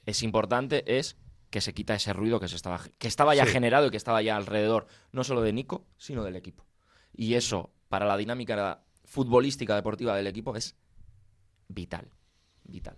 es 0.06 0.22
importante 0.22 0.98
es 0.98 1.16
que 1.50 1.60
se 1.60 1.72
quita 1.74 1.94
ese 1.94 2.12
ruido 2.12 2.40
que 2.40 2.48
se 2.48 2.56
estaba 2.56 2.80
que 2.98 3.08
estaba 3.08 3.34
ya 3.34 3.44
Sí. 3.46 3.52
generado 3.52 3.86
y 3.86 3.90
que 3.90 3.96
estaba 3.96 4.20
ya 4.22 4.36
alrededor 4.36 4.86
no 5.12 5.24
solo 5.24 5.40
de 5.42 5.52
Nico, 5.52 5.86
sino 5.96 6.24
del 6.24 6.36
equipo. 6.36 6.66
Y 7.12 7.34
eso 7.34 7.70
para 7.89 8.07
la 8.07 8.16
dinámica 8.16 8.82
futbolística 9.05 9.74
deportiva 9.74 10.16
del 10.16 10.26
equipo 10.26 10.55
es 10.57 10.76
vital, 11.68 12.11
vital. 12.64 12.97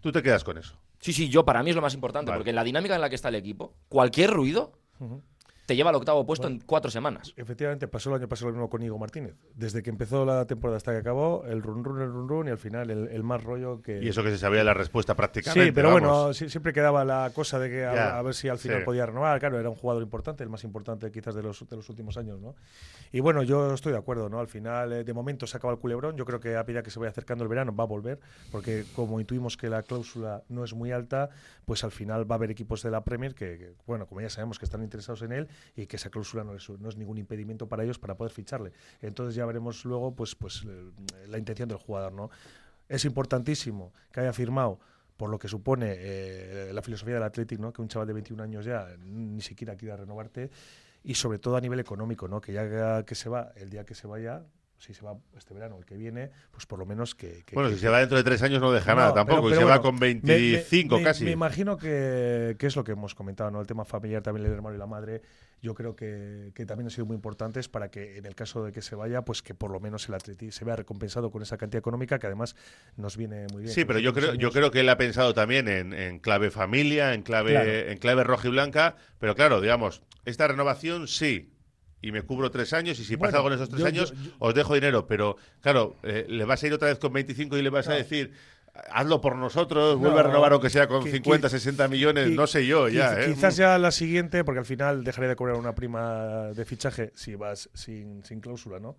Tú 0.00 0.10
te 0.12 0.22
quedas 0.22 0.44
con 0.44 0.58
eso. 0.58 0.76
Sí, 1.00 1.12
sí, 1.12 1.28
yo 1.28 1.44
para 1.44 1.62
mí 1.62 1.70
es 1.70 1.76
lo 1.76 1.82
más 1.82 1.94
importante, 1.94 2.30
Vale. 2.30 2.40
porque 2.40 2.50
en 2.50 2.56
la 2.56 2.64
dinámica 2.64 2.94
en 2.94 3.00
la 3.00 3.08
que 3.08 3.14
está 3.14 3.28
el 3.28 3.34
equipo, 3.34 3.74
cualquier 3.88 4.30
ruido. 4.30 4.72
Te 5.70 5.76
lleva 5.76 5.90
al 5.90 5.94
octavo 5.94 6.26
puesto 6.26 6.48
en 6.48 6.58
cuatro 6.58 6.90
semanas. 6.90 7.32
Efectivamente, 7.36 7.86
pasó 7.86 8.10
el 8.10 8.16
año 8.16 8.28
pasado 8.28 8.48
lo 8.48 8.54
mismo 8.54 8.68
con 8.68 8.82
Igo 8.82 8.98
Martínez. 8.98 9.36
Desde 9.54 9.84
que 9.84 9.90
empezó 9.90 10.24
la 10.24 10.44
temporada 10.44 10.78
hasta 10.78 10.90
que 10.90 10.98
acabó, 10.98 11.44
el 11.46 11.62
run 11.62 11.84
run, 11.84 12.00
el 12.00 12.10
run 12.10 12.28
run 12.28 12.48
y 12.48 12.50
al 12.50 12.58
final 12.58 12.90
el, 12.90 13.06
el 13.06 13.22
más 13.22 13.44
rollo 13.44 13.80
que. 13.80 14.02
Y 14.02 14.08
eso 14.08 14.24
que 14.24 14.30
se 14.30 14.38
sabía 14.38 14.64
la 14.64 14.74
respuesta 14.74 15.14
prácticamente. 15.14 15.66
Sí, 15.66 15.70
pero 15.70 15.90
vamos. 15.94 16.02
bueno, 16.02 16.34
siempre 16.34 16.72
quedaba 16.72 17.04
la 17.04 17.30
cosa 17.32 17.60
de 17.60 17.70
que 17.70 17.84
a, 17.84 17.94
Ya, 17.94 18.18
a 18.18 18.22
ver 18.22 18.34
si 18.34 18.48
al 18.48 18.58
final 18.58 18.78
sí. 18.80 18.84
podía 18.84 19.06
renovar. 19.06 19.38
Claro, 19.38 19.60
era 19.60 19.68
un 19.70 19.76
jugador 19.76 20.02
importante, 20.02 20.42
el 20.42 20.50
más 20.50 20.64
importante 20.64 21.12
quizás 21.12 21.36
de 21.36 21.42
los, 21.44 21.64
de 21.68 21.76
los 21.76 21.88
últimos 21.88 22.16
años, 22.16 22.40
¿no? 22.40 22.56
Y 23.12 23.20
bueno, 23.20 23.44
yo 23.44 23.72
estoy 23.72 23.92
de 23.92 23.98
acuerdo, 23.98 24.28
¿no? 24.28 24.40
Al 24.40 24.48
final, 24.48 24.92
eh, 24.92 25.04
de 25.04 25.14
momento 25.14 25.46
se 25.46 25.56
acaba 25.56 25.72
el 25.72 25.78
culebrón. 25.78 26.16
Yo 26.16 26.24
creo 26.24 26.40
que 26.40 26.56
a 26.56 26.64
medida 26.64 26.82
que 26.82 26.90
se 26.90 26.98
vaya 26.98 27.10
acercando 27.10 27.44
el 27.44 27.48
verano 27.48 27.72
va 27.76 27.84
a 27.84 27.86
volver, 27.86 28.18
porque 28.50 28.86
como 28.96 29.20
intuimos 29.20 29.56
que 29.56 29.68
la 29.68 29.84
cláusula 29.84 30.42
no 30.48 30.64
es 30.64 30.74
muy 30.74 30.90
alta, 30.90 31.30
pues 31.64 31.84
al 31.84 31.92
final 31.92 32.28
va 32.28 32.34
a 32.34 32.38
haber 32.38 32.50
equipos 32.50 32.82
de 32.82 32.90
la 32.90 33.04
Premier 33.04 33.36
que, 33.36 33.56
que, 33.56 33.72
bueno, 33.86 34.06
como 34.06 34.20
ya 34.20 34.30
sabemos, 34.30 34.58
que 34.58 34.64
están 34.64 34.82
interesados 34.82 35.22
en 35.22 35.30
él 35.30 35.48
y 35.76 35.86
que 35.86 35.96
esa 35.96 36.10
cláusula 36.10 36.44
no 36.44 36.54
es, 36.54 36.68
no 36.68 36.88
es 36.88 36.96
ningún 36.96 37.18
impedimento 37.18 37.68
para 37.68 37.84
ellos 37.84 37.98
para 37.98 38.16
poder 38.16 38.32
ficharle. 38.32 38.72
Entonces 39.00 39.34
ya 39.34 39.46
veremos 39.46 39.84
luego, 39.84 40.14
pues, 40.14 40.34
pues 40.34 40.64
eh, 40.66 40.90
la 41.28 41.38
intención 41.38 41.68
del 41.68 41.78
jugador, 41.78 42.12
¿no? 42.12 42.30
Es 42.88 43.04
importantísimo 43.04 43.92
que 44.12 44.20
haya 44.20 44.32
firmado 44.32 44.80
por 45.20 45.28
lo 45.28 45.38
que 45.38 45.48
supone 45.48 45.96
eh, 45.98 46.70
la 46.72 46.80
filosofía 46.80 47.14
del 47.14 47.22
Athletic, 47.22 47.60
¿no? 47.60 47.74
que 47.74 47.82
un 47.82 47.88
chaval 47.88 48.08
de 48.08 48.14
21 48.14 48.42
años 48.42 48.64
ya 48.64 48.88
ni 49.04 49.42
siquiera 49.42 49.76
quiera 49.76 49.94
renovarte, 49.94 50.50
y 51.04 51.14
sobre 51.14 51.38
todo 51.38 51.56
a 51.56 51.60
nivel 51.60 51.78
económico, 51.78 52.26
¿no? 52.26 52.40
que 52.40 52.54
ya 52.54 53.04
que 53.04 53.14
se 53.14 53.28
va, 53.28 53.52
el 53.56 53.68
día 53.68 53.84
que 53.84 53.94
se 53.94 54.06
vaya, 54.06 54.46
si 54.80 54.94
se 54.94 55.04
va 55.04 55.14
este 55.36 55.52
verano, 55.54 55.76
el 55.78 55.84
que 55.84 55.94
viene, 55.94 56.30
pues 56.50 56.64
por 56.66 56.78
lo 56.78 56.86
menos 56.86 57.14
que... 57.14 57.42
que- 57.44 57.54
Bueno, 57.54 57.68
que- 57.68 57.76
si 57.76 57.82
se 57.82 57.88
va 57.90 57.98
dentro 58.00 58.16
de 58.16 58.24
tres 58.24 58.42
años 58.42 58.60
no 58.62 58.72
deja 58.72 58.94
No, 58.94 59.00
nada 59.02 59.12
tampoco. 59.14 59.46
y 59.48 59.50
pero 59.50 59.60
se 59.62 59.66
va 59.68 59.80
con 59.82 59.94
me- 59.96 60.14
me- 60.14 60.20
25 60.22 60.96
me- 60.98 61.04
casi. 61.04 61.24
Me 61.26 61.30
imagino 61.32 61.76
que, 61.76 62.56
que 62.58 62.66
es 62.66 62.74
lo 62.76 62.82
que 62.82 62.92
hemos 62.92 63.14
comentado, 63.14 63.50
¿no? 63.50 63.60
El 63.60 63.66
tema 63.66 63.84
familiar, 63.84 64.22
también 64.22 64.46
el 64.46 64.52
hermano 64.52 64.74
y 64.74 64.78
la 64.78 64.86
madre, 64.86 65.20
yo 65.60 65.74
creo 65.74 65.94
que, 65.94 66.52
que 66.54 66.64
también 66.64 66.86
han 66.86 66.90
sido 66.90 67.04
muy 67.04 67.14
importantes 67.14 67.68
para 67.68 67.90
que 67.90 68.16
en 68.16 68.24
el 68.24 68.34
caso 68.34 68.64
de 68.64 68.72
que 68.72 68.80
se 68.80 68.94
vaya, 68.96 69.22
pues 69.22 69.42
que 69.42 69.54
por 69.54 69.70
lo 69.70 69.80
menos 69.80 70.08
el 70.08 70.14
Atleti 70.14 70.50
se 70.50 70.64
vea 70.64 70.76
recompensado 70.76 71.30
con 71.30 71.42
esa 71.42 71.58
cantidad 71.58 71.78
económica 71.80 72.18
que 72.18 72.26
además 72.26 72.56
nos 72.96 73.18
viene 73.18 73.46
muy 73.52 73.64
bien. 73.64 73.74
Sí, 73.74 73.84
pero 73.84 73.98
yo 73.98 74.12
los 74.12 74.18
creo, 74.18 74.34
yo 74.34 74.50
creo 74.50 74.70
que 74.70 74.80
él 74.80 74.88
ha 74.88 74.96
pensado 74.96 75.34
también 75.34 75.68
en, 75.68 75.92
en 75.92 76.18
clave 76.20 76.50
familia, 76.50 77.12
en 77.12 77.20
clave, 77.22 77.50
Claro. 77.50 77.70
en 77.70 77.98
clave 77.98 78.24
roja 78.24 78.48
y 78.48 78.50
blanca. 78.50 78.96
Pero 79.18 79.34
claro, 79.34 79.60
digamos, 79.60 80.02
esta 80.24 80.48
renovación 80.48 81.06
sí. 81.06 81.52
Y 82.02 82.12
me 82.12 82.22
cubro 82.22 82.50
tres 82.50 82.72
años 82.72 82.98
y 82.98 83.04
si 83.04 83.16
pasa 83.16 83.36
algo 83.36 83.48
en 83.48 83.54
esos 83.54 83.68
tres 83.68 83.80
yo- 83.80 83.86
años, 83.86 84.10
yo- 84.12 84.16
yo- 84.24 84.30
os 84.38 84.54
dejo 84.54 84.74
dinero. 84.74 85.06
Pero 85.06 85.36
claro, 85.60 85.96
eh, 86.02 86.26
le 86.28 86.44
vas 86.44 86.62
a 86.62 86.66
ir 86.66 86.72
otra 86.72 86.88
vez 86.88 86.98
con 86.98 87.12
25 87.12 87.56
y 87.58 87.62
le 87.62 87.70
vas 87.70 87.88
a 87.88 87.92
decir, 87.94 88.32
hazlo 88.90 89.20
por 89.20 89.36
nosotros, 89.36 89.94
No, 89.94 89.98
vuelve 90.00 90.20
a 90.20 90.22
renovar 90.22 90.52
aunque 90.52 90.70
sea 90.70 90.86
con 90.88 91.02
qui- 91.04 91.10
50, 91.10 91.48
qui- 91.48 91.50
60 91.50 91.88
millones, 91.88 92.30
no 92.30 92.46
sé 92.46 92.64
yo 92.66 92.88
ya. 92.88 93.14
Quiz- 93.16 93.18
¿eh? 93.28 93.34
Quizás 93.34 93.56
ya 93.56 93.76
la 93.78 93.90
siguiente, 93.90 94.44
porque 94.44 94.60
al 94.60 94.64
final 94.64 95.04
dejaría 95.04 95.28
de 95.28 95.36
cobrar 95.36 95.56
una 95.56 95.74
prima 95.74 96.52
de 96.54 96.64
fichaje 96.64 97.10
si 97.14 97.34
vas 97.34 97.68
sin, 97.74 98.24
sin 98.24 98.40
cláusula, 98.40 98.78
¿no? 98.80 98.96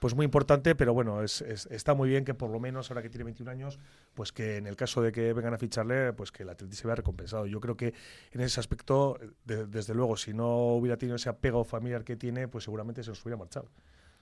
Pues 0.00 0.14
muy 0.16 0.24
importante, 0.24 0.74
pero 0.74 0.92
bueno, 0.94 1.22
es, 1.22 1.42
es- 1.42 1.66
está 1.66 1.94
muy 1.94 2.08
bien 2.08 2.24
que 2.24 2.34
por 2.34 2.50
lo 2.50 2.58
menos 2.58 2.90
ahora 2.90 3.02
que 3.02 3.10
tiene 3.10 3.22
21 3.24 3.48
años, 3.50 3.78
pues 4.14 4.32
que 4.32 4.56
en 4.56 4.66
el 4.66 4.74
caso 4.74 5.02
de 5.02 5.12
que 5.12 5.32
vengan 5.34 5.54
a 5.54 5.58
ficharle, 5.58 6.12
pues 6.14 6.32
que 6.32 6.42
el 6.42 6.48
Atleti 6.48 6.74
se 6.74 6.86
vea 6.88 6.96
recompensado. 6.96 7.46
Yo 7.46 7.60
creo 7.60 7.76
que 7.76 7.92
en 8.32 8.40
ese 8.40 8.58
aspecto, 8.60 9.18
de- 9.44 9.66
desde 9.66 9.94
luego, 9.94 10.16
si 10.16 10.32
no 10.32 10.74
hubiera 10.74 10.96
tenido 10.96 11.16
ese 11.16 11.28
apego 11.28 11.62
familiar 11.64 12.02
que 12.02 12.16
tiene, 12.16 12.48
pues 12.48 12.64
seguramente 12.64 13.04
se 13.04 13.10
nos 13.10 13.22
hubiera 13.24 13.36
marchado. 13.36 13.68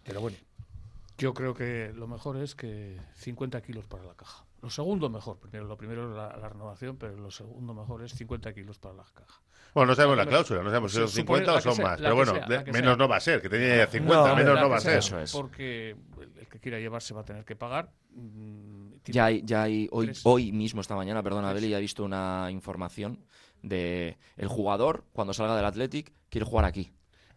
Pero 0.05 0.21
bueno, 0.21 0.37
Yo 1.17 1.35
creo 1.35 1.53
que 1.55 1.93
lo 1.97 2.07
mejor 2.07 2.37
es 2.37 2.55
que 2.55 2.97
50 3.15 3.61
kilos 3.61 3.87
para 3.89 4.05
la 4.05 4.15
caja. 4.15 4.45
Lo 4.61 4.71
segundo 4.71 5.09
mejor. 5.09 5.39
Primero, 5.39 5.67
lo 5.67 5.77
primero 5.77 6.11
es 6.11 6.17
la, 6.17 6.37
la 6.37 6.49
renovación, 6.49 6.97
pero 6.97 7.17
lo 7.17 7.31
segundo 7.31 7.75
mejor 7.75 8.03
es 8.03 8.13
50 8.13 8.53
kilos 8.53 8.79
para 8.79 8.95
la 8.97 9.05
caja. 9.05 9.41
Bueno, 9.75 9.89
no 9.89 9.95
sabemos 9.95 10.17
la 10.17 10.27
cláusula, 10.27 10.63
no 10.63 10.71
sabemos 10.71 10.91
si 10.93 10.99
son 10.99 11.09
supone 11.09 11.41
50 11.45 11.55
o 11.55 11.61
son 11.61 11.75
sea- 11.75 11.85
más. 11.85 12.01
Pero 12.01 12.15
bueno, 12.17 12.33
sea, 12.33 12.47
de- 12.47 12.65
menos 12.65 12.81
sea. 12.81 12.97
no 12.97 13.09
va 13.09 13.17
a 13.17 13.21
ser, 13.21 13.41
que 13.43 13.49
tenía 13.49 13.87
50, 13.87 14.29
No, 14.31 14.37
menos 14.37 14.61
no 14.61 14.69
va 14.69 14.77
a 14.77 14.81
ser. 14.81 14.99
Eso 14.99 15.19
es. 15.21 15.31
Porque 15.33 15.91
el- 15.91 16.49
que 16.49 16.59
quiera 16.59 16.79
llevar 16.81 17.03
se 17.03 17.15
va 17.15 17.21
a 17.21 17.25
tener 17.25 17.45
que 17.45 17.55
pagar. 17.55 17.93
Mm, 18.15 18.95
Ya 19.05 19.27
hay, 19.27 19.43
ya 19.45 19.63
hay 19.63 19.89
hoy, 19.93 20.07
Tres. 20.07 20.23
hoy 20.25 20.51
mismo, 20.53 20.81
esta 20.81 20.97
mañana, 20.97 21.23
perdona. 21.23 21.53
Beli, 21.53 21.69
ya 21.69 21.79
he 21.79 21.81
visto 21.81 22.03
una 22.05 22.49
información 22.51 23.25
de 23.63 24.19
el 24.37 24.49
jugador, 24.49 25.05
cuando 25.13 25.33
salga 25.35 25.55
del 25.57 25.65
Athletic, 25.67 26.13
quiere 26.31 26.45
jugar 26.47 26.65
aquí. 26.65 26.91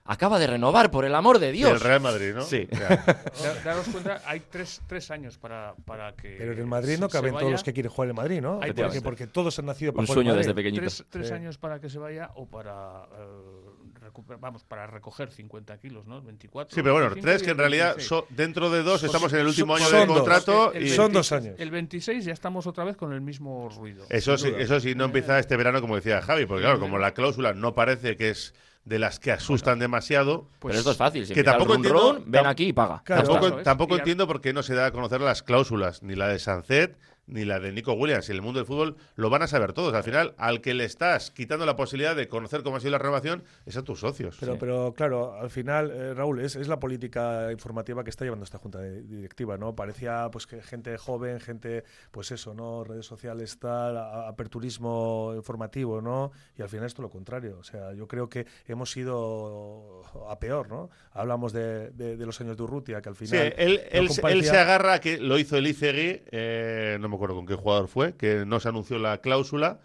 Acaba 0.03 0.39
de 0.39 0.47
renovar, 0.47 0.89
por 0.89 1.05
el 1.05 1.13
amor 1.13 1.37
de 1.37 1.51
Sí, 1.51 1.57
Dios. 1.59 1.71
el 1.73 1.79
Real 1.79 2.01
Madrid, 2.01 2.33
¿no? 2.33 2.41
Sí. 2.41 2.67
Da- 2.71 3.15
daros 3.63 3.87
cuenta, 3.87 4.21
hay 4.25 4.39
tres, 4.49 4.81
tres 4.87 5.11
años 5.11 5.37
para, 5.37 5.75
para 5.85 6.13
que. 6.15 6.35
pero 6.39 6.53
en 6.53 6.59
el 6.59 6.65
Madrid 6.65 6.97
no 6.99 7.07
caben 7.07 7.35
todos 7.37 7.51
los 7.51 7.63
que 7.63 7.71
quieren 7.71 7.91
jugar 7.91 8.09
en 8.09 8.15
Madrid, 8.15 8.41
¿no? 8.41 8.59
Hay 8.61 8.73
Porque, 8.73 9.01
porque 9.01 9.27
todos 9.27 9.57
han 9.59 9.67
nacido 9.67 9.93
para 9.93 10.01
Un 10.01 10.07
jugar 10.07 10.17
en 10.17 10.23
sueño 10.23 10.29
Madrid. 10.31 10.39
desde 10.47 10.55
pequeñito. 10.55 10.81
Tres, 10.81 11.05
tres 11.09 11.27
Sí. 11.27 11.33
años 11.33 11.57
para 11.59 11.79
que 11.79 11.89
se 11.89 11.99
vaya 11.99 12.31
o 12.35 12.47
para 12.47 13.03
eh, 13.13 13.99
recuperar, 14.01 14.39
vamos, 14.41 14.63
para 14.63 14.87
recoger 14.87 15.29
50 15.31 15.77
kilos, 15.77 16.07
¿no? 16.07 16.19
24. 16.21 16.73
Sí, 16.75 16.81
pero 16.81 16.93
bueno, 16.93 17.09
25 17.09 17.25
tres 17.27 17.43
que 17.43 17.51
en 17.51 17.51
el 17.51 17.57
realidad 17.59 17.87
26. 17.95 18.07
son- 18.07 18.25
dentro 18.29 18.69
de 18.71 18.81
dos 18.81 19.03
estamos 19.03 19.31
en 19.33 19.39
el 19.41 19.47
último 19.47 19.77
son- 19.77 19.85
año 19.87 19.97
del 19.99 20.07
contrato 20.07 20.73
El 20.73 20.83
y 20.83 20.89
Son 20.89 21.11
26 21.11 21.13
dos 21.13 21.31
años. 21.31 21.55
El 21.59 21.69
26 21.71 22.25
ya 22.25 22.33
estamos 22.33 22.65
otra 22.65 22.83
vez 22.85 22.97
con 22.97 23.13
el 23.13 23.21
mismo 23.21 23.69
ruido. 23.69 24.05
eso 24.09 24.35
sí, 24.37 24.51
eso 24.57 24.79
sí 24.79 24.95
no 24.95 25.05
empieza 25.05 25.37
este 25.37 25.55
verano 25.57 25.79
como 25.79 25.95
decía 25.95 26.21
Javi, 26.23 26.47
porque 26.47 26.63
claro, 26.63 26.79
como 26.79 26.97
la 26.97 27.13
cláusula 27.13 27.53
no 27.53 27.75
parece 27.75 28.17
que 28.17 28.31
es 28.31 28.53
de 28.85 28.97
las 28.99 29.19
que 29.19 29.31
asustan 29.31 29.77
demasiado, 29.79 30.47
Pues 30.59 30.71
pero 30.71 30.79
esto 30.79 30.91
es 30.91 30.97
fácil. 30.97 31.25
Si 31.27 31.33
que 31.33 31.43
tampoco 31.43 31.73
run 31.73 31.85
entiendo- 31.85 32.13
run, 32.13 32.23
ven 32.25 32.45
aquí 32.47 32.65
y 32.69 32.73
paga. 32.73 33.01
Claro. 33.05 33.23
Tampoco, 33.27 33.57
tampoco 33.61 33.95
entiendo 33.97 34.25
por 34.27 34.41
qué 34.41 34.53
no 34.53 34.63
se 34.63 34.73
da 34.73 34.87
a 34.87 34.91
conocer 34.91 35.21
las 35.21 35.43
cláusulas, 35.43 36.01
ni 36.01 36.15
la 36.15 36.27
de 36.27 36.39
Sancet 36.39 36.97
ni 37.31 37.45
la 37.45 37.59
de 37.59 37.71
Nico 37.71 37.93
Williams. 37.93 38.29
En 38.29 38.35
el 38.35 38.41
mundo 38.43 38.59
del 38.59 38.67
fútbol 38.67 38.95
lo 39.15 39.29
van 39.29 39.41
a 39.41 39.47
saber 39.47 39.73
todos. 39.73 39.93
Al 39.93 40.03
final, 40.03 40.35
al 40.37 40.61
que 40.61 40.73
le 40.75 40.83
estás 40.85 41.31
quitando 41.31 41.65
la 41.65 41.75
posibilidad 41.75 42.15
de 42.15 42.27
conocer 42.27 42.61
cómo 42.61 42.77
ha 42.77 42.79
sido 42.79 42.91
la 42.91 42.97
renovación 42.99 43.43
es 43.65 43.75
a 43.77 43.81
tus 43.83 44.01
socios. 44.01 44.37
Pero, 44.39 44.53
Sí. 44.53 44.57
pero 44.59 44.93
claro, 44.93 45.33
al 45.33 45.49
final, 45.49 45.89
eh, 45.91 46.13
Raúl, 46.13 46.41
es, 46.41 46.55
es 46.55 46.67
la 46.67 46.79
política 46.79 47.51
informativa 47.51 48.03
que 48.03 48.09
está 48.09 48.25
llevando 48.25 48.43
esta 48.43 48.57
junta 48.59 48.79
de- 48.79 49.01
directiva, 49.01 49.57
¿no? 49.57 49.75
Parecía 49.75 50.29
pues 50.31 50.45
que 50.45 50.61
gente 50.61 50.97
joven, 50.97 51.39
gente, 51.39 51.83
pues 52.11 52.31
eso, 52.31 52.53
¿no? 52.53 52.83
Redes 52.83 53.05
sociales, 53.05 53.57
tal, 53.59 53.97
aperturismo 53.97 55.33
informativo, 55.35 56.01
¿no? 56.01 56.31
Y 56.57 56.61
al 56.61 56.69
final 56.69 56.85
esto 56.85 57.01
lo 57.01 57.09
contrario. 57.09 57.57
O 57.59 57.63
sea, 57.63 57.93
yo 57.93 58.07
creo 58.07 58.29
que 58.29 58.45
hemos 58.67 58.95
ido 58.97 60.01
a 60.29 60.37
peor, 60.39 60.69
¿no? 60.69 60.89
Hablamos 61.13 61.53
de, 61.53 61.91
de- 61.91 62.17
de 62.17 62.25
los 62.25 62.39
años 62.41 62.57
de 62.57 62.63
Urrutia, 62.63 63.01
que 63.01 63.09
al 63.09 63.15
Sí, 63.15 63.25
final. 63.27 63.53
él, 63.57 63.81
no 63.93 63.99
él, 63.99 64.09
él 64.37 64.43
se 64.43 64.57
agarra 64.57 64.93
a 64.93 64.99
que 64.99 65.17
lo 65.17 65.37
hizo 65.37 65.57
el 65.57 65.67
Izegui, 65.67 66.21
eh, 66.31 66.97
no 66.99 67.07
me 67.09 67.15
acuerdo 67.21 67.35
con 67.35 67.45
qué 67.45 67.55
jugador 67.55 67.87
fue, 67.87 68.15
que 68.15 68.45
no 68.45 68.59
se 68.59 68.69
anunció 68.69 68.97
la 68.97 69.21
cláusula, 69.21 69.79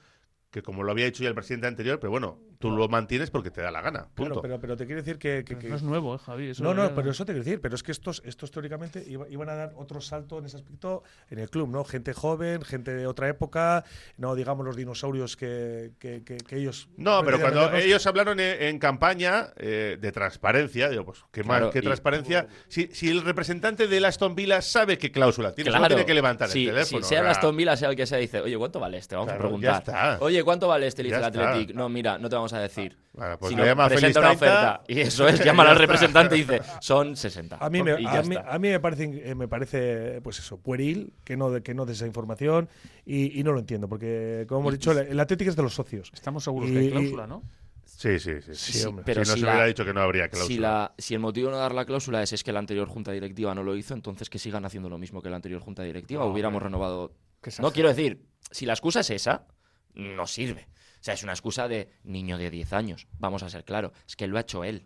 que 0.51 0.63
como 0.63 0.83
lo 0.83 0.91
había 0.91 1.07
hecho 1.07 1.23
ya 1.23 1.29
el 1.29 1.35
presidente 1.35 1.67
anterior, 1.67 2.01
pero 2.01 2.11
bueno, 2.11 2.39
Tú 2.59 2.71
lo 2.71 2.89
mantienes 2.89 3.31
porque 3.31 3.51
te 3.51 3.61
da 3.61 3.71
la 3.71 3.81
gana. 3.83 4.07
Punto. 4.15 4.41
Claro, 4.41 4.43
pero, 4.43 4.61
pero 4.61 4.77
te 4.77 4.87
quiero 4.87 5.03
decir 5.03 5.19
que. 5.19 5.45
que- 5.45 5.59
que- 5.59 5.69
No 5.69 5.77
es 5.77 5.83
nuevo, 5.83 6.15
¿eh, 6.15 6.19
Javi? 6.19 6.51
Eso 6.51 6.63
no, 6.65 6.73
no, 6.75 6.95
pero 6.95 7.11
eso 7.11 7.25
te 7.25 7.33
quiero 7.33 7.45
decir, 7.45 7.61
pero 7.61 7.75
es 7.75 7.83
que 7.83 7.93
estos, 7.93 8.23
estos 8.25 8.51
teóricamente 8.51 9.05
iba- 9.07 9.29
iban 9.29 9.49
a 9.49 9.55
dar 9.55 9.73
otro 9.77 10.01
salto 10.01 10.39
en 10.39 10.47
ese 10.47 10.57
aspecto 10.57 11.03
en 11.31 11.39
el 11.39 11.51
club, 11.51 11.69
¿no? 11.69 11.85
Gente 11.85 12.13
joven, 12.15 12.63
gente 12.63 12.95
de 12.95 13.07
otra 13.07 13.29
época, 13.29 13.85
no 14.17 14.35
digamos 14.35 14.65
los 14.65 14.77
dinosaurios 14.77 15.37
que, 15.37 15.93
que, 15.99 16.23
que- 16.25 16.39
que 16.39 16.57
ellos. 16.57 16.89
No, 16.97 17.23
pero 17.25 17.41
cuando 17.41 17.73
ellos 17.75 18.07
hablaron 18.07 18.41
en, 18.41 18.63
en 18.63 18.79
campaña 18.79 19.49
eh, 19.57 19.99
de 20.01 20.13
transparencia, 20.13 20.89
digo, 20.89 21.05
pues, 21.05 21.25
¿qué 21.33 21.43
Claro, 21.43 21.71
y- 21.75 21.81
transparencia? 21.81 22.47
Si, 22.69 22.89
si 22.93 23.09
el 23.11 23.23
representante 23.23 23.87
del 23.87 24.05
Aston 24.05 24.35
Villa 24.35 24.63
sabe 24.63 24.99
qué 24.99 25.13
cláusula 25.13 25.53
tiene, 25.53 25.71
Claro. 25.71 25.87
tiene 25.89 26.05
que 26.07 26.15
levantar 26.15 26.49
Sí, 26.49 26.65
el 26.69 26.75
teléfono. 26.75 27.03
sí, 27.03 27.09
sea 27.09 27.21
el 27.21 27.27
Aston 27.29 27.57
Villa, 27.57 27.77
sea 27.77 27.91
el 27.91 27.97
que 27.97 28.07
sea, 28.07 28.19
dice, 28.19 28.41
oye, 28.41 28.57
¿cuánto 28.57 28.81
vale 28.81 28.99
este? 28.99 29.15
Vamos 29.15 29.29
Claro, 29.29 29.41
a 29.41 29.47
preguntar. 29.47 29.73
ya 29.73 29.79
está. 29.79 30.19
Oye, 30.25 30.43
¿cuánto 30.43 30.69
vale 30.69 30.87
este? 30.87 31.03
Le 31.03 31.09
dice 31.11 31.19
el. 31.19 31.25
Athletic. 31.25 31.75
No, 31.75 31.89
mira, 31.89 32.19
no 32.19 32.29
te 32.29 32.35
vamos 32.37 32.46
a 32.53 32.61
decir. 32.61 32.97
Bueno, 33.13 33.39
pues 33.39 33.51
Si 33.51 33.57
le 33.57 33.63
no, 33.63 33.67
llama 33.69 33.85
a 33.87 33.89
presenta 33.89 34.21
una 34.21 34.29
30. 34.37 34.47
oferta. 34.47 34.85
Y 34.89 35.01
eso 35.01 35.27
es, 35.29 35.39
llaman 35.45 35.67
Ya 35.67 35.73
al 35.73 35.79
representante 35.79 36.37
y 36.37 36.41
dice, 36.41 36.61
son 36.81 37.17
60. 37.17 37.57
A 37.59 37.71
mí, 37.71 37.83
me, 37.83 37.93
a, 37.93 37.97
mí, 38.23 38.35
está. 38.37 38.51
a 38.55 38.59
mí 38.59 38.69
me 38.69 38.81
parece, 38.81 39.31
eh, 39.31 39.35
me 39.35 39.49
parece, 39.49 40.21
pues 40.23 40.39
eso, 40.39 40.59
pueril 40.59 41.13
que 41.25 41.37
no, 41.37 41.51
de- 41.51 41.63
que 41.63 41.75
no 41.75 41.87
des 41.87 41.97
esa 41.99 42.07
información 42.07 42.69
y, 43.05 43.39
y 43.39 43.43
no 43.45 43.53
lo 43.53 43.59
entiendo, 43.61 43.89
porque, 43.89 44.45
como 44.49 44.61
hemos 44.61 44.73
dicho, 44.75 44.93
el, 44.93 45.19
Atlético 45.21 45.51
es 45.51 45.57
de 45.57 45.63
los 45.63 45.75
socios. 45.75 46.11
Estamos 46.15 46.45
seguros 46.45 46.69
Y- 46.69 46.73
que 46.73 46.79
hay 46.81 46.91
cláusula, 46.91 47.27
¿no? 47.27 47.43
Sí, 47.85 48.19
sí, 48.19 48.33
sí. 48.43 48.55
Sí, 48.55 48.85
hombre. 48.85 49.05
pero 49.07 49.25
si 49.25 49.31
no 49.31 49.35
si 49.37 49.41
se 49.41 49.47
la- 49.47 49.53
hubiera 49.53 49.67
dicho 49.69 49.85
que 49.85 49.95
no 49.95 50.01
habría 50.03 50.29
cláusula. 50.29 50.55
Si, 50.55 50.59
la, 50.61 50.95
si 50.99 51.15
el 51.15 51.21
motivo 51.21 51.47
de 51.49 51.53
no 51.55 51.59
dar 51.59 51.73
la 51.75 51.85
cláusula 51.87 52.23
es, 52.23 52.33
es 52.33 52.43
que 52.45 52.53
la 52.53 52.59
anterior 52.59 52.89
junta 52.89 53.13
directiva 53.13 53.55
no 53.55 53.63
lo 53.63 53.75
hizo, 53.77 53.95
entonces 53.95 54.29
que 54.29 54.39
sigan 54.39 54.65
haciendo 54.67 54.91
lo 54.91 54.99
mismo 54.99 55.23
que 55.23 55.31
la 55.31 55.37
anterior 55.37 55.61
junta 55.63 55.83
directiva. 55.85 56.25
No, 56.25 56.31
Hubiéramos 56.31 56.63
renovado. 56.63 57.13
No 57.61 57.71
quiero 57.73 57.89
decir, 57.89 58.27
si 58.51 58.67
la 58.67 58.73
excusa 58.75 59.01
es 59.01 59.11
esa, 59.11 59.47
no 59.95 60.27
sirve. 60.27 60.67
Sea, 61.07 61.15
es 61.15 61.23
una 61.23 61.35
excusa 61.35 61.69
de 61.69 61.89
niño 62.03 62.37
de 62.37 62.51
10 62.51 62.73
años. 62.73 63.07
Vamos 63.21 63.45
a 63.45 63.49
ser 63.49 63.63
claros. 63.65 63.93
Es 64.09 64.17
que 64.17 64.27
lo 64.27 64.39
ha 64.39 64.41
hecho 64.41 64.65
él. 64.65 64.85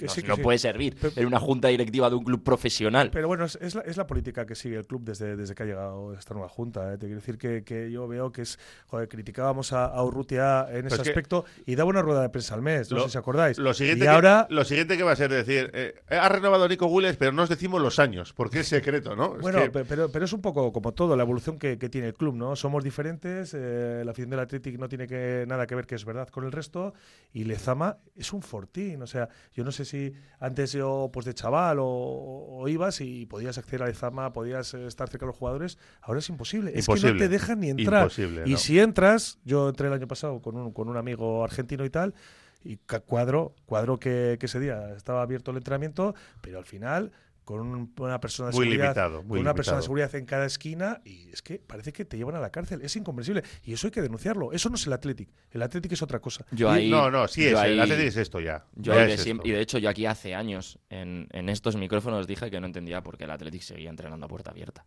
Que 0.00 0.06
no 0.06 0.12
sí, 0.12 0.22
que 0.22 0.28
no 0.28 0.36
sí. 0.36 0.42
puede 0.42 0.58
servir 0.58 0.96
Pero- 1.00 1.12
en 1.16 1.26
una 1.26 1.38
junta 1.38 1.68
directiva 1.68 2.08
de 2.10 2.16
un 2.16 2.24
club 2.24 2.42
profesional. 2.42 3.10
Pero 3.12 3.28
bueno, 3.28 3.44
es, 3.44 3.56
es 3.60 3.74
la, 3.74 3.82
es 3.82 3.96
la 3.96 4.06
política 4.06 4.46
que 4.46 4.54
sigue 4.54 4.76
el 4.76 4.86
club 4.86 5.02
desde, 5.04 5.36
desde 5.36 5.54
que 5.54 5.62
ha 5.62 5.66
llegado 5.66 6.14
esta 6.14 6.34
nueva 6.34 6.48
junta. 6.48 6.92
¿eh? 6.92 6.98
Te 6.98 7.06
quiero 7.06 7.20
decir 7.20 7.38
que, 7.38 7.62
que 7.64 7.90
yo 7.90 8.08
veo 8.08 8.32
que 8.32 8.42
es. 8.42 8.58
Joder, 8.86 9.08
criticábamos 9.08 9.72
a, 9.72 9.84
a 9.86 10.02
Urrutia 10.04 10.66
en 10.70 10.86
ese 10.86 10.96
es 10.96 11.02
que- 11.02 11.08
aspecto 11.10 11.44
y 11.66 11.74
daba 11.74 11.90
una 11.90 12.02
rueda 12.02 12.22
de 12.22 12.28
prensa 12.30 12.54
al 12.54 12.62
mes, 12.62 12.90
no 12.90 12.96
Lo- 12.98 13.04
sé 13.04 13.10
si 13.10 13.18
acordáis. 13.18 13.58
Lo 13.58 13.74
siguiente, 13.74 14.04
y 14.04 14.08
que, 14.08 14.14
ahora. 14.14 14.46
lo 14.50 14.64
siguiente 14.64 14.96
que 14.96 15.02
va 15.02 15.12
a 15.12 15.16
ser 15.16 15.30
decir, 15.30 15.70
eh, 15.74 15.94
ha 16.08 16.28
renovado 16.28 16.66
Nico 16.68 16.86
Willes, 16.86 17.16
pero 17.16 17.32
no 17.32 17.42
os 17.42 17.48
decimos 17.48 17.80
los 17.80 17.98
años, 17.98 18.32
porque 18.32 18.60
es 18.60 18.68
secreto, 18.68 19.14
¿no? 19.14 19.36
Es 19.36 19.42
Bueno, 19.42 19.60
que- 19.62 19.70
pe- 19.70 19.84
pero, 19.84 20.10
pero 20.10 20.24
es 20.24 20.32
un 20.32 20.40
poco 20.40 20.72
como 20.72 20.92
todo, 20.92 21.16
la 21.16 21.22
evolución 21.22 21.58
que, 21.58 21.78
que 21.78 21.88
tiene 21.88 22.08
el 22.08 22.14
club, 22.14 22.34
¿no? 22.34 22.56
Somos 22.56 22.82
diferentes, 22.84 23.54
eh, 23.54 24.02
la 24.04 24.12
afición 24.12 24.30
del 24.30 24.40
Athletic 24.40 24.78
no 24.78 24.88
tiene 24.88 25.06
que, 25.06 25.44
nada 25.46 25.66
que 25.66 25.74
ver, 25.74 25.86
que 25.86 25.94
es 25.96 26.04
verdad, 26.04 26.28
con 26.28 26.44
el 26.44 26.52
resto, 26.52 26.94
y 27.32 27.44
Lezama 27.44 27.98
es 28.16 28.32
un 28.32 28.42
fortín, 28.42 29.02
o 29.02 29.06
sea, 29.06 29.28
yo 29.54 29.64
no 29.64 29.72
sé 29.72 29.84
si 29.84 29.89
antes 30.38 30.72
yo, 30.72 31.10
pues 31.12 31.26
de 31.26 31.34
chaval, 31.34 31.78
o, 31.80 31.86
o 31.86 32.68
ibas 32.68 33.00
y 33.00 33.26
podías 33.26 33.58
acceder 33.58 33.82
a 33.82 33.86
Lezama, 33.86 34.32
podías 34.32 34.74
eh, 34.74 34.86
estar 34.86 35.08
cerca 35.08 35.26
de 35.26 35.28
los 35.28 35.36
jugadores, 35.36 35.78
ahora 36.00 36.20
es 36.20 36.28
imposible, 36.28 36.72
es 36.74 36.86
que 36.86 37.12
no 37.12 37.16
te 37.16 37.28
dejan 37.28 37.60
ni 37.60 37.70
entrar. 37.70 38.02
Imposible, 38.02 38.42
y 38.46 38.52
¿no? 38.52 38.56
si 38.58 38.78
entras, 38.78 39.38
yo 39.44 39.68
entré 39.68 39.88
el 39.88 39.92
año 39.92 40.08
pasado 40.08 40.40
con 40.40 40.56
un, 40.56 40.72
con 40.72 40.88
un 40.88 40.96
amigo 40.96 41.44
argentino 41.44 41.84
y 41.84 41.90
tal, 41.90 42.14
y 42.62 42.76
cuadro, 42.76 43.54
cuadro 43.64 43.98
que, 43.98 44.36
que 44.38 44.46
ese 44.46 44.60
día 44.60 44.94
estaba 44.94 45.22
abierto 45.22 45.50
el 45.50 45.58
entrenamiento, 45.58 46.14
pero 46.40 46.58
al 46.58 46.66
final 46.66 47.12
con 47.50 47.60
un- 47.62 47.92
una 47.98 48.20
persona 48.20 48.50
de 48.50 48.54
Muy 48.56 48.66
seguridad, 48.66 48.84
limitado, 48.84 49.22
muy 49.24 49.30
con 49.30 49.40
una 49.40 49.54
persona 49.54 49.78
de 49.78 49.82
seguridad 49.82 50.14
en 50.14 50.24
cada 50.24 50.46
esquina 50.46 51.00
y 51.04 51.30
es 51.30 51.42
que 51.42 51.58
parece 51.58 51.92
que 51.92 52.04
te 52.04 52.16
llevan 52.16 52.36
a 52.36 52.40
la 52.40 52.50
cárcel, 52.50 52.80
es 52.82 52.94
incomprensible 52.94 53.42
y 53.64 53.72
eso 53.72 53.88
hay 53.88 53.90
que 53.90 54.02
denunciarlo, 54.02 54.52
eso 54.52 54.68
no 54.68 54.76
es 54.76 54.86
el 54.86 54.92
Athletic, 54.92 55.28
el 55.50 55.62
Athletic 55.62 55.90
es 55.90 56.00
otra 56.02 56.20
cosa. 56.20 56.46
Yo 56.52 56.68
Y- 56.68 56.78
ahí, 56.78 56.90
no, 56.90 57.10
no, 57.10 57.26
sí 57.26 57.42
yo 57.42 57.48
es, 57.50 57.54
ahí- 57.56 57.72
el 57.72 57.80
Athletic 57.80 58.06
es 58.06 58.16
esto 58.18 58.38
ya. 58.38 58.64
yo 58.76 58.94
Ya 58.94 59.00
ahí 59.00 59.08
de 59.08 59.14
es 59.14 59.22
siempre- 59.22 59.42
esto. 59.42 59.48
y 59.48 59.56
de 59.56 59.60
hecho 59.62 59.78
yo 59.78 59.88
aquí 59.90 60.06
hace 60.06 60.34
años 60.36 60.78
en, 60.90 61.26
en 61.32 61.48
estos 61.48 61.74
micrófonos 61.74 62.28
dije 62.28 62.50
que 62.52 62.60
no 62.60 62.66
entendía 62.66 63.02
por 63.02 63.18
qué 63.18 63.24
el 63.24 63.30
Athletic 63.32 63.62
seguía 63.62 63.90
entrenando 63.90 64.26
a 64.26 64.28
puerta 64.28 64.52
abierta. 64.52 64.86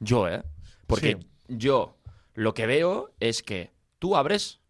Yo, 0.00 0.26
¿eh? 0.26 0.42
Porque 0.86 1.18
Sí. 1.20 1.28
yo 1.48 1.98
lo 2.32 2.54
que 2.54 2.66
veo 2.66 3.12
es 3.20 3.42
que 3.42 3.72
tú 3.98 4.16
abres 4.16 4.60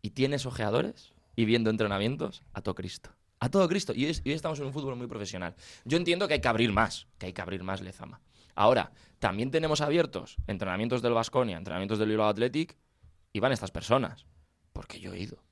y 0.00 0.10
tienes 0.12 0.46
ojeadores 0.46 1.12
y 1.36 1.44
viendo 1.44 1.68
entrenamientos 1.70 2.42
a 2.54 2.62
todo 2.62 2.74
Cristo. 2.74 3.10
A 3.42 3.50
todo 3.50 3.68
Cristo. 3.68 3.92
Y 3.92 4.04
hoy, 4.04 4.12
estamos 4.26 4.60
en 4.60 4.66
un 4.66 4.72
fútbol 4.72 4.94
muy 4.94 5.08
profesional. 5.08 5.56
Yo 5.84 5.96
entiendo 5.96 6.28
que 6.28 6.34
hay 6.34 6.40
que 6.40 6.46
abrir 6.46 6.72
más, 6.72 7.08
que 7.18 7.26
hay 7.26 7.32
que 7.32 7.42
abrir 7.42 7.64
más 7.64 7.80
Lezama. 7.80 8.20
Ahora, 8.54 8.92
también 9.18 9.50
tenemos 9.50 9.80
abiertos 9.80 10.36
entrenamientos 10.46 11.02
del 11.02 11.12
Vasconia, 11.12 11.56
entrenamientos 11.56 11.98
del 11.98 12.10
Bilbao 12.10 12.28
Athletic, 12.28 12.76
y 13.32 13.40
van 13.40 13.50
estas 13.50 13.72
personas. 13.72 14.26
Porque 14.72 15.00
yo 15.00 15.12
he 15.12 15.18
ido. 15.18 15.42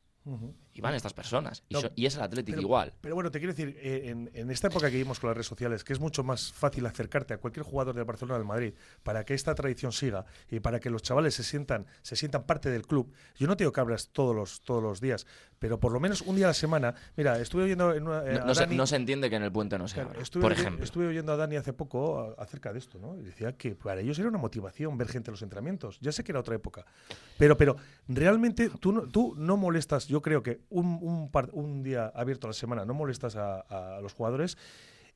Y 0.73 0.81
van 0.81 0.95
estas 0.95 1.13
personas. 1.13 1.65
Y, 1.69 1.75
No, 1.75 1.81
so- 1.81 1.91
y 1.97 2.07
es 2.07 2.15
el 2.15 2.23
Athletic 2.23 2.55
pero- 2.55 2.63
igual. 2.63 2.93
Pero 3.01 3.15
bueno, 3.17 3.31
te 3.31 3.39
quiero 3.41 3.53
decir, 3.53 3.77
eh, 3.81 4.03
en, 4.11 4.31
en 4.35 4.51
esta 4.51 4.69
época 4.69 4.87
que 4.89 4.93
vivimos 4.97 5.19
con 5.19 5.29
las 5.29 5.37
redes 5.37 5.49
sociales, 5.49 5.83
que 5.83 5.93
es 5.93 5.99
mucho 6.01 6.23
más 6.23 6.53
fácil 6.53 6.87
acercarte 6.87 7.35
a 7.35 7.39
cualquier 7.39 7.65
jugador 7.67 7.95
del 7.95 8.05
Barcelona 8.05 8.35
o 8.35 8.39
del 8.39 8.47
Madrid 8.47 8.75
para 9.03 9.25
que 9.25 9.35
esta 9.35 9.55
tradición 9.55 9.91
siga 9.93 10.25
y 10.49 10.61
para 10.61 10.79
que 10.79 10.89
los 10.91 11.03
chavales 11.03 11.35
se 11.35 11.43
sientan, 11.43 11.87
se 12.03 12.15
sientan 12.15 12.45
parte 12.45 12.71
del 12.71 12.87
club. 12.87 13.13
Yo 13.37 13.47
no 13.49 13.57
te 13.57 13.65
digo 13.65 13.73
que 13.73 13.81
abras 13.81 14.11
todos 14.13 14.35
los, 14.35 14.61
todos 14.61 14.83
los 14.83 15.01
días, 15.01 15.27
pero 15.59 15.81
por 15.81 15.93
lo 15.93 15.99
menos 16.01 16.21
un 16.23 16.37
día 16.37 16.47
a 16.47 16.49
la 16.51 16.55
semana. 16.55 16.95
Mira, 17.17 17.39
estuve 17.41 17.65
oyendo 17.65 17.93
en 17.93 18.07
una, 18.07 18.25
eh, 18.25 18.41
No, 18.47 18.55
se, 18.55 18.65
Dani- 18.67 18.77
no 18.77 18.87
se 18.87 18.97
entiende 18.97 19.29
que 19.29 19.37
en 19.37 19.43
el 19.43 19.51
puente 19.53 19.77
no 19.77 19.89
se 19.89 19.97
Claro, 19.97 20.21
estuve, 20.21 20.43
por 20.43 20.53
ejemplo. 20.53 20.85
estuve 20.85 21.09
oyendo 21.09 21.33
a 21.33 21.37
Dani 21.37 21.57
hace 21.57 21.73
poco 21.73 22.35
acerca 22.39 22.73
de 22.73 22.79
esto, 22.79 22.99
¿no? 22.99 23.17
Y 23.17 23.23
decía 23.23 23.57
que 23.57 23.75
para 23.75 24.01
ellos 24.01 24.19
era 24.19 24.29
una 24.29 24.39
motivación 24.39 24.97
ver 24.97 25.09
gente 25.09 25.31
en 25.31 25.33
los 25.33 25.43
entrenamientos. 25.43 25.99
Ya 26.01 26.13
sé 26.13 26.23
que 26.23 26.31
era 26.33 26.39
otra 26.41 26.55
época. 26.55 26.87
Pero, 27.39 27.57
pero 27.57 27.77
realmente 28.09 28.71
tú 28.81 28.93
no, 28.93 29.03
tú 29.09 29.35
no 29.37 29.57
molestas, 29.57 30.07
yo 30.07 30.23
creo 30.23 30.43
que 30.43 30.60
un, 30.69 30.99
un, 31.01 31.31
par- 31.31 31.51
un 31.53 31.83
día 31.83 32.13
abierto 32.15 32.47
a 32.47 32.51
la 32.51 32.55
semana 32.55 32.85
no 32.85 32.95
molestas 32.95 33.37
a, 33.37 33.61
a 33.61 34.01
los 34.01 34.13
jugadores. 34.13 34.57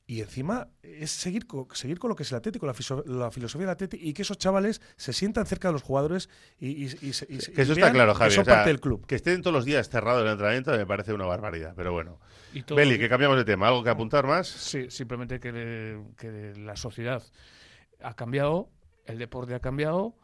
Y 0.06 0.20
encima 0.20 0.68
es 0.82 1.10
seguir, 1.10 1.46
co- 1.46 1.66
seguir 1.72 1.98
con 1.98 2.10
lo 2.10 2.14
que 2.14 2.24
es 2.24 2.30
el 2.32 2.36
Atlético, 2.36 2.66
la, 2.66 2.74
fiso- 2.74 3.02
la 3.06 3.30
filosofía 3.30 3.62
del 3.66 3.72
Atlético 3.72 4.04
y 4.04 4.12
que 4.12 4.20
esos 4.20 4.36
chavales 4.36 4.82
se 4.96 5.14
sientan 5.14 5.46
cerca 5.46 5.68
de 5.68 5.72
los 5.72 5.82
jugadores 5.82 6.28
y, 6.58 6.84
y- 6.84 6.86
y 6.86 6.90
Que 6.90 7.08
eso 7.10 7.24
y 7.30 7.38
está 7.58 7.74
vean 7.74 7.92
claro, 7.94 8.12
que 8.12 8.18
Javi. 8.18 8.30
son 8.32 8.42
o 8.42 8.44
sea, 8.44 8.54
parte 8.56 8.68
del 8.68 8.80
club. 8.80 9.06
Que 9.06 9.14
estén 9.14 9.40
todos 9.40 9.54
los 9.54 9.64
días 9.64 9.88
cerrados 9.88 10.22
el 10.22 10.28
entrenamiento 10.28 10.72
me 10.72 10.84
parece 10.84 11.14
una 11.14 11.24
barbaridad, 11.24 11.72
pero 11.74 11.92
bueno. 11.92 12.20
Y 12.52 12.62
todo- 12.64 12.76
Beli, 12.76 12.98
que 12.98 13.08
cambiamos 13.08 13.38
de 13.38 13.46
tema. 13.46 13.68
¿Algo 13.68 13.82
que 13.82 13.88
apuntar 13.88 14.26
más? 14.26 14.46
Sí, 14.46 14.90
simplemente 14.90 15.40
que, 15.40 15.52
le- 15.52 16.04
que 16.18 16.52
la 16.58 16.76
sociedad 16.76 17.22
ha 18.02 18.14
cambiado, 18.14 18.68
el 19.06 19.16
deporte 19.18 19.54
ha 19.54 19.60
cambiado, 19.60 20.18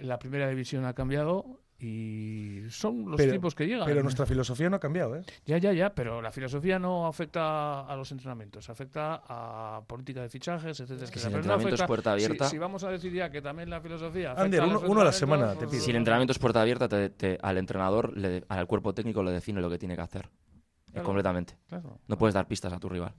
la 0.00 0.18
primera 0.18 0.48
división 0.48 0.84
ha 0.86 0.94
cambiado 0.94 1.59
y 1.80 2.60
son 2.68 3.10
los 3.10 3.16
Pero- 3.16 3.32
tipos 3.32 3.54
que 3.54 3.66
llegan. 3.66 3.86
Pero 3.86 4.02
nuestra 4.02 4.26
filosofía 4.26 4.68
no 4.68 4.76
ha 4.76 4.80
cambiado, 4.80 5.16
¿eh? 5.16 5.22
Ya, 5.46 5.58
ya, 5.58 5.72
ya, 5.72 5.94
pero 5.94 6.20
la 6.20 6.30
filosofía 6.30 6.78
no 6.78 7.06
afecta 7.06 7.80
a 7.80 7.96
los 7.96 8.12
entrenamientos, 8.12 8.68
afecta 8.68 9.22
a 9.26 9.82
política 9.86 10.20
de 10.22 10.28
fichajes, 10.28 10.78
etcétera. 10.80 11.04
Es 11.04 11.10
que 11.10 11.18
etcétera. 11.18 11.20
si 11.20 11.26
el 11.26 11.32
no 11.32 11.38
entrenamiento 11.38 11.82
es 11.82 11.86
puerta 11.88 12.12
abierta- 12.12 12.48
Si, 12.48 12.58
vamos 12.58 12.84
a 12.84 12.90
decir 12.90 13.12
ya 13.12 13.30
que 13.30 13.40
también 13.42 13.70
la 13.70 13.80
filosofía. 13.80 14.32
afecta 14.32 14.44
Ander, 14.44 14.62
uno- 14.88 15.00
a 15.00 15.04
la 15.04 15.12
semana, 15.12 15.54
te 15.54 15.66
pido. 15.66 15.82
Si 15.82 15.90
el 15.90 15.96
entrenamiento 15.96 16.32
es 16.32 16.38
puerta 16.38 16.60
abierta, 16.62 16.88
te- 16.88 17.10
te- 17.10 17.38
al 17.42 17.56
entrenador, 17.58 18.16
le- 18.16 18.44
al 18.48 18.66
cuerpo 18.66 18.92
técnico 18.94 19.22
le 19.22 19.32
define 19.32 19.60
lo 19.60 19.70
que 19.70 19.78
tiene 19.78 19.96
que 19.96 20.02
hacer. 20.02 20.26
Eh, 20.26 20.92
Claro. 20.92 21.06
Completamente. 21.06 21.56
Claro. 21.68 21.98
No 22.08 22.18
puedes 22.18 22.34
dar 22.34 22.46
pistas 22.48 22.72
a 22.72 22.78
tu 22.80 22.88
rival. 22.88 23.14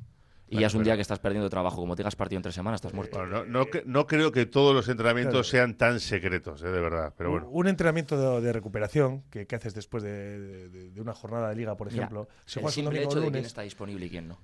Y 0.51 0.55
Bueno, 0.55 0.61
ya 0.61 0.67
es 0.67 0.73
un 0.75 0.83
día 0.83 0.95
que 0.97 1.01
estás 1.01 1.19
perdiendo 1.19 1.49
trabajo. 1.49 1.77
Como 1.77 1.95
te 1.95 2.01
digas 2.03 2.17
partido 2.17 2.37
en 2.37 2.43
tres 2.43 2.55
semanas, 2.55 2.79
estás 2.79 2.93
muerto. 2.93 3.17
Bueno, 3.19 3.45
no, 3.45 3.63
no, 3.63 3.65
no 3.85 4.05
creo 4.05 4.33
que 4.33 4.45
todos 4.45 4.75
los 4.75 4.89
entrenamientos 4.89 5.49
Claro. 5.49 5.65
sean 5.67 5.77
tan 5.77 5.99
secretos, 6.01 6.61
eh, 6.61 6.67
de 6.67 6.81
verdad. 6.81 7.13
Pero 7.17 7.31
bueno. 7.31 7.47
Un 7.49 7.67
entrenamiento 7.69 8.17
de, 8.35 8.41
de 8.45 8.51
recuperación 8.51 9.23
que, 9.31 9.47
que 9.47 9.55
haces 9.55 9.73
después 9.73 10.03
de, 10.03 10.69
de- 10.69 10.89
de 10.91 11.01
una 11.01 11.13
jornada 11.13 11.47
de 11.49 11.55
liga, 11.55 11.77
por 11.77 11.87
Mira, 11.89 12.03
ejemplo. 12.03 12.27
Si 12.45 12.59
el 12.59 12.63
juegas 12.63 12.77
un 12.77 12.83
simple 12.83 12.99
hecho 13.01 13.15
de 13.15 13.21
quién 13.21 13.33
lunes. 13.33 13.45
está 13.47 13.61
disponible 13.61 14.05
y 14.05 14.09
quién 14.09 14.27
no. 14.27 14.39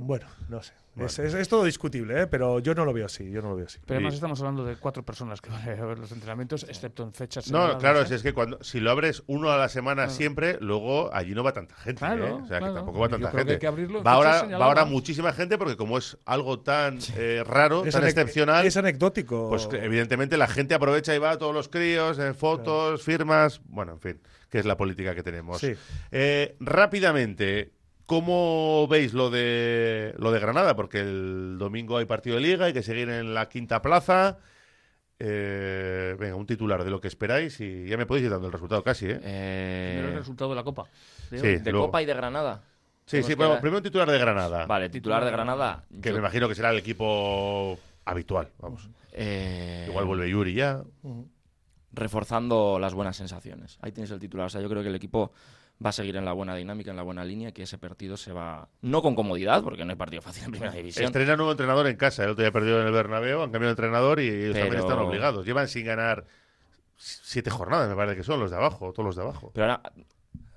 Bueno, 0.00 0.26
no 0.48 0.62
sé. 0.62 0.72
Bueno. 0.94 1.06
Es, 1.08 1.18
es- 1.18 1.34
es 1.34 1.48
todo 1.48 1.64
discutible, 1.64 2.22
¿eh? 2.22 2.26
pero 2.28 2.60
yo 2.60 2.72
no 2.74 2.84
lo 2.84 2.92
veo 2.92 3.06
así. 3.06 3.28
Yo 3.30 3.42
no 3.42 3.50
lo 3.50 3.56
veo 3.56 3.66
así. 3.66 3.78
Pero 3.84 3.98
además 3.98 4.14
Y- 4.14 4.16
estamos 4.16 4.40
hablando 4.40 4.64
de 4.64 4.76
cuatro 4.76 5.04
personas 5.04 5.40
que 5.40 5.50
van 5.50 5.60
a 5.68 5.84
ver 5.84 5.98
los 5.98 6.10
entrenamientos, 6.12 6.64
excepto 6.68 7.02
en 7.02 7.12
fechas. 7.12 7.50
No, 7.50 7.76
claro, 7.78 8.02
¿eh? 8.02 8.06
si 8.06 8.14
es 8.14 8.22
que 8.22 8.32
cuando 8.32 8.62
si 8.62 8.78
lo 8.80 8.92
abres 8.92 9.24
uno 9.26 9.50
a 9.50 9.56
la 9.56 9.68
semana 9.68 10.04
Claro. 10.04 10.16
siempre, 10.16 10.56
luego 10.60 11.12
allí 11.12 11.34
no 11.34 11.42
va 11.42 11.52
tanta 11.52 11.74
gente. 11.76 11.98
Claro, 11.98 12.26
¿eh? 12.26 12.32
O 12.32 12.46
sea, 12.46 12.58
claro. 12.58 12.74
que 12.74 12.78
tampoco 12.78 12.98
va 13.00 13.06
Yo 13.06 13.10
tanta 13.10 13.30
creo 13.30 13.44
que 13.44 13.50
gente. 13.52 13.66
hay 13.66 13.86
que 13.86 13.92
va, 14.04 14.12
ahora, 14.12 14.42
va 14.56 14.64
ahora 14.66 14.84
muchísima 14.84 15.32
gente 15.32 15.58
porque 15.58 15.76
como 15.76 15.98
es 15.98 16.16
algo 16.24 16.60
tan 16.60 16.98
eh, 17.16 17.42
raro, 17.44 17.84
Es 17.84 17.94
tan 17.94 18.04
excepcional, 18.04 18.64
Es 18.66 18.76
anecdótico. 18.76 19.48
pues 19.48 19.68
evidentemente 19.72 20.36
la 20.36 20.46
gente 20.46 20.74
aprovecha 20.74 21.12
y 21.14 21.18
va 21.18 21.32
a 21.32 21.38
todos 21.38 21.54
los 21.54 21.68
críos, 21.68 22.18
en 22.20 22.34
fotos, 22.36 23.02
firmas, 23.02 23.60
bueno, 23.66 23.92
en 23.94 24.00
fin, 24.00 24.20
que 24.48 24.58
es 24.60 24.64
la 24.66 24.76
política 24.76 25.14
que 25.14 25.22
tenemos. 25.24 25.58
Sí. 25.58 25.74
Eh, 26.12 26.56
rápidamente, 26.60 27.72
¿cómo 28.08 28.88
veis 28.88 29.12
lo 29.12 29.30
de 29.30 30.14
lo 30.18 30.32
de 30.32 30.40
Granada? 30.40 30.74
Porque 30.74 30.98
el 31.00 31.56
domingo 31.58 31.98
hay 31.98 32.06
partido 32.06 32.34
de 32.36 32.42
liga, 32.42 32.64
hay 32.66 32.72
que 32.72 32.82
seguir 32.82 33.08
en 33.10 33.34
la 33.34 33.48
quinta 33.48 33.80
plaza. 33.82 34.38
Eh, 35.20 36.16
venga, 36.18 36.34
un 36.36 36.46
titular 36.46 36.82
de 36.84 36.90
lo 36.90 37.00
que 37.00 37.08
esperáis 37.08 37.60
y 37.60 37.86
ya 37.86 37.96
me 37.96 38.06
podéis 38.06 38.24
ir 38.26 38.30
dando 38.30 38.46
el 38.46 38.52
resultado 38.52 38.82
casi, 38.82 39.06
¿eh? 39.06 39.20
Eh, 39.22 39.94
Primero 39.98 40.12
el 40.14 40.18
resultado 40.20 40.50
de 40.50 40.56
la 40.56 40.64
Copa. 40.64 40.84
De 41.30 41.38
Sí. 41.38 41.56
de 41.62 41.70
luego. 41.72 41.86
Copa 41.86 42.02
y 42.02 42.06
de 42.06 42.14
Granada. 42.14 42.62
Sí, 43.04 43.22
sí, 43.22 43.34
bueno, 43.34 43.54
primero 43.60 43.78
un 43.78 43.82
titular 43.82 44.10
de 44.10 44.18
Granada. 44.18 44.66
Vale, 44.66 44.88
titular 44.90 45.24
de 45.24 45.30
Granada. 45.30 45.84
Que 46.02 46.08
yo- 46.10 46.14
me 46.14 46.20
imagino 46.20 46.48
que 46.48 46.54
será 46.54 46.70
el 46.70 46.78
equipo 46.78 47.78
habitual, 48.04 48.48
vamos. 48.58 48.88
eh, 49.12 49.86
Igual 49.88 50.04
vuelve 50.04 50.30
Yuri 50.30 50.54
ya. 50.54 50.82
Reforzando 51.92 52.78
las 52.78 52.94
buenas 52.94 53.16
sensaciones. 53.16 53.78
Ahí 53.80 53.92
tienes 53.92 54.10
el 54.10 54.20
titular. 54.20 54.46
O 54.46 54.50
sea, 54.50 54.60
yo 54.60 54.68
creo 54.68 54.82
que 54.82 54.88
el 54.90 54.94
equipo 54.94 55.32
va 55.84 55.90
a 55.90 55.92
seguir 55.92 56.16
en 56.16 56.24
la 56.24 56.32
buena 56.32 56.56
dinámica, 56.56 56.90
en 56.90 56.96
la 56.96 57.02
buena 57.02 57.24
línea, 57.24 57.52
que 57.52 57.62
ese 57.62 57.78
partido 57.78 58.16
se 58.16 58.32
va, 58.32 58.68
no 58.82 59.00
con 59.02 59.14
comodidad, 59.14 59.62
porque 59.62 59.84
no 59.84 59.90
hay 59.90 59.96
partido 59.96 60.22
fácil 60.22 60.44
en 60.44 60.50
primera 60.50 60.72
división. 60.72 61.06
Estrena 61.06 61.36
nuevo 61.36 61.52
entrenador 61.52 61.86
en 61.86 61.96
casa. 61.96 62.24
El 62.24 62.30
otro 62.30 62.42
día 62.42 62.52
perdido 62.52 62.80
en 62.80 62.86
el 62.86 62.92
Bernabéu, 62.92 63.42
han 63.42 63.50
cambiado 63.50 63.66
de 63.66 63.70
entrenador 63.70 64.20
y 64.20 64.28
ellos 64.28 64.56
también 64.56 64.80
están 64.82 64.98
obligados. 64.98 65.46
Llevan 65.46 65.68
sin 65.68 65.86
ganar 65.86 66.26
siete 66.96 67.50
jornadas, 67.50 67.88
me 67.88 67.94
parece 67.94 68.16
que 68.16 68.24
son 68.24 68.40
los 68.40 68.50
de 68.50 68.56
abajo, 68.56 68.92
todos 68.92 69.06
los 69.06 69.16
de 69.16 69.22
abajo. 69.22 69.52
Pero 69.54 69.66
ahora, 69.66 69.82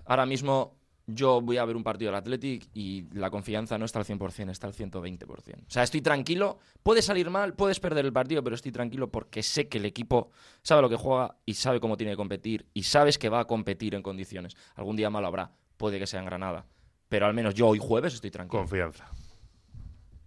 ahora 0.05 0.25
mismo 0.25 0.75
yo 1.13 1.41
voy 1.41 1.57
a 1.57 1.65
ver 1.65 1.75
un 1.75 1.83
partido 1.83 2.11
del 2.11 2.17
Athletic 2.17 2.67
y 2.73 3.05
la 3.13 3.29
confianza 3.29 3.77
no 3.77 3.85
está 3.85 3.99
al 3.99 4.05
100%, 4.05 4.49
está 4.49 4.67
al 4.67 4.73
120%. 4.73 5.27
O 5.27 5.37
sea, 5.67 5.83
estoy 5.83 6.01
tranquilo. 6.01 6.59
Puede 6.83 7.01
salir 7.01 7.29
mal, 7.29 7.53
puedes 7.53 7.79
perder 7.79 8.05
el 8.05 8.13
partido, 8.13 8.43
pero 8.43 8.55
estoy 8.55 8.71
tranquilo 8.71 9.09
porque 9.11 9.43
sé 9.43 9.67
que 9.67 9.77
el 9.77 9.85
equipo 9.85 10.31
sabe 10.61 10.81
lo 10.81 10.89
que 10.89 10.95
juega 10.95 11.35
y 11.45 11.53
sabe 11.53 11.79
cómo 11.79 11.97
tiene 11.97 12.13
que 12.13 12.17
competir 12.17 12.65
y 12.73 12.83
sabes 12.83 13.17
que 13.17 13.29
va 13.29 13.41
a 13.41 13.45
competir 13.45 13.95
en 13.95 14.01
condiciones. 14.01 14.55
Algún 14.75 14.95
día 14.95 15.09
malo 15.09 15.27
habrá, 15.27 15.51
puede 15.77 15.99
que 15.99 16.07
sea 16.07 16.19
en 16.19 16.25
Granada. 16.25 16.65
Pero 17.09 17.25
al 17.25 17.33
menos 17.33 17.53
yo 17.53 17.67
hoy 17.67 17.79
jueves 17.79 18.13
estoy 18.13 18.31
tranquilo. 18.31 18.61
Confianza. 18.61 19.05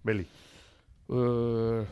Beli, 0.03 0.27
Eh, 1.09 1.87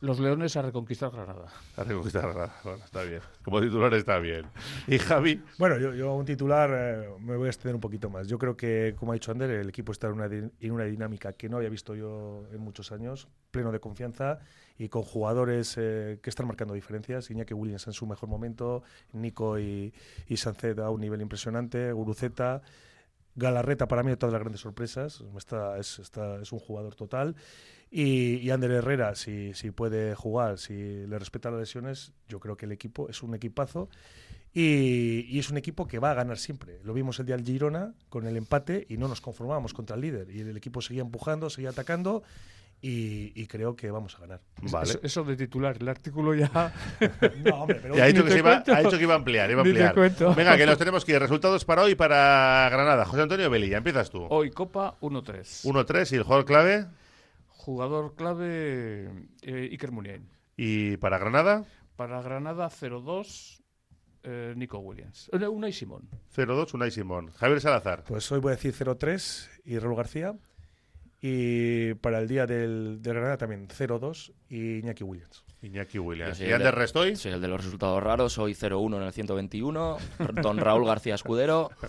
los 0.00 0.20
Leones 0.20 0.56
a 0.56 0.62
reconquistar 0.62 1.10
Granada. 1.10 1.46
a 1.76 1.84
reconquistar 1.84 2.22
Granada. 2.22 2.54
Bueno, 2.64 2.84
está 2.84 3.02
bien. 3.02 3.20
Como 3.42 3.60
titular 3.60 3.94
está 3.94 4.18
bien. 4.18 4.44
Y 4.86 4.98
Javi, 4.98 5.42
Bueno, 5.58 5.78
yo, 5.78 5.94
yo 5.94 6.10
a 6.10 6.14
un 6.14 6.24
titular 6.26 6.70
eh, 6.72 7.08
me 7.20 7.36
voy 7.36 7.46
a 7.46 7.50
extender 7.50 7.74
un 7.74 7.80
poquito 7.80 8.10
más. 8.10 8.28
Yo 8.28 8.38
creo 8.38 8.56
que, 8.56 8.94
como 8.98 9.12
ha 9.12 9.14
dicho 9.14 9.32
Ander, 9.32 9.50
el 9.50 9.68
equipo 9.68 9.92
está 9.92 10.08
en 10.08 10.12
una, 10.14 10.26
en 10.26 10.70
una 10.70 10.84
dinámica 10.84 11.32
que 11.32 11.48
no 11.48 11.56
había 11.56 11.70
visto 11.70 11.94
yo 11.94 12.44
en 12.52 12.60
muchos 12.60 12.92
años, 12.92 13.28
pleno 13.50 13.72
de 13.72 13.80
confianza 13.80 14.38
y 14.78 14.88
con 14.90 15.02
jugadores 15.02 15.74
eh, 15.78 16.18
que 16.22 16.28
están 16.28 16.46
marcando 16.46 16.74
diferencias. 16.74 17.30
Iñaki 17.30 17.54
Williams 17.54 17.86
en 17.86 17.92
su 17.94 18.06
mejor 18.06 18.28
momento, 18.28 18.82
Nico 19.12 19.58
y, 19.58 19.94
y 20.28 20.36
Sancet 20.36 20.78
a 20.78 20.90
un 20.90 21.00
nivel 21.00 21.22
impresionante, 21.22 21.90
Guruceta. 21.92 22.60
Galarreta 23.38 23.86
para 23.86 24.02
mí 24.02 24.12
es 24.12 24.18
todas 24.18 24.32
las 24.32 24.40
grandes 24.40 24.62
sorpresas, 24.62 25.22
está, 25.36 25.76
es, 25.78 25.98
está- 25.98 26.40
es 26.40 26.52
un 26.52 26.58
jugador 26.58 26.94
total. 26.94 27.36
Y, 27.90 28.36
y 28.38 28.50
Ander 28.50 28.70
Herrera, 28.70 29.14
si, 29.14 29.54
si 29.54 29.70
puede 29.70 30.14
jugar, 30.14 30.58
si 30.58 30.74
le 31.06 31.18
respeta 31.18 31.50
las 31.50 31.60
lesiones, 31.60 32.12
yo 32.28 32.40
creo 32.40 32.56
que 32.56 32.66
el 32.66 32.72
equipo 32.72 33.08
es 33.08 33.22
un 33.22 33.34
equipazo. 33.34 33.88
Y, 34.52 35.26
y 35.28 35.38
es 35.38 35.50
un 35.50 35.58
equipo 35.58 35.86
que 35.86 35.98
va 35.98 36.10
a 36.12 36.14
ganar 36.14 36.38
siempre. 36.38 36.80
Lo 36.82 36.94
vimos 36.94 37.20
el 37.20 37.26
día 37.26 37.36
del 37.36 37.44
Girona 37.44 37.92
con 38.08 38.26
el 38.26 38.36
empate 38.38 38.86
y 38.88 38.96
no 38.96 39.06
nos 39.06 39.20
conformábamos 39.20 39.74
contra 39.74 39.96
el 39.96 40.02
líder. 40.02 40.30
Y 40.30 40.40
el 40.40 40.56
equipo 40.56 40.80
seguía 40.80 41.02
empujando, 41.02 41.50
seguía 41.50 41.70
atacando 41.70 42.22
y, 42.80 43.32
y 43.34 43.46
creo 43.46 43.74
que 43.74 43.90
vamos 43.90 44.14
a 44.16 44.20
ganar. 44.20 44.40
vale. 44.70 44.90
Eso, 44.90 45.00
eso 45.02 45.24
de 45.24 45.36
titular, 45.36 45.76
el 45.80 45.88
artículo 45.88 46.34
ya. 46.34 46.50
No, 47.44 47.62
hombre, 47.62 47.80
pero 47.82 48.02
ha 48.02 48.06
dicho, 48.06 48.24
que 48.24 48.30
se 48.30 48.38
iba, 48.38 48.52
cuento. 48.52 48.74
ha 48.74 48.82
dicho 48.82 48.96
que 48.96 49.02
iba 49.02 49.14
a 49.14 49.16
ampliar, 49.16 49.50
iba 49.50 49.62
a 49.62 49.64
ampliar. 49.64 49.94
Venga, 50.34 50.56
que 50.56 50.66
los 50.66 50.78
tenemos 50.78 51.04
que 51.04 51.12
ir. 51.12 51.18
Resultados 51.18 51.64
para 51.64 51.82
hoy 51.82 51.94
para 51.94 52.68
Granada. 52.70 53.04
José 53.04 53.22
Antonio 53.22 53.48
Beli, 53.50 53.68
ya 53.68 53.78
empiezas 53.78 54.10
tú. 54.10 54.26
Hoy 54.28 54.50
Copa 54.50 54.96
1-3. 55.00 55.64
1-3 55.64 56.12
y 56.12 56.16
el 56.16 56.22
jugador 56.22 56.44
clave. 56.44 56.86
Jugador 57.66 58.14
clave 58.14 59.10
eh, 59.42 59.68
Iker 59.72 59.90
Muniain. 59.90 60.28
Y 60.56 60.96
para 60.98 61.18
Granada, 61.18 61.64
Para 61.96 62.22
Granada 62.22 62.68
0-2 62.70 63.60
eh, 64.22 64.54
Nico 64.56 64.78
Williams. 64.78 65.28
Eh, 65.32 65.48
Unai 65.48 65.72
Simón. 65.72 66.08
0-2, 66.36 66.74
Unai 66.74 66.92
Simón. 66.92 67.32
Javier 67.32 67.60
Salazar. 67.60 68.04
pues 68.04 68.30
hoy 68.30 68.38
voy 68.38 68.52
a 68.52 68.54
decir 68.54 68.72
0-3 68.72 69.48
y 69.64 69.78
Raúl 69.80 69.96
García. 69.96 70.36
Y 71.20 71.94
para 71.94 72.20
el 72.20 72.28
día 72.28 72.46
del, 72.46 73.02
de 73.02 73.10
Granada 73.10 73.36
también 73.36 73.66
0-2 73.66 74.32
y 74.48 74.78
Iñaki 74.78 75.02
Williams. 75.02 75.44
Iñaki 75.62 75.98
Williams. 75.98 76.38
¿Y 76.40 76.44
el 76.44 76.52
Ander 76.54 76.72
de- 76.74 76.80
Restoy? 76.80 77.16
Soy 77.16 77.32
el 77.32 77.40
de 77.40 77.48
los 77.48 77.64
resultados 77.64 78.00
raros, 78.00 78.32
soy 78.34 78.54
0-1 78.54 78.96
en 78.98 79.02
el 79.02 79.12
121, 79.12 79.96
don 80.40 80.58
Raúl 80.58 80.86
García 80.86 81.16
Escudero. 81.16 81.70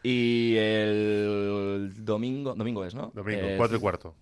Y 0.00 0.54
el 0.56 1.92
domingo, 2.04 2.54
domingo 2.54 2.84
es, 2.84 2.94
¿no? 2.94 3.10
Domingo, 3.12 3.42
Eh, 3.42 3.54
4 3.58 3.76
y 3.76 3.80
cuarto. 3.80 4.14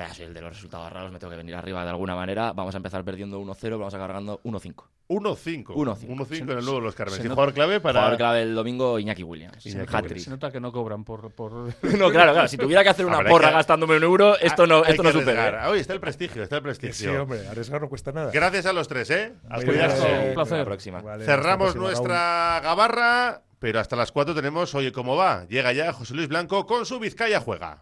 Nah, 0.00 0.14
soy 0.14 0.24
el 0.24 0.32
de 0.32 0.40
los 0.40 0.50
resultados 0.50 0.90
raros, 0.90 1.12
me 1.12 1.18
tengo 1.18 1.30
que 1.30 1.36
venir 1.36 1.54
arriba 1.54 1.84
de 1.84 1.90
alguna 1.90 2.14
manera. 2.14 2.54
Vamos 2.54 2.72
a 2.74 2.78
empezar 2.78 3.04
perdiendo 3.04 3.38
1-0, 3.38 3.70
vamos 3.72 3.92
a 3.92 3.98
cargando 3.98 4.40
1-5. 4.44 4.84
1-5. 5.10 5.64
1-5. 5.74 6.06
1-5 6.06 6.40
en 6.40 6.48
el 6.50 6.64
nuevo 6.64 6.76
de 6.76 6.80
los 6.86 6.94
Carmen. 6.94 7.16
se 7.20 7.26
¿Y 7.26 7.28
jugador 7.28 7.52
clave 7.52 7.80
para.? 7.80 8.00
Jugador 8.00 8.16
clave 8.16 8.42
el 8.42 8.54
domingo, 8.54 8.98
Iñaki 8.98 9.22
Williams. 9.22 9.66
Iñaki. 9.66 10.20
Se 10.20 10.30
nota 10.30 10.50
que 10.50 10.58
no 10.58 10.72
cobran 10.72 11.04
por. 11.04 11.30
por... 11.32 11.52
No, 11.98 12.10
claro, 12.10 12.32
claro. 12.32 12.48
Si 12.48 12.56
tuviera 12.56 12.82
que 12.82 12.88
hacer 12.88 13.04
una 13.04 13.16
Habrá 13.16 13.28
que- 13.28 13.32
porra 13.32 13.50
gastándome 13.50 13.96
un 13.98 14.02
euro, 14.04 14.38
esto 14.38 14.66
no, 14.66 14.84
esto 14.86 15.02
no 15.02 15.12
supera. 15.12 15.44
arriesgar. 15.48 15.66
¿eh? 15.68 15.70
Hoy 15.72 15.80
está 15.80 15.92
el 15.92 16.00
prestigio, 16.00 16.42
está 16.44 16.56
el 16.56 16.62
Sí, 16.62 16.64
prestigio. 16.80 17.22
hombre, 17.22 17.46
arriesgar 17.46 17.80
no 17.82 17.88
cuesta 17.90 18.10
nada. 18.10 18.30
Gracias 18.32 18.64
a 18.64 18.72
los 18.72 18.88
tres, 18.88 19.10
¿eh? 19.10 19.34
A 19.50 19.56
Muy 19.56 19.66
cuidarse. 19.66 19.98
bien. 20.06 20.14
Un 20.14 20.20
Hasta 20.28 20.34
placer. 20.34 20.58
la 20.58 20.64
próxima. 20.64 21.02
Vale, 21.02 21.24
Cerramos 21.26 21.66
la 21.68 21.72
próxima, 21.74 21.84
nuestra 21.84 22.60
gabarra, 22.62 23.42
pero 23.58 23.80
hasta 23.80 23.96
las 23.96 24.10
4 24.12 24.34
tenemos 24.34 24.74
Oye 24.74 24.90
cómo 24.92 25.16
va. 25.16 25.44
Llega 25.48 25.72
ya 25.72 25.92
José 25.92 26.14
Luis 26.14 26.28
Blanco 26.28 26.64
con 26.64 26.86
su 26.86 26.98
Vizcaya 26.98 27.40
Juega. 27.40 27.78